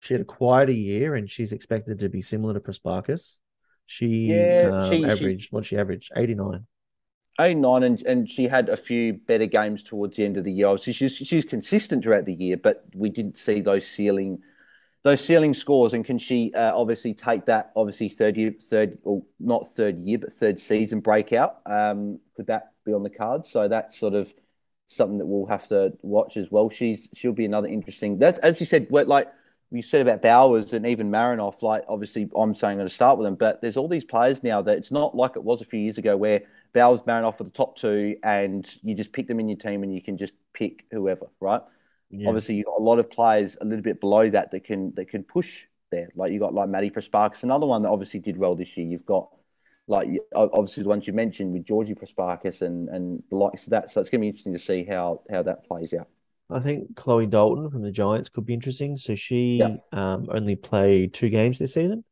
[0.00, 3.38] She had a quieter year, and she's expected to be similar to Prespakis.
[3.86, 6.66] She, Yeah, um, she- she- averaged what she averaged eighty nine.
[7.40, 10.66] 89 and, and she had a few better games towards the end of the year.
[10.66, 14.42] Obviously, she's she's consistent throughout the year, but we didn't see those ceiling
[15.02, 15.92] those ceiling scores.
[15.92, 20.18] And can she uh, obviously take that obviously third year third or not third year
[20.18, 21.60] but third season breakout?
[21.66, 23.48] Um, could that be on the cards?
[23.48, 24.32] So that's sort of
[24.86, 26.70] something that we'll have to watch as well.
[26.70, 28.18] She's she'll be another interesting.
[28.18, 29.28] That's as you said, like
[29.70, 31.62] you said about Bowers and even Marinoff.
[31.62, 34.42] Like obviously, I'm saying I'm going to start with them, but there's all these players
[34.42, 36.42] now that it's not like it was a few years ago where
[36.72, 39.94] Bowers, Marinoff are the top two, and you just pick them in your team and
[39.94, 41.62] you can just pick whoever, right?
[42.10, 42.28] Yeah.
[42.28, 45.08] Obviously, you've got a lot of players a little bit below that that can that
[45.08, 46.08] can push there.
[46.14, 48.86] Like you got like Maddy Prespakis, another one that obviously did well this year.
[48.86, 49.28] You've got
[49.86, 53.90] like obviously the ones you mentioned with Georgie Prespakis and and the likes of that.
[53.90, 56.08] So it's going to be interesting to see how how that plays out.
[56.50, 58.96] I think Chloe Dalton from the Giants could be interesting.
[58.96, 59.76] So she Yeah.
[59.92, 62.04] um, only played two games this season.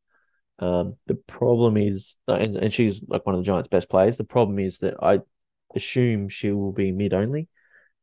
[0.59, 4.17] Um, the problem is, uh, and, and she's like one of the Giants' best players.
[4.17, 5.21] The problem is that I
[5.75, 7.49] assume she will be mid only.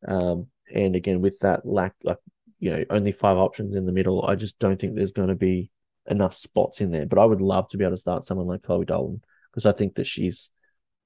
[0.08, 2.18] Um, and again, with that lack, like,
[2.60, 5.36] you know, only five options in the middle, I just don't think there's going to
[5.36, 5.70] be
[6.10, 7.06] enough spots in there.
[7.06, 9.22] But I would love to be able to start someone like Chloe Dalton
[9.52, 10.50] because I think that she's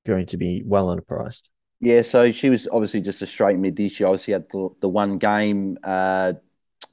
[0.06, 1.44] going to be well underpriced.
[1.80, 4.07] Yeah, so she was obviously just a straight mid this year.
[4.07, 6.34] Obviously had the, the one game, uh,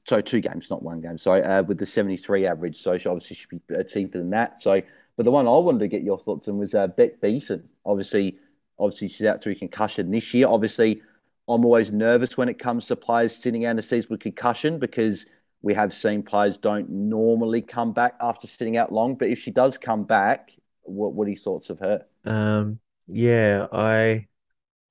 [0.06, 1.16] so two games, not one game.
[1.16, 2.82] So uh, with the seventy three average.
[2.82, 4.60] So she obviously should be uh, cheaper than that.
[4.60, 4.82] So,
[5.16, 7.66] but the one I wanted to get your thoughts on was uh, Beck Beeson.
[7.86, 8.38] Obviously,
[8.78, 10.48] obviously she's out through concussion this year.
[10.48, 11.01] Obviously,
[11.49, 15.27] I'm always nervous when it comes to players sitting out the season with concussion because
[15.61, 19.15] we have seen players don't normally come back after sitting out long.
[19.16, 20.53] But if she does come back,
[20.83, 22.05] what what are your thoughts of her?
[22.25, 24.27] Um, yeah, I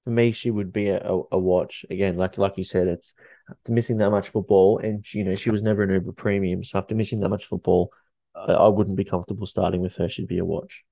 [0.04, 1.02] for me she would be a,
[1.32, 2.18] a, watch again.
[2.18, 3.14] Like like you said, it's
[3.50, 6.80] after missing that much football, and you know she was never an Uber premium, so
[6.80, 7.92] after missing that much football,
[8.36, 10.10] I, I wouldn't be comfortable starting with her.
[10.10, 10.84] She'd be a watch.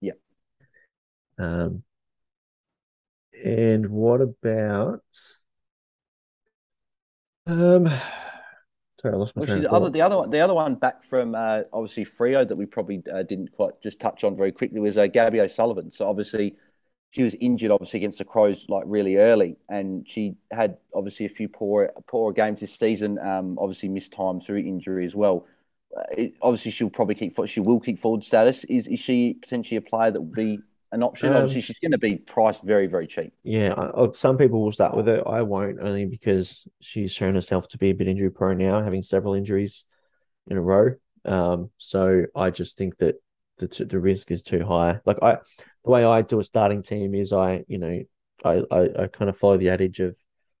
[0.00, 0.12] Yeah.
[1.38, 1.82] Um,
[3.44, 5.02] and what about
[7.46, 7.86] um?
[9.00, 11.34] Sorry, I lost my of the other, the other one, the other one back from
[11.34, 14.96] uh, obviously Freo that we probably uh, didn't quite just touch on very quickly was
[14.96, 15.90] uh, Gabby O'Sullivan.
[15.90, 16.54] So obviously,
[17.10, 21.30] she was injured obviously against the Crows like really early, and she had obviously a
[21.30, 23.18] few poor poor games this season.
[23.18, 25.46] Um, obviously missed time through injury as well.
[25.96, 28.62] Uh, it, obviously, she'll probably keep she will keep forward status.
[28.64, 30.60] Is is she potentially a player that would be
[30.92, 31.30] an option?
[31.30, 33.32] Um, obviously, she's going to be priced very very cheap.
[33.44, 35.26] Yeah, I, some people will start with her.
[35.26, 39.02] I won't, only because she's shown herself to be a bit injury prone now, having
[39.02, 39.84] several injuries
[40.48, 40.94] in a row.
[41.24, 43.16] Um, so I just think that
[43.58, 45.00] the t- the risk is too high.
[45.04, 45.38] Like I,
[45.84, 48.00] the way I do a starting team is I, you know,
[48.44, 50.16] I I, I kind of follow the adage of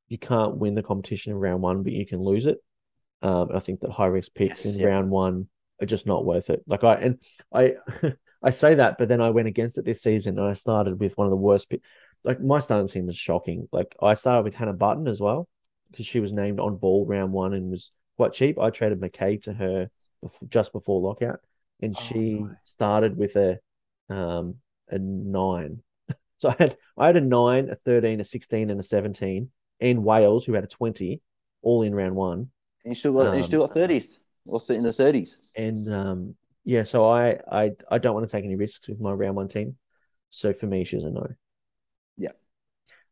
[0.08, 2.58] you can't win the competition in round one, but you can lose it.
[3.22, 4.86] Um, I think that high risk picks Yes, in yeah.
[4.86, 5.48] round one
[5.80, 6.62] are just not worth it.
[6.66, 7.18] Like I and
[7.52, 7.74] I
[8.42, 11.16] I say that, but then I went against it this season and I started with
[11.16, 11.82] one of the worst pick.
[12.24, 13.68] Like my starting team was shocking.
[13.72, 15.48] Like I started with Hannah Button as well
[15.90, 18.58] because she was named on ball round one and was quite cheap.
[18.58, 19.90] I traded McKay to her
[20.22, 21.40] before, just before lockout,
[21.80, 22.56] and Oh, she nice.
[22.64, 23.58] started with a
[24.08, 24.56] um
[24.88, 25.82] a nine.
[26.38, 30.02] So I had I had a nine, a thirteen, a sixteen, and a seventeen, and
[30.02, 31.20] Wales who had a twenty,
[31.62, 32.50] all in round one.
[32.84, 34.18] And you still got and you Um, still got thirties.
[34.44, 35.38] What's it in the thirties?
[35.54, 39.12] And um, yeah, so I, I I don't want to take any risks with my
[39.12, 39.76] round one team.
[40.30, 41.26] So for me, she's a no.
[42.16, 42.30] Yeah.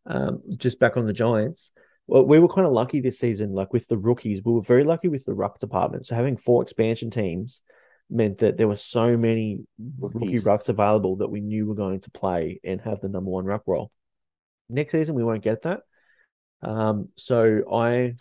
[0.07, 1.73] Um, just back on the Giants.
[2.07, 4.43] Well, we were kind of lucky this season, like with the rookies.
[4.45, 6.07] We were very lucky with the ruck department.
[6.07, 7.63] So having four expansion teams
[8.09, 9.61] meant that there were so many
[9.99, 13.45] rookie rucks available that we knew were going to play and have the number one
[13.45, 13.93] ruck role.
[14.69, 15.81] Next season, we won't get that.
[16.63, 18.15] Um, so I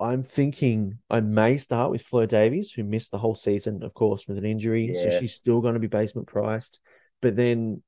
[0.00, 4.28] I'm thinking I may start with Fleur Davies, who missed the whole season, of course,
[4.28, 4.94] with an injury.
[4.94, 6.78] So she's still going to be basement priced.
[7.20, 7.82] But then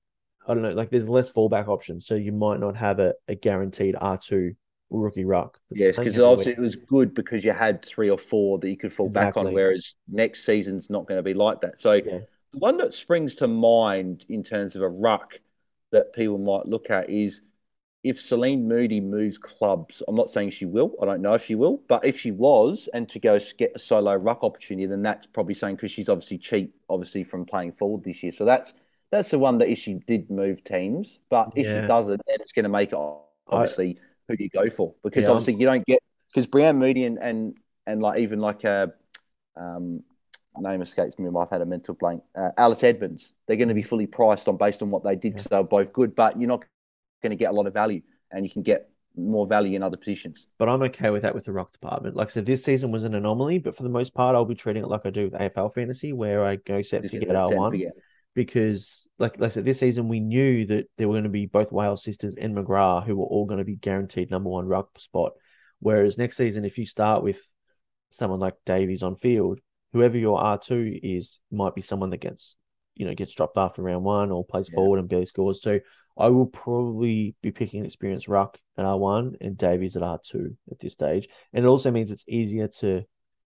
[0.47, 2.07] I don't know, like there's less fallback options.
[2.07, 4.57] So you might not have a, a guaranteed R2
[4.91, 5.59] rookie ruck.
[5.71, 8.93] Yes, because obviously it was good because you had three or four that you could
[8.93, 11.81] fall back on, whereas next season's not going to be like that.
[11.81, 12.19] So Yeah.
[12.53, 15.41] the one that springs to mind in terms of a ruck
[15.93, 17.43] that people might look at is
[18.03, 20.03] if Celine Moody moves clubs.
[20.09, 20.95] I'm not saying she will.
[21.03, 23.79] I don't know if she will, but if she was and to go get a
[23.79, 28.05] solo ruck opportunity, then that's probably saying because she's obviously cheap, obviously from playing forward
[28.05, 28.33] this year.
[28.33, 28.75] So that's
[29.11, 31.73] that's the one that if she did move teams, but if Yeah.
[31.73, 32.99] she doesn't, then it's going to make it
[33.49, 33.99] obviously
[34.29, 34.95] who do you go for?
[35.03, 36.01] Because Yeah, obviously you don't get
[36.33, 37.57] because Breann Moody and, and
[37.87, 38.93] and like even like a
[39.57, 40.03] um,
[40.59, 41.29] name escapes me.
[41.39, 42.23] I've had a mental blank.
[42.35, 43.33] Uh, Alice Edmonds.
[43.47, 45.65] They're going to be fully priced on based on what they did because they were
[45.65, 46.65] both good, but you're not
[47.23, 49.97] going to get a lot of value, and you can get more value in other
[49.97, 50.47] positions.
[50.59, 52.17] But I'm okay with that with the ruck department.
[52.17, 54.55] Like I said, this season was an anomaly, but for the most part, I'll be
[54.55, 57.37] treating it like I do with AFL fantasy, where I go set to get set
[57.37, 57.71] R1.
[57.73, 57.93] forget.
[58.33, 61.47] Because, like, like I said, this season we knew that there were going to be
[61.47, 64.89] both Wales sisters and McGrath who were all going to be guaranteed number one ruck
[65.01, 65.33] spot.
[65.81, 67.41] Whereas next season, if you start with
[68.11, 69.59] someone like Davies on field,
[69.93, 72.55] whoever your R2 is might be someone that gets,
[72.95, 74.77] you know, gets dropped after round one or plays Yeah.
[74.77, 75.61] forward and barely scores.
[75.61, 75.81] So
[76.19, 80.81] I will probably be picking an experienced ruck at R1 and Davies at R2 at
[80.81, 81.29] this stage.
[81.53, 83.03] And it also means it's easier to,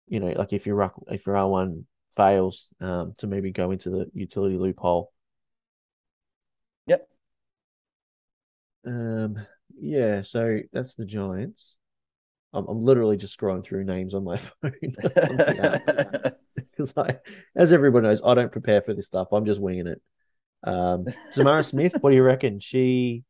[0.07, 3.90] you know, like if your ruck, if your R1 fails, um, to maybe go into
[3.90, 5.11] the utility loophole.
[6.88, 7.07] Yep.
[8.86, 9.45] Um,
[9.80, 11.76] yeah, so that's the Giants.
[12.53, 14.95] I'm, I'm literally just scrolling through names on my phone.
[14.95, 17.18] Because I,
[17.56, 19.30] as everyone knows, I don't prepare for this stuff.
[19.31, 20.02] I'm just winging it.
[20.64, 22.60] Um, Samara Smith, what do you reckon?
[22.60, 23.23] She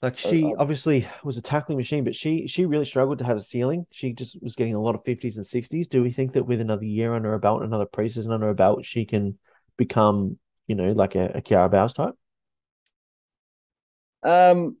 [0.00, 3.40] like she obviously was a tackling machine, but she she really struggled to have a
[3.40, 3.86] ceiling.
[3.90, 5.88] She just was getting a lot of 50s and 60s.
[5.88, 8.84] Do we think that with another year under her belt, another preseason under her belt,
[8.84, 9.38] she can
[9.76, 12.14] become, you know, like a, a Kiara Bowers type?
[14.22, 14.76] um,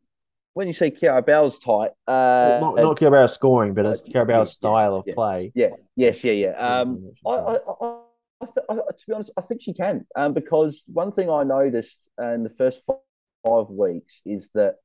[0.54, 4.26] when you say Kiara Bell's tight, uh, not not Kiara Bowers scoring, but as Kiara
[4.26, 5.14] Bowers' yeah, style of yeah.
[5.14, 5.52] play.
[5.54, 5.68] Yeah.
[5.94, 6.24] Yes.
[6.24, 6.32] Yeah.
[6.32, 6.50] Yeah.
[6.58, 8.00] Yeah, Um, I I, I,
[8.40, 10.06] what you're I, I, th- I, to be honest, I think she can.
[10.16, 14.76] Um, because one thing I noticed in the first five weeks is that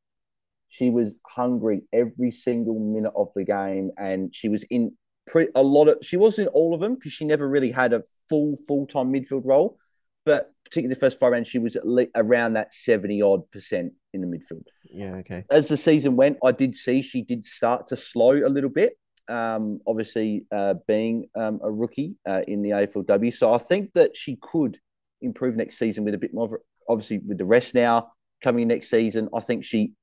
[0.69, 4.93] she was hungry every single minute of the game, and she was in
[5.27, 5.97] pre- a lot of.
[6.01, 9.13] She was in all of them because she never really had a full full time
[9.13, 9.77] midfield role,
[10.25, 13.93] but particularly the first five rounds, she was at le- around that seventy odd percent
[14.13, 15.43] in the midfield Yeah, okay.
[15.51, 18.97] as the season went, I did see she did start to slow a little bit.
[19.29, 24.15] Um, obviously, uh, being um, a rookie uh, in the AFLW, so I think that
[24.15, 24.77] she could
[25.21, 26.59] improve next season with a bit more.
[26.89, 28.11] Obviously, with the rest now
[28.43, 29.93] coming next season, I think she.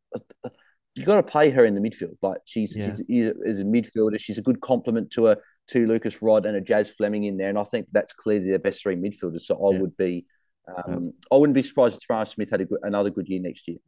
[0.97, 2.17] You got to play her in the midfield.
[2.21, 2.89] Like she's, Yeah.
[2.89, 4.19] she's is, is a midfielder.
[4.19, 5.37] She's a good complement to a
[5.69, 8.83] to Lucas-Rodd and a Jazz Fleming in there, and I think that's clearly their best
[8.83, 9.43] three midfielders.
[9.43, 9.81] So I Yeah.
[9.83, 10.27] would be,
[10.67, 13.69] um, I wouldn't be surprised if Tamara Smith had a good, another good year next
[13.69, 13.79] year.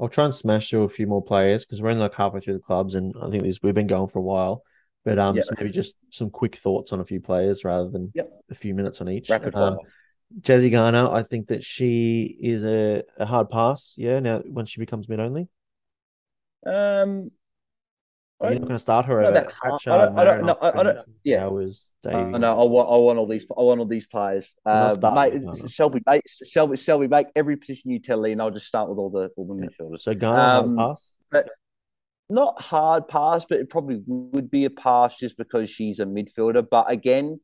[0.00, 2.54] I'll try and smash through a few more players because we're only like halfway through
[2.54, 4.62] the clubs, and I think this we've been going for a while.
[5.04, 5.42] But um, Yeah.
[5.42, 8.30] so maybe just some quick thoughts on a few players rather than Yep.
[8.50, 9.28] a few minutes on each.
[9.28, 9.72] Rapid fire.
[9.72, 9.78] Um,
[10.40, 13.94] Jazzy Garner, I think that she is a, a hard pass.
[13.98, 15.48] Yeah, now once she becomes mid only,
[16.64, 17.30] Um,
[18.42, 19.52] you're not going to start her over that.
[19.62, 21.44] Hatcher, I don't- I don't- no, I- don't- yeah.
[21.48, 21.92] Davies.
[22.02, 22.60] know.
[22.60, 22.88] I want.
[22.90, 23.44] I want all these.
[23.56, 24.54] I want all these players.
[24.64, 25.42] Uh, mate.
[25.68, 28.98] Selby, mate, Selby, Selby, make every position you tell Lee, and I'll just start with
[28.98, 29.68] all the all the Yeah.
[29.68, 30.00] midfielders.
[30.00, 31.12] So hard Um, pass.
[32.32, 36.64] Not hard pass, but it probably would be a pass just because she's a midfielder.
[36.70, 37.40] But again,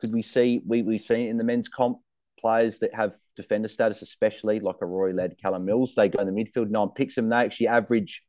[0.00, 1.98] could we see we we've seen in the men's comp
[2.38, 6.32] players that have defender status, especially like a Roy led Callum Mills, they go in
[6.32, 6.70] the midfield.
[6.70, 7.28] No one picks them.
[7.28, 8.24] They actually average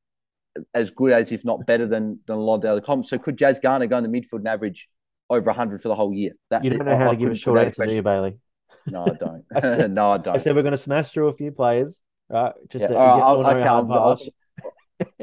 [0.74, 3.10] as good as, if not better than than a lot of the other comps.
[3.10, 4.90] So could Jazz Garner go in the midfield and average
[5.30, 6.32] over hundred for the whole year?
[6.50, 8.38] That You don't know I- how I to give a short answer, do you, Bailey?
[8.86, 9.46] No, I don't.
[9.56, 10.36] I said- no, I don't.
[10.36, 12.54] I said we're going to smash through a few players, right?
[12.70, 14.20] Just Yeah, all right, I'll, or no okay, hard I'll, I'll.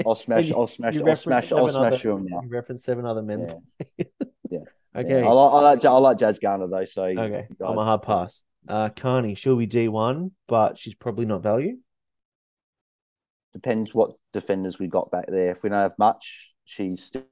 [0.06, 0.47] I'll smash.
[0.47, 0.97] You- I'll smash.
[0.97, 1.52] I'll smash.
[1.52, 2.43] I'll other- smash you now.
[2.43, 3.40] You referenced seven other men.
[3.98, 4.05] Yeah.
[4.51, 4.59] Yeah.
[4.97, 5.20] okay.
[5.20, 5.85] Yeah, I, like, I like.
[5.85, 6.85] I like Jazz Garner though.
[6.85, 7.47] So Okay.
[7.65, 8.43] I'm a hard pass.
[8.69, 11.77] Uh, Carney, she'll be D1, but she's probably not value.
[13.55, 15.52] Depends what defenders we got back there.
[15.52, 17.24] If we don't have much, she's still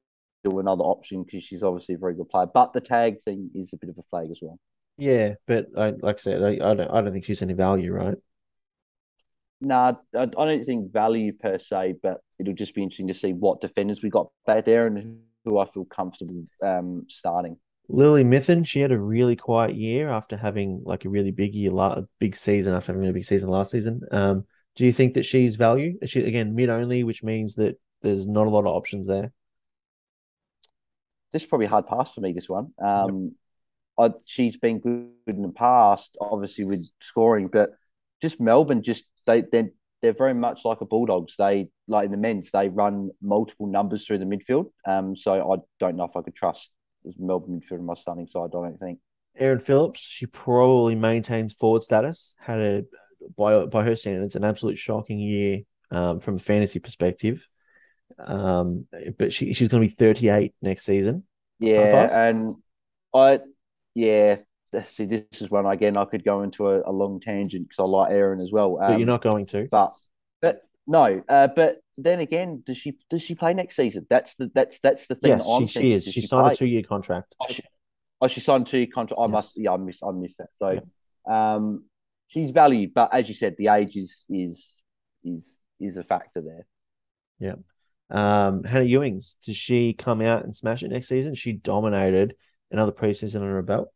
[0.44, 2.46] another option because she's obviously a very good player.
[2.46, 4.58] But the tag thing is a bit of a flag as well.
[4.98, 7.92] Yeah, but I, like I said, I, I don't, I don't think she's any value,
[7.92, 8.16] right?
[9.60, 13.32] Nah, I, I don't think value per se, but it'll just be interesting to see
[13.32, 17.56] what defenders we got back there and who I feel comfortable um, starting.
[17.88, 21.72] Lily Mithen, she had a really quiet year after having like a really big year,
[21.76, 24.00] a big season after having a big season last season.
[24.10, 24.46] Um,
[24.76, 25.98] do you think that she's value?
[26.00, 29.32] Is she again mid only, which means that there's not a lot of options there.
[31.32, 32.32] this is probably a hard pass for me.
[32.32, 33.34] This one, um,
[33.98, 37.70] I, she's been good in the past, obviously with scoring, but
[38.20, 39.70] just Melbourne, just they they
[40.00, 41.36] they're very much like a Bulldogs.
[41.36, 44.70] They like in the men's, they run multiple numbers through the midfield.
[44.86, 46.70] Um, so I don't know if I could trust
[47.18, 48.46] Melbourne midfield in my starting side.
[48.46, 48.98] I don't think.
[49.38, 52.34] Erin Phillips, she probably maintains forward status.
[52.38, 52.84] Had a
[53.36, 57.46] by by her standards an absolute shocking year um, from a fantasy perspective.
[58.18, 58.86] Um,
[59.18, 61.24] but she she's going to be 38 next season.
[61.58, 62.56] Yeah, and
[63.14, 63.40] I
[63.94, 64.36] yeah.
[64.86, 65.98] See, this is one again.
[65.98, 68.78] I could go into a, a long tangent because I like Erin as well.
[68.80, 69.68] But Um, you're not going to.
[69.70, 69.94] but
[70.40, 74.06] but no, uh, but then again, does she does she play next season?
[74.08, 75.30] That's the that's that's the thing.
[75.30, 76.04] Yes, that she, she is.
[76.06, 76.52] Does She signed play?
[76.52, 77.34] a two-year contract.
[77.38, 77.62] Oh, she,
[78.22, 79.20] oh, she signed two year contract.
[79.20, 79.30] I Yes.
[79.32, 79.52] must.
[79.56, 80.02] Yeah, I miss.
[80.02, 80.48] I missed that.
[80.54, 80.80] So,
[81.30, 81.84] um,
[82.32, 84.82] she's valued, but as you said, the age is is
[85.22, 86.66] is is a factor there.
[87.38, 87.56] Yeah.
[88.10, 91.34] Um, Hannah Ewings, does she come out and smash it next season?
[91.34, 92.34] She dominated
[92.70, 93.88] another preseason under her belt.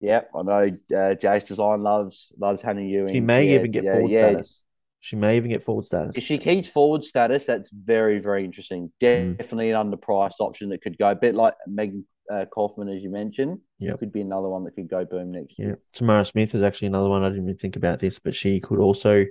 [0.00, 0.78] Yeah, I know.
[0.90, 3.12] Uh, Jace Design loves loves Hannah Ewing.
[3.12, 4.28] She may yeah, even get yeah, forward yeah.
[4.30, 4.62] status.
[5.00, 6.16] She may even get forward status.
[6.16, 8.92] If she keeps forward status, that's very very interesting.
[9.00, 9.38] Mm.
[9.38, 13.10] Definitely an underpriced option that could go a bit like Megan uh, Kaufman, as you
[13.10, 13.60] mentioned.
[13.78, 13.98] Yep.
[13.98, 15.68] could be another one that could go boom next year.
[15.70, 17.22] Yeah, Tamara Smith is actually another one.
[17.22, 19.24] I didn't even think about this, but she could also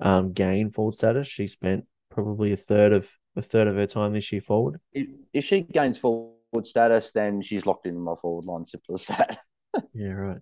[0.00, 1.26] um, gain forward status.
[1.28, 4.80] She spent probably a third of a third of her time this year forward.
[4.92, 6.34] If, if she gains forward
[6.66, 8.64] status, then she's locked in my forward line.
[8.64, 9.38] Simple as that.
[9.92, 10.40] Yeah, right.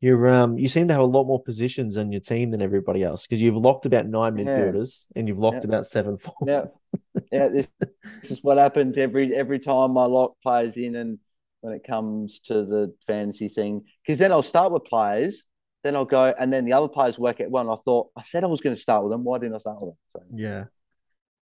[0.00, 3.02] You're um you seem to have a lot more positions on your team than everybody
[3.02, 4.44] else because you've locked about nine Yeah.
[4.44, 5.68] midfielders and you've locked Yeah.
[5.68, 6.46] about seven forwards.
[6.46, 6.64] Yeah,
[7.30, 7.48] yeah.
[7.48, 11.18] This, this is what happens every every time my lock players in, and
[11.60, 15.44] when it comes to the fantasy thing, because then I'll start with players,
[15.82, 17.68] then I'll go, and then the other players work at one.
[17.68, 19.24] I thought I said I was going to start with them.
[19.24, 19.98] Why didn't I start with them?
[20.12, 20.64] So, Yeah.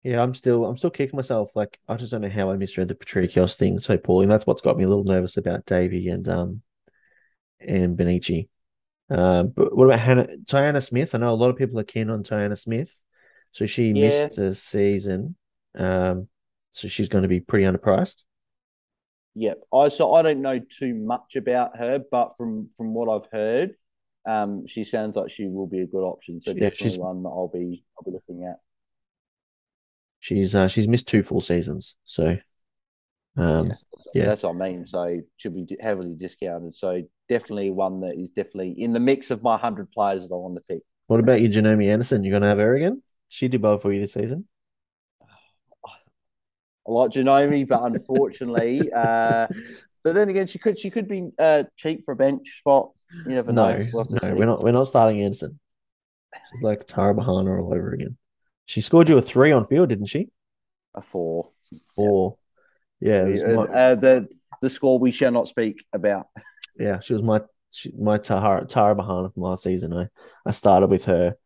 [0.02, 1.50] Yeah, I'm still I'm still kicking myself.
[1.54, 4.24] Like I just don't know how I misread the Patricios thing so poorly.
[4.24, 6.62] And that's what's got me a little nervous about Davey and um
[7.60, 8.48] and Bonnici.
[9.10, 11.14] Um, but what about Hannah Tiana Smith?
[11.14, 12.92] I know a lot of people are keen on Tiana Smith.
[13.52, 13.92] So she Yeah.
[13.92, 15.36] missed the season.
[15.78, 16.28] Um,
[16.72, 18.22] so she's going to be pretty underpriced.
[19.34, 19.60] Yep.
[19.72, 23.74] I so I don't know too much about her, but from from what I've heard,
[24.28, 26.40] um, she sounds like she will be a good option.
[26.42, 28.58] So Yeah, definitely she's- one that I'll be I'll be looking at.
[30.20, 31.94] She's uh she's missed two full seasons.
[32.04, 32.36] So
[33.36, 33.72] um
[34.14, 34.26] Yeah.
[34.26, 34.86] That's what I mean.
[34.86, 36.76] So should be heavily discounted.
[36.76, 40.38] So definitely one that is definitely in the mix of my hundred players that I
[40.38, 40.82] want to pick.
[41.06, 42.22] what about you, Janome Anderson?
[42.22, 43.02] You're gonna have her again?
[43.28, 44.46] She did well for you this season.
[46.86, 49.46] I like Janome, but unfortunately, uh,
[50.02, 52.90] but then again, she could she could be uh, cheap for a bench spot.
[53.26, 53.86] You never No, know.
[53.92, 54.32] We'll no, see.
[54.32, 55.58] we're not we're not starting Anderson.
[56.50, 58.16] She's like Tara Bahana all over again.
[58.66, 60.28] She scored you a three on field, didn't she?
[60.94, 61.50] a four.
[61.94, 62.36] Four.
[63.00, 64.28] Yeah, Uh, my, uh, the
[64.60, 66.26] the score we shall not speak about.
[66.78, 67.40] yeah, she was my
[67.70, 69.92] she, my Tara Tara Bahana from last season.
[69.92, 70.08] I
[70.46, 71.36] I started with her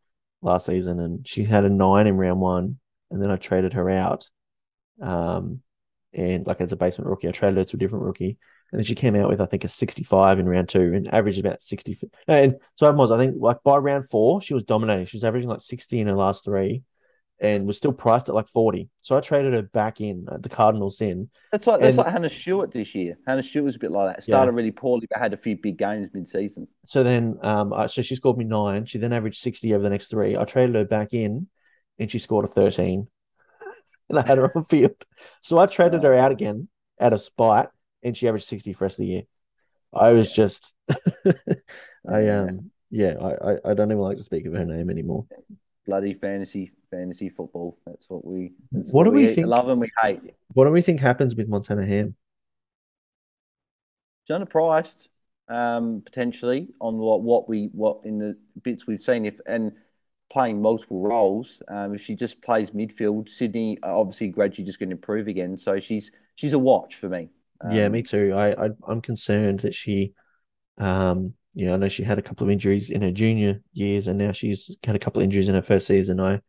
[0.41, 2.79] last season, and she had a nine in round one,
[3.11, 4.27] and then I traded her out.
[5.01, 5.61] Um,
[6.13, 8.37] and like as a basement rookie, I traded her to a different rookie,
[8.71, 11.39] and then she came out with I think a sixty-five in round two, and averaged
[11.39, 11.99] about sixty.
[12.27, 15.05] And so I was, I think, like by round four, she was dominating.
[15.05, 16.83] She was averaging like sixty in her last three,
[17.39, 18.89] and was still priced at like forty.
[19.01, 21.29] So I traded her back in at the Cardinals in.
[21.51, 23.17] That's like that's And- like Hannah Stewart this year.
[23.27, 24.23] Hannah Stewart was a bit like that.
[24.23, 26.67] Started really poorly, but had a few big games mid season.
[26.85, 28.85] So then, um, I, so she scored me nine.
[28.85, 30.37] She then averaged 60 over the next three.
[30.37, 31.47] I traded her back in
[31.99, 33.07] and she scored a 13.
[34.09, 34.95] And I had her on field.
[35.41, 36.67] So I traded her out again
[36.99, 37.67] out of spite
[38.03, 39.21] and she averaged 60 for the rest of the year.
[39.93, 40.73] I was just,
[42.09, 45.25] I, um, yeah, I, I, I don't even like to speak of her name anymore.
[45.85, 47.77] Bloody fantasy fantasy football.
[47.85, 48.53] That's what we.
[48.71, 50.21] That's What do we think- Love and we hate.
[50.53, 52.15] What do we think happens with Montana Ham?
[54.27, 55.07] It's underpriced,
[55.47, 59.25] um, potentially on what what we what in the bits we've seen.
[59.25, 59.71] If and
[60.29, 64.95] playing multiple roles, um, if she just plays midfield, Sydney obviously gradually just going to
[64.95, 65.57] improve again.
[65.57, 67.29] So she's she's a watch for me.
[67.71, 68.33] yeah, Um, me too.
[68.35, 70.13] I, I I'm concerned that she,
[70.77, 74.07] um, you know, I know she had a couple of injuries in her junior years,
[74.07, 76.19] and now she's had a couple of injuries in her first season.
[76.19, 76.41] I,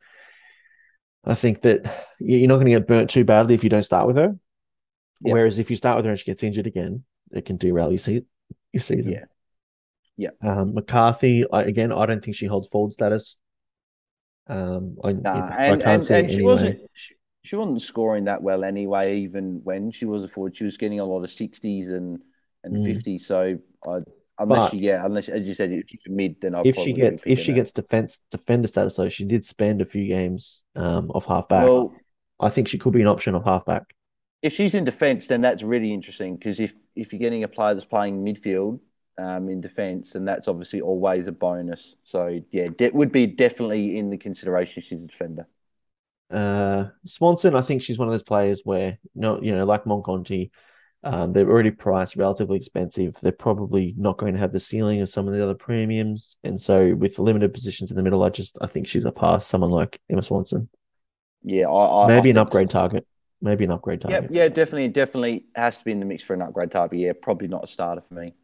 [1.25, 1.85] I think that
[2.21, 4.37] you- you're not going to get burnt too badly if you don't start with her.
[5.21, 5.33] Yeah.
[5.33, 7.99] Whereas if you start with her and she gets injured again, it can derail your,
[7.99, 8.25] se-
[8.73, 9.13] your season.
[9.13, 9.25] Yeah.
[10.17, 10.31] Yeah.
[10.43, 13.37] Um, McCarthy, I, again, I don't think she holds forward status.
[14.49, 16.53] Um, I, Nah, I and, can't see and she anyway.
[16.55, 19.19] wasn't she, she wasn't scoring that well anyway.
[19.20, 22.20] Even when she was a forward, she was getting a lot of sixties and
[22.65, 22.85] and Mm.
[22.85, 23.27] fifties.
[23.27, 24.01] So I
[24.39, 26.77] unless But- she yeah, unless as you said, if she's a mid, then I if
[26.77, 30.65] she gets if she gets defense defender status though, she did spend a few games
[30.77, 31.66] um off halfback.
[31.69, 31.93] well,
[32.41, 33.85] I think she could be an option off halfback.
[34.41, 37.75] if she's in defence, then that's really interesting because if if you're getting a player
[37.75, 38.81] that's playing midfield
[39.19, 41.97] um, in defence, and that's obviously always a bonus.
[42.05, 44.82] So yeah, it would be definitely in the consideration.
[44.82, 45.47] She's a defender.
[46.31, 50.51] Uh, Swanson, I think she's one of those players where not you know, like Monconti,
[51.05, 53.16] um, they're already priced relatively expensive.
[53.23, 56.61] They're probably not going to have the ceiling of some of the other premiums, and
[56.61, 59.47] so with limited positions in the middle, I just I think she's a pass.
[59.47, 60.69] Someone like Emma Swanson,
[61.43, 62.70] Yeah, I, I maybe I an upgrade so.
[62.70, 63.07] target,
[63.40, 64.27] maybe an upgrade target.
[64.31, 66.70] yeah, yeah, definitely, definitely has to be in the mix for an upgrade.
[66.70, 68.35] But yeah, probably not a starter for me.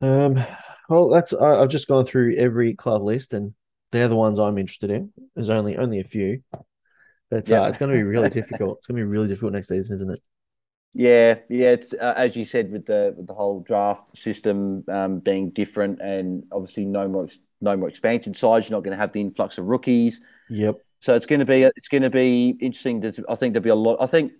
[0.00, 0.44] Um,
[0.88, 3.54] well, that's I, I've just gone through every club list, and
[3.92, 5.12] they're the ones I'm interested in.
[5.34, 6.42] There's only only a few,
[7.30, 7.62] but Yeah.
[7.62, 8.78] uh, it's going to be really difficult.
[8.78, 10.22] It's going to be really difficult next season, isn't it?
[10.92, 11.70] Yeah, yeah.
[11.70, 16.00] It's uh, as you said with the with the whole draft system um, being different,
[16.00, 17.28] and obviously no more
[17.60, 18.68] no more expansion sides.
[18.68, 20.80] You're not going to have the influx of rookies, Yep.
[21.00, 23.00] so it's going to be it's going to be interesting.
[23.00, 23.98] There's, I think there'll be a lot.
[24.00, 24.32] I think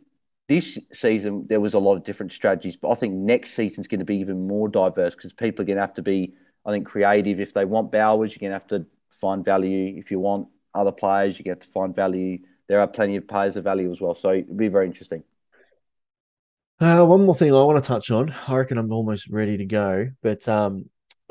[0.50, 4.00] this season there was a lot of different strategies, but I think next season's going
[4.00, 6.34] to be even more diverse because people are going to have to be,
[6.66, 7.38] I think, creative.
[7.38, 9.94] If they want Bowers, you're going to have to find value.
[9.96, 12.38] If you want other players, you get to find value.
[12.66, 15.22] There are plenty of players of value as well, so it'll be very interesting.
[16.80, 18.34] Uh, one more thing I want to touch on.
[18.48, 20.90] I reckon I'm almost ready to go, but um,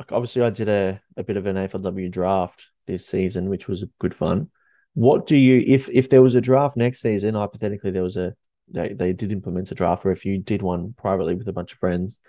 [0.09, 4.15] obviously I did a, a bit of an AFLW draft this season, which was good
[4.15, 4.49] fun.
[4.93, 8.33] What do you if if there was a draft next season, hypothetically there was a
[8.71, 11.73] they, they did implement a draft, or if you did one privately with a bunch
[11.73, 12.19] of friends,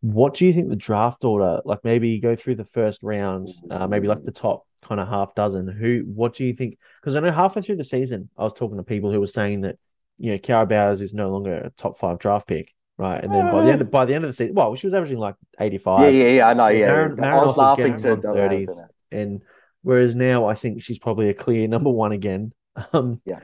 [0.00, 3.48] what do you think the draft order like maybe you go through the first round,
[3.70, 6.78] uh, maybe like the top kind of half dozen, who what do you think?
[7.00, 9.62] Because I know halfway through the season I was talking to people who were saying
[9.62, 9.76] that
[10.18, 13.22] you know, Kiara Bowers is no longer a top five draft pick, right?
[13.22, 14.94] And then by the end of by the end of the season, well, she was
[14.94, 16.48] averaging like 85 Yeah, yeah, yeah.
[16.48, 16.68] I know.
[16.68, 18.70] Yeah, Marin, I was laughing to getting on thirties,
[19.10, 19.42] and
[19.82, 22.52] whereas now I think she's probably a clear number one again.
[22.92, 23.40] Um, Yeah.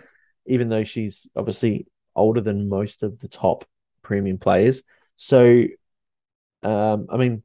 [0.47, 1.86] even though she's obviously
[2.16, 3.64] older than most of the top
[4.02, 4.82] premium players.
[5.16, 5.64] So,
[6.62, 7.43] um, I mean,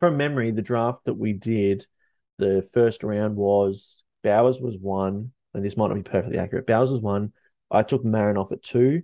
[0.00, 1.86] from memory, the draft that we did,
[2.38, 6.66] the first round was Bowers was one, and this might not be perfectly accurate.
[6.66, 7.32] Bowers was one.
[7.70, 9.02] I took Marinoff at two.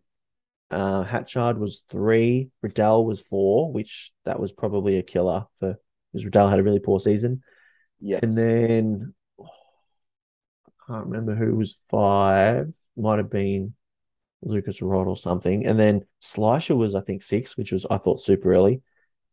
[0.71, 2.51] Uh, Hatchard was three.
[2.63, 5.77] Riddell was four, which that was probably a killer for
[6.13, 7.43] because Riddell had a really poor season.
[8.01, 8.19] Yeah.
[8.23, 9.45] And then oh,
[10.67, 12.73] I can't remember who was five.
[12.97, 13.75] Might have been
[14.43, 15.67] Lucas-Rodd or something.
[15.67, 18.83] And then Schleicher was, I think, six, which was I thought super early.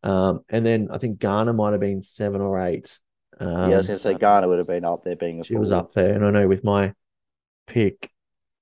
[0.02, 2.98] Um, and then I think Garner might have been seven or eight.
[3.40, 5.44] Um, yeah, I was going to say Garner would have been up there being a
[5.44, 6.12] she was up there.
[6.14, 6.92] And I know with my
[7.66, 8.10] pick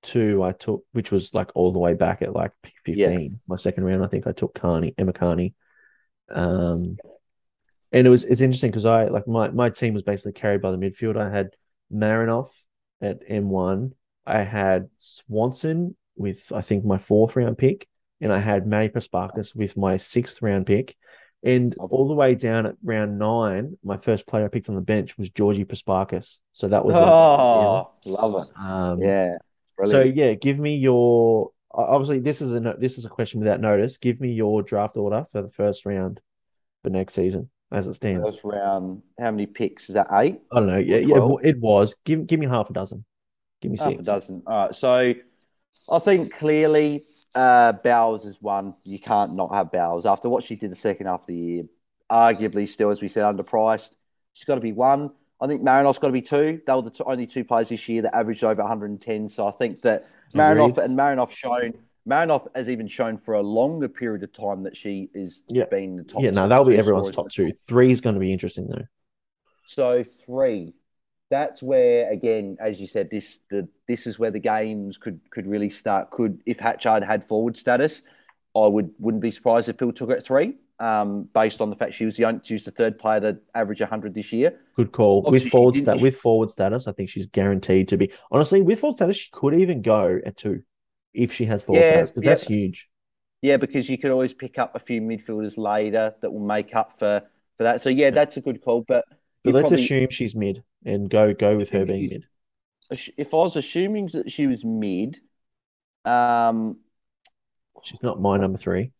[0.01, 3.27] two, I took, which was like all the way back at like pick 15, Yeah.
[3.47, 5.53] my second round, I think I took Kearney, Emma Kearney.
[6.29, 6.97] Um,
[7.91, 10.71] and it was, it's interesting because I, like, my, my team was basically carried by
[10.71, 11.15] the midfield.
[11.17, 11.49] I had
[11.93, 12.49] Marinoff
[13.01, 13.91] at M1.
[14.25, 17.87] I had Swanson with, I think, my fourth round pick.
[18.21, 20.95] And I had May Prespakis with my sixth round pick.
[21.43, 24.81] And all the way down at round nine, my first player I picked on the
[24.81, 26.37] bench was Georgie Prespakis.
[26.53, 28.57] So that was a- Oh, love it.
[28.57, 29.37] um, Yeah.
[29.85, 31.51] So yeah, give me your.
[31.75, 33.97] Obviously, this is a this is a question without notice.
[33.97, 36.21] Give me your draft order for the first round
[36.83, 38.23] for next season as it stands.
[38.29, 39.89] First round, how many picks?
[39.89, 40.39] Is that eight?
[40.51, 40.77] I don't know.
[40.77, 41.95] Yeah, yeah, it was.
[42.05, 43.03] Give give me half a dozen.
[43.61, 44.43] Give me Half a dozen.
[44.45, 44.75] All right.
[44.75, 45.13] So
[45.89, 47.03] I think clearly
[47.35, 48.75] uh, Bowers is one.
[48.83, 50.05] You can't not have Bowers.
[50.05, 51.63] After what she did the second half of the year,
[52.11, 53.89] arguably still, as we said, underpriced.
[54.33, 55.11] She's got to be one.
[55.41, 56.61] I think Marinoff's got to be two.
[56.65, 59.27] They were the t- only two players this year that averaged over 110.
[59.29, 60.03] So I think that
[60.33, 60.85] Marinoff Agreed.
[60.85, 61.73] and Marinoff shown
[62.07, 65.65] Marinoff has even shown for a longer period of time that she is Yeah.
[65.69, 66.21] being the top.
[66.21, 67.51] Yeah, no, that'll be everyone's top two.
[67.67, 68.85] Three is going to be interesting though.
[69.67, 70.73] So three,
[71.33, 75.47] that's where again, as you said, this the this is where the games could could
[75.47, 76.11] really start.
[76.11, 78.03] Could if Hatchard had forward status,
[78.55, 80.55] I would wouldn't be surprised if Bill took it at three.
[80.79, 83.37] Um, based on the fact she was the only, she was the third player to
[83.55, 84.59] average hundred this year.
[84.75, 85.23] Good call.
[85.25, 88.11] Obviously, with forward stat with forward status, I think she's guaranteed to be.
[88.31, 90.61] Honestly, with forward status, she could even go at two
[91.13, 92.29] if she has forward Yeah, status because yeah.
[92.31, 92.89] that's huge.
[93.41, 96.99] Yeah, because you could always pick up a few midfielders later that will make up
[96.99, 97.21] for
[97.57, 97.81] for that.
[97.81, 98.83] So yeah, that's a good call.
[98.87, 99.05] But
[99.43, 102.25] But let's probably- assume she's mid and go go with her being mid.
[103.17, 105.19] if I was assuming that she was mid,
[106.05, 106.77] um,
[107.83, 108.91] She's not my number three.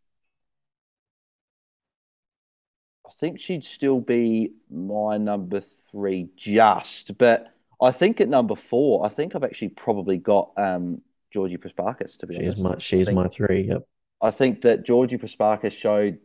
[3.05, 7.17] I think she'd still be my number three, just.
[7.17, 11.01] But I think at number four, I think I've actually probably got um,
[11.31, 12.61] Georgie Prespakis, to be She's honest.
[12.61, 13.63] my she's think- my three.
[13.69, 13.87] Yep.
[14.21, 16.19] I think that Georgie Prespakis showed,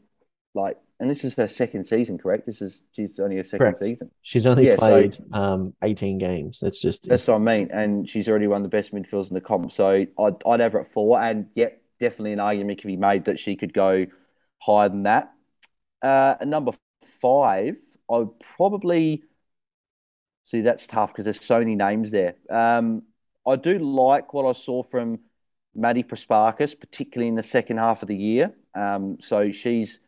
[0.55, 2.45] like, and this is her second season, correct?
[2.47, 3.85] This is she's only her second Correct.
[3.85, 4.11] season.
[4.23, 6.59] She's only Yeah, so- played um 18 games.
[6.61, 7.71] That's just That's what I mean.
[7.73, 9.71] And she's already won the best midfielders in the comp.
[9.73, 11.21] So I'd, I'd have her at four.
[11.21, 14.07] And yep, definitely an argument can be made that she could go
[14.59, 15.33] higher than that.
[16.03, 16.73] Uh, at number
[17.03, 17.77] five,
[18.11, 19.23] I would probably
[20.47, 22.35] see that's tough because there's so many names there.
[22.51, 23.03] Um,
[23.47, 25.21] I do like what I saw from
[25.75, 28.53] Maddy Prespakis, particularly in the second half of the year.
[28.75, 30.01] Um, so she's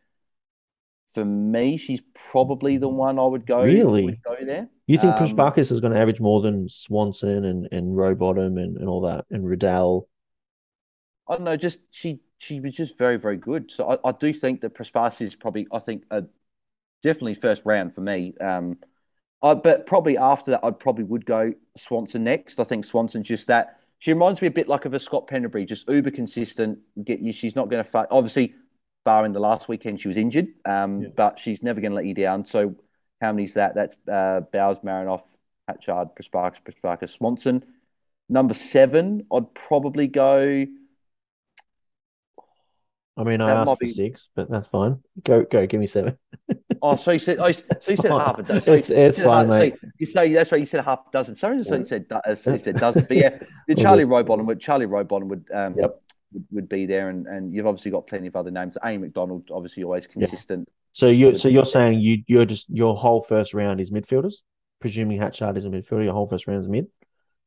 [1.12, 3.62] for me, she's probably the one I would go.
[3.62, 4.05] Really?
[4.05, 4.69] would go there.
[4.87, 8.89] You think Um, is going to average more than Swanson and and Rowbottom and, and
[8.89, 10.09] all that and Riddell?
[11.28, 13.70] I don't know, just she she was just very, very good.
[13.70, 16.24] So I, I do think that Prespakis is probably I think a
[17.03, 18.35] definitely first round for me.
[18.41, 18.78] Um
[19.43, 22.61] Uh, but probably after that, I probably would go Swanson next.
[22.61, 23.81] I think Swanson's just that.
[23.99, 26.78] She reminds me a bit like of a Scott Pendlebury, just uber consistent.
[27.05, 27.32] Get you.
[27.32, 27.91] She's not going to.
[27.91, 28.09] Fight.
[28.11, 28.55] Obviously,
[29.05, 31.09] barring the last weekend, she was injured, um, yeah.
[31.16, 32.44] but she's never going to let you down.
[32.44, 32.77] So,
[33.20, 33.74] how many's that?
[33.74, 35.22] That's uh, Bowers, Marinoff,
[35.68, 37.64] Hatchard, Prespakis, Prespakis, Swanson.
[38.28, 40.66] Number seven, I'd probably go.
[43.16, 43.90] I mean, I asked for be...
[43.90, 45.01] six, but that's fine.
[45.24, 46.16] Go, go, give me seven.
[46.81, 48.60] oh, so you said, oh, so you said half a dozen.
[48.62, 49.74] So it's, it's fine, mate.
[49.81, 50.60] So you say that's right.
[50.60, 51.36] You said half a dozen.
[51.36, 51.77] Sorry, yeah.
[51.77, 53.39] you said uh, you said dozen, but yeah,
[53.77, 56.01] Charlie Rowbottom would Charlie Rowbottom would um, yep.
[56.32, 58.77] Would, would, be there, and, and you've obviously got plenty of other names.
[58.85, 60.69] Amy McDonald, obviously, always consistent.
[60.69, 60.74] Yeah.
[60.93, 64.36] So you so you're saying you you're just your whole first round is midfielders,
[64.81, 66.05] presuming Hatchard is a midfielder.
[66.05, 66.89] Your whole first round is mid.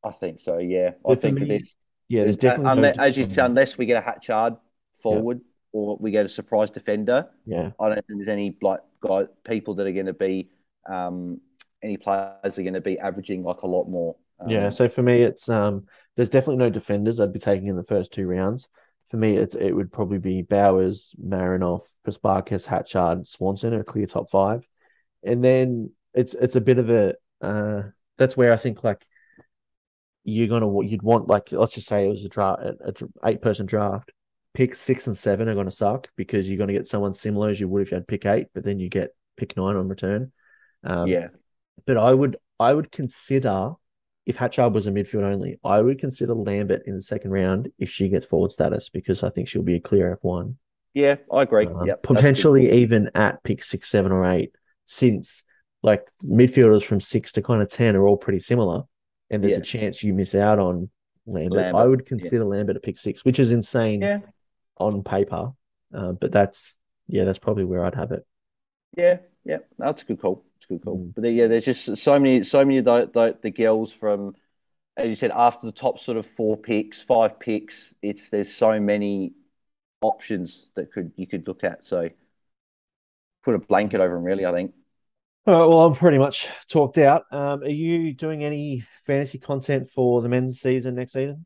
[0.02, 0.58] I think so.
[0.58, 1.76] Yeah, I think me, there's
[2.08, 4.56] yeah, there's definitely unless, as you said, unless we get a Hatchard
[5.02, 5.38] forward.
[5.38, 7.26] Yep or we get a surprise defender.
[7.44, 10.48] Yeah, I don't think there's any like guy people that are going to be
[10.88, 11.40] um,
[11.82, 14.16] any players are going to be averaging like a lot more.
[14.40, 15.86] Um, yeah, so for me, it's um,
[16.16, 18.68] there's definitely no defenders I'd be taking in the first two rounds.
[19.10, 24.30] For me, it's it would probably be Bowers, Marinoff, Prespakis, Hatchard, Swanson, a clear top
[24.30, 24.66] five,
[25.22, 27.82] and then it's it's a bit of a uh,
[28.16, 29.06] that's where I think like
[30.24, 33.42] you're gonna you'd want like let's just say it was a draft a, a eight
[33.42, 34.10] person draft
[34.54, 37.50] pick six and seven are going to suck because you're going to get someone similar
[37.50, 39.88] as you would if you had pick eight, but then you get pick nine on
[39.88, 40.32] return.
[40.84, 41.28] Um, yeah,
[41.86, 43.72] but I would I would consider
[44.26, 47.90] if Hatchard was a midfield only, I would consider Lambert in the second round if
[47.90, 50.56] she gets forward status because I think she'll be a clear F one.
[50.94, 51.66] Yeah, I agree.
[51.66, 54.52] Um, yep, potentially even at pick six, seven, or eight,
[54.86, 55.42] since
[55.82, 58.82] like midfielders from six to kind of ten are all pretty similar,
[59.30, 59.58] and there's yeah.
[59.58, 60.88] a chance you miss out on
[61.26, 61.58] Lambert.
[61.58, 61.82] Lambert.
[61.82, 62.44] I would consider yeah.
[62.44, 64.00] Lambert a pick six, which is insane.
[64.02, 64.20] Yeah
[64.76, 65.52] on paper.
[65.92, 66.74] Uh, but that's
[67.06, 68.26] yeah, that's probably where I'd have it.
[68.96, 70.44] Yeah, yeah, that's a good call.
[70.56, 70.98] It's a good call.
[70.98, 71.14] Mm.
[71.14, 74.34] But yeah, there's just so many, so many of the, the, the girls from,
[74.96, 77.94] as you said, after the top sort of four picks, five picks.
[78.02, 79.32] It's there's so many
[80.00, 81.84] options that could you could look at.
[81.84, 82.08] So
[83.42, 84.46] put a blanket over them, really.
[84.46, 84.72] I think.
[85.46, 87.24] All right, well, I'm pretty much talked out.
[87.30, 91.44] Um, are you doing any fantasy content for the men's season next season?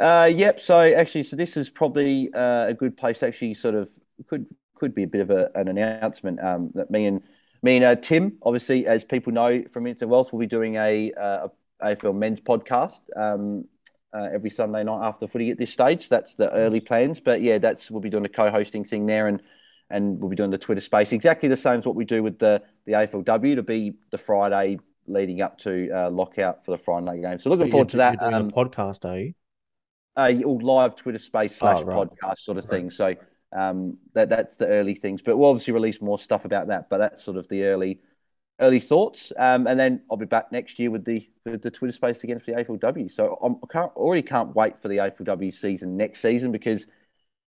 [0.00, 0.58] Uh, yep.
[0.58, 3.20] So actually, so this is probably uh, a good place.
[3.20, 3.88] To actually, sort of
[4.26, 4.46] could
[4.82, 7.22] could be a bit of a, an announcement um, that me and
[7.62, 11.12] me and uh, Tim, obviously, as people know from Instant Wealth, will be doing a,
[11.12, 11.46] uh,
[11.80, 13.64] a AFL men's podcast um,
[14.12, 16.08] uh, every Sunday night after footy at this stage.
[16.08, 19.40] That's the early plans, but yeah, that's we'll be doing a co-hosting thing there, and
[19.88, 22.40] and we'll be doing the Twitter space exactly the same as what we do with
[22.40, 27.20] the the AFLW to be the Friday leading up to uh, lockout for the Friday
[27.20, 27.38] game.
[27.38, 28.14] So looking forward to that.
[28.20, 29.34] You're doing um, a podcast, are you?
[30.16, 32.08] uh, all live Twitter space slash oh, right.
[32.08, 32.90] podcast sort of thing.
[32.90, 33.14] So
[33.52, 36.88] um, that that's the early things, but we'll obviously release more stuff about that.
[36.88, 38.00] But that's sort of the early
[38.60, 39.32] early thoughts.
[39.36, 42.38] Um, and then I'll be back next year with the with the Twitter space again
[42.38, 43.10] for the AFLW.
[43.10, 46.86] So I'm, I can't, already can't wait for the AFLW season next season because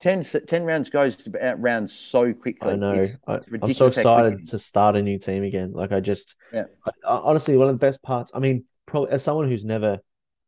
[0.01, 1.27] 10, 10 rounds goes
[1.57, 2.71] round so quickly.
[2.71, 2.93] I know.
[2.93, 5.71] It's, it's I, am so excited to start a new team again.
[5.71, 6.65] Like I just, yeah.
[6.85, 8.31] I, honestly, one of the best parts.
[8.33, 9.99] I mean, probably as someone who's never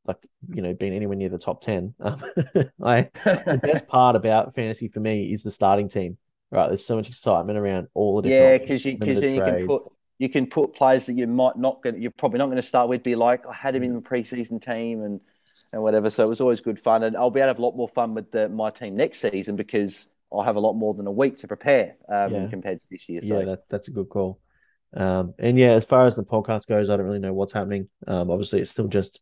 [0.08, 0.18] like
[0.50, 2.22] you know been anywhere near the top 10 um,
[2.84, 6.18] i the best part about fantasy for me is the starting team
[6.52, 6.68] right?
[6.68, 9.68] There's so much excitement around all the different yeah because you because then you can
[9.68, 9.82] put
[10.18, 12.90] you can put players that you might not going you're probably not going to start
[12.90, 15.20] with be like i had him in the preseason team and
[15.72, 16.10] and whatever.
[16.10, 17.88] So it was always good fun and i'll be able to have a lot more
[17.88, 21.12] fun with the, my team next season because i'll have a lot more than a
[21.12, 22.48] week to prepare um, yeah.
[22.50, 23.40] compared to this year so.
[23.40, 24.40] yeah that, that's a good call.
[24.96, 27.90] Um, and yeah as far as the podcast goes i don't really know what's happening.
[28.08, 29.22] Um, obviously it's still just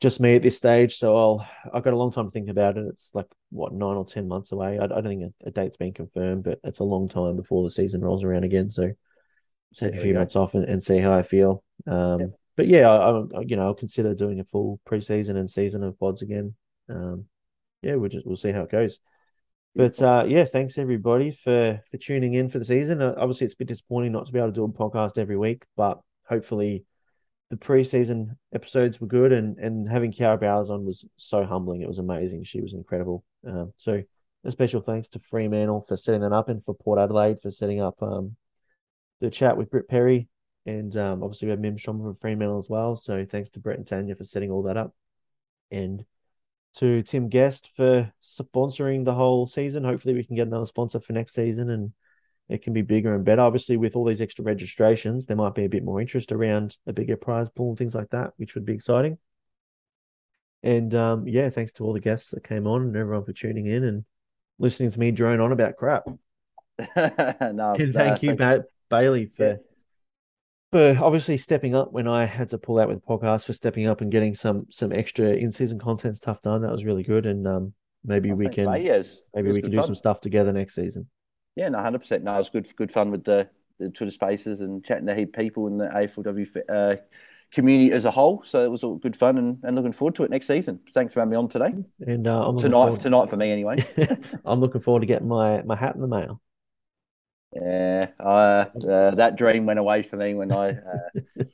[0.00, 0.96] just me at this stage.
[0.96, 2.86] So I'll I've got a long time to think about it.
[2.88, 4.78] It's like what nine or ten months away.
[4.78, 7.64] I, I don't think a, a, date's been confirmed, but it's a long time before
[7.64, 8.70] the season rolls around again.
[8.70, 8.92] So
[9.74, 11.64] take a few months off and, and, see how I feel.
[11.86, 12.26] Um, yeah.
[12.56, 15.98] But yeah, I, I, you know I'll consider doing a full preseason and season of
[15.98, 16.54] pods again.
[16.88, 17.26] Um,
[17.82, 18.98] yeah, we'll just we'll see how it goes.
[19.74, 23.02] But uh, yeah, thanks everybody for for tuning in for the season.
[23.02, 25.36] Uh, obviously, it's a bit disappointing not to be able to do a podcast every
[25.36, 26.84] week, but hopefully
[27.50, 31.82] the preseason episodes were good, and and having Kiara Bowers on was so humbling.
[31.82, 32.44] It was amazing.
[32.44, 33.24] She was incredible.
[33.46, 34.02] Um, so
[34.44, 37.80] a special thanks to Fremantle for setting that up, and for Port Adelaide for setting
[37.80, 38.36] up um,
[39.20, 40.28] the chat with Britt Perry,
[40.66, 42.96] and um, obviously we have Mim Strom from Fremantle as well.
[42.96, 44.94] So thanks to Brett and Tanya for setting all that up,
[45.70, 46.04] and
[46.76, 49.84] to Tim Guest for sponsoring the whole season.
[49.84, 51.92] Hopefully we can get another sponsor for next season and
[52.48, 53.42] it can be bigger and better.
[53.42, 56.92] Obviously, with all these extra registrations, there might be a bit more interest around a
[56.92, 59.18] bigger prize pool and things like that, which would be exciting.
[60.62, 63.66] And um, yeah, thanks to all the guests that came on and everyone for tuning
[63.66, 64.04] in and
[64.58, 66.04] listening to me drone on about crap.
[66.96, 69.56] no, and thank you, Matt Bailey, for yeah.
[70.72, 73.86] for obviously stepping up when I had to pull out with the podcast for stepping
[73.86, 76.62] up and getting some some extra in season content stuff done.
[76.62, 78.64] That was really good, and um, maybe Oh, we can
[79.34, 79.86] maybe we can do fun.
[79.86, 81.08] some stuff together next season.
[81.56, 82.24] Yeah, no, hundred percent.
[82.24, 83.48] No, it was good, good fun with the,
[83.78, 86.96] the Twitter Spaces and chatting to heap people in the AFLW uh,
[87.52, 88.42] community as a whole.
[88.44, 90.80] So it was all good fun, and, and looking forward to it next season.
[90.92, 91.72] Thanks for having me on today.
[92.06, 93.84] And uh, Tonight, forward- tonight for me anyway.
[94.44, 96.40] I'm looking forward to getting my my hat in the mail.
[97.52, 101.44] Yeah, uh, uh, that dream went away for me when I uh,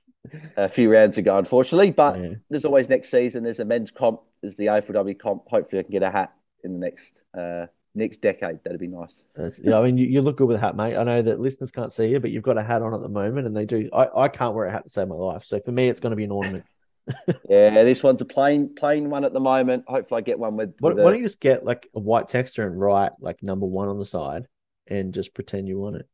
[0.56, 1.90] a few rounds ago, unfortunately.
[1.90, 2.28] But Yeah.
[2.48, 3.44] there's always next season.
[3.44, 4.22] There's a men's comp.
[4.40, 5.46] There's the AFLW comp.
[5.48, 6.32] Hopefully, I can get a hat
[6.64, 8.60] in the next uh, next decade.
[8.64, 9.22] That'd be nice.
[9.34, 10.96] That's, yeah, I mean, you, you look good with a hat, mate.
[10.96, 13.08] I know that listeners can't see you, but you've got a hat on at the
[13.08, 13.88] moment, and they do.
[13.92, 16.10] I, I can't wear a hat to save my life, so for me, it's going
[16.10, 16.64] to be an ornament.
[17.48, 19.84] Yeah, this one's a plain plain one at the moment.
[19.88, 20.74] Hopefully, I get one with.
[20.78, 23.42] Why, with why a- don't you just get like a white texture and write like
[23.42, 24.46] number one on the side,
[24.86, 26.08] and just pretend you want it?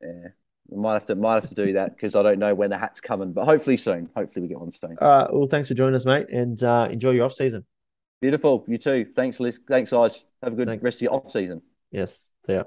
[0.00, 0.28] Yeah,
[0.68, 2.78] we might have to might have to do that because I don't know when the
[2.78, 4.08] hat's coming, but hopefully soon.
[4.16, 4.96] Hopefully, we get one soon.
[5.02, 5.34] All right.
[5.34, 7.66] Well, thanks for joining us, mate, and uh, enjoy your off season.
[8.22, 8.64] Beautiful.
[8.68, 9.04] You too.
[9.16, 9.58] Thanks, Liz.
[9.68, 10.24] Thanks, guys.
[10.44, 10.84] Have a good Thanks.
[10.84, 11.60] rest of your off season.
[11.90, 12.30] Yes.
[12.48, 12.62] Ya.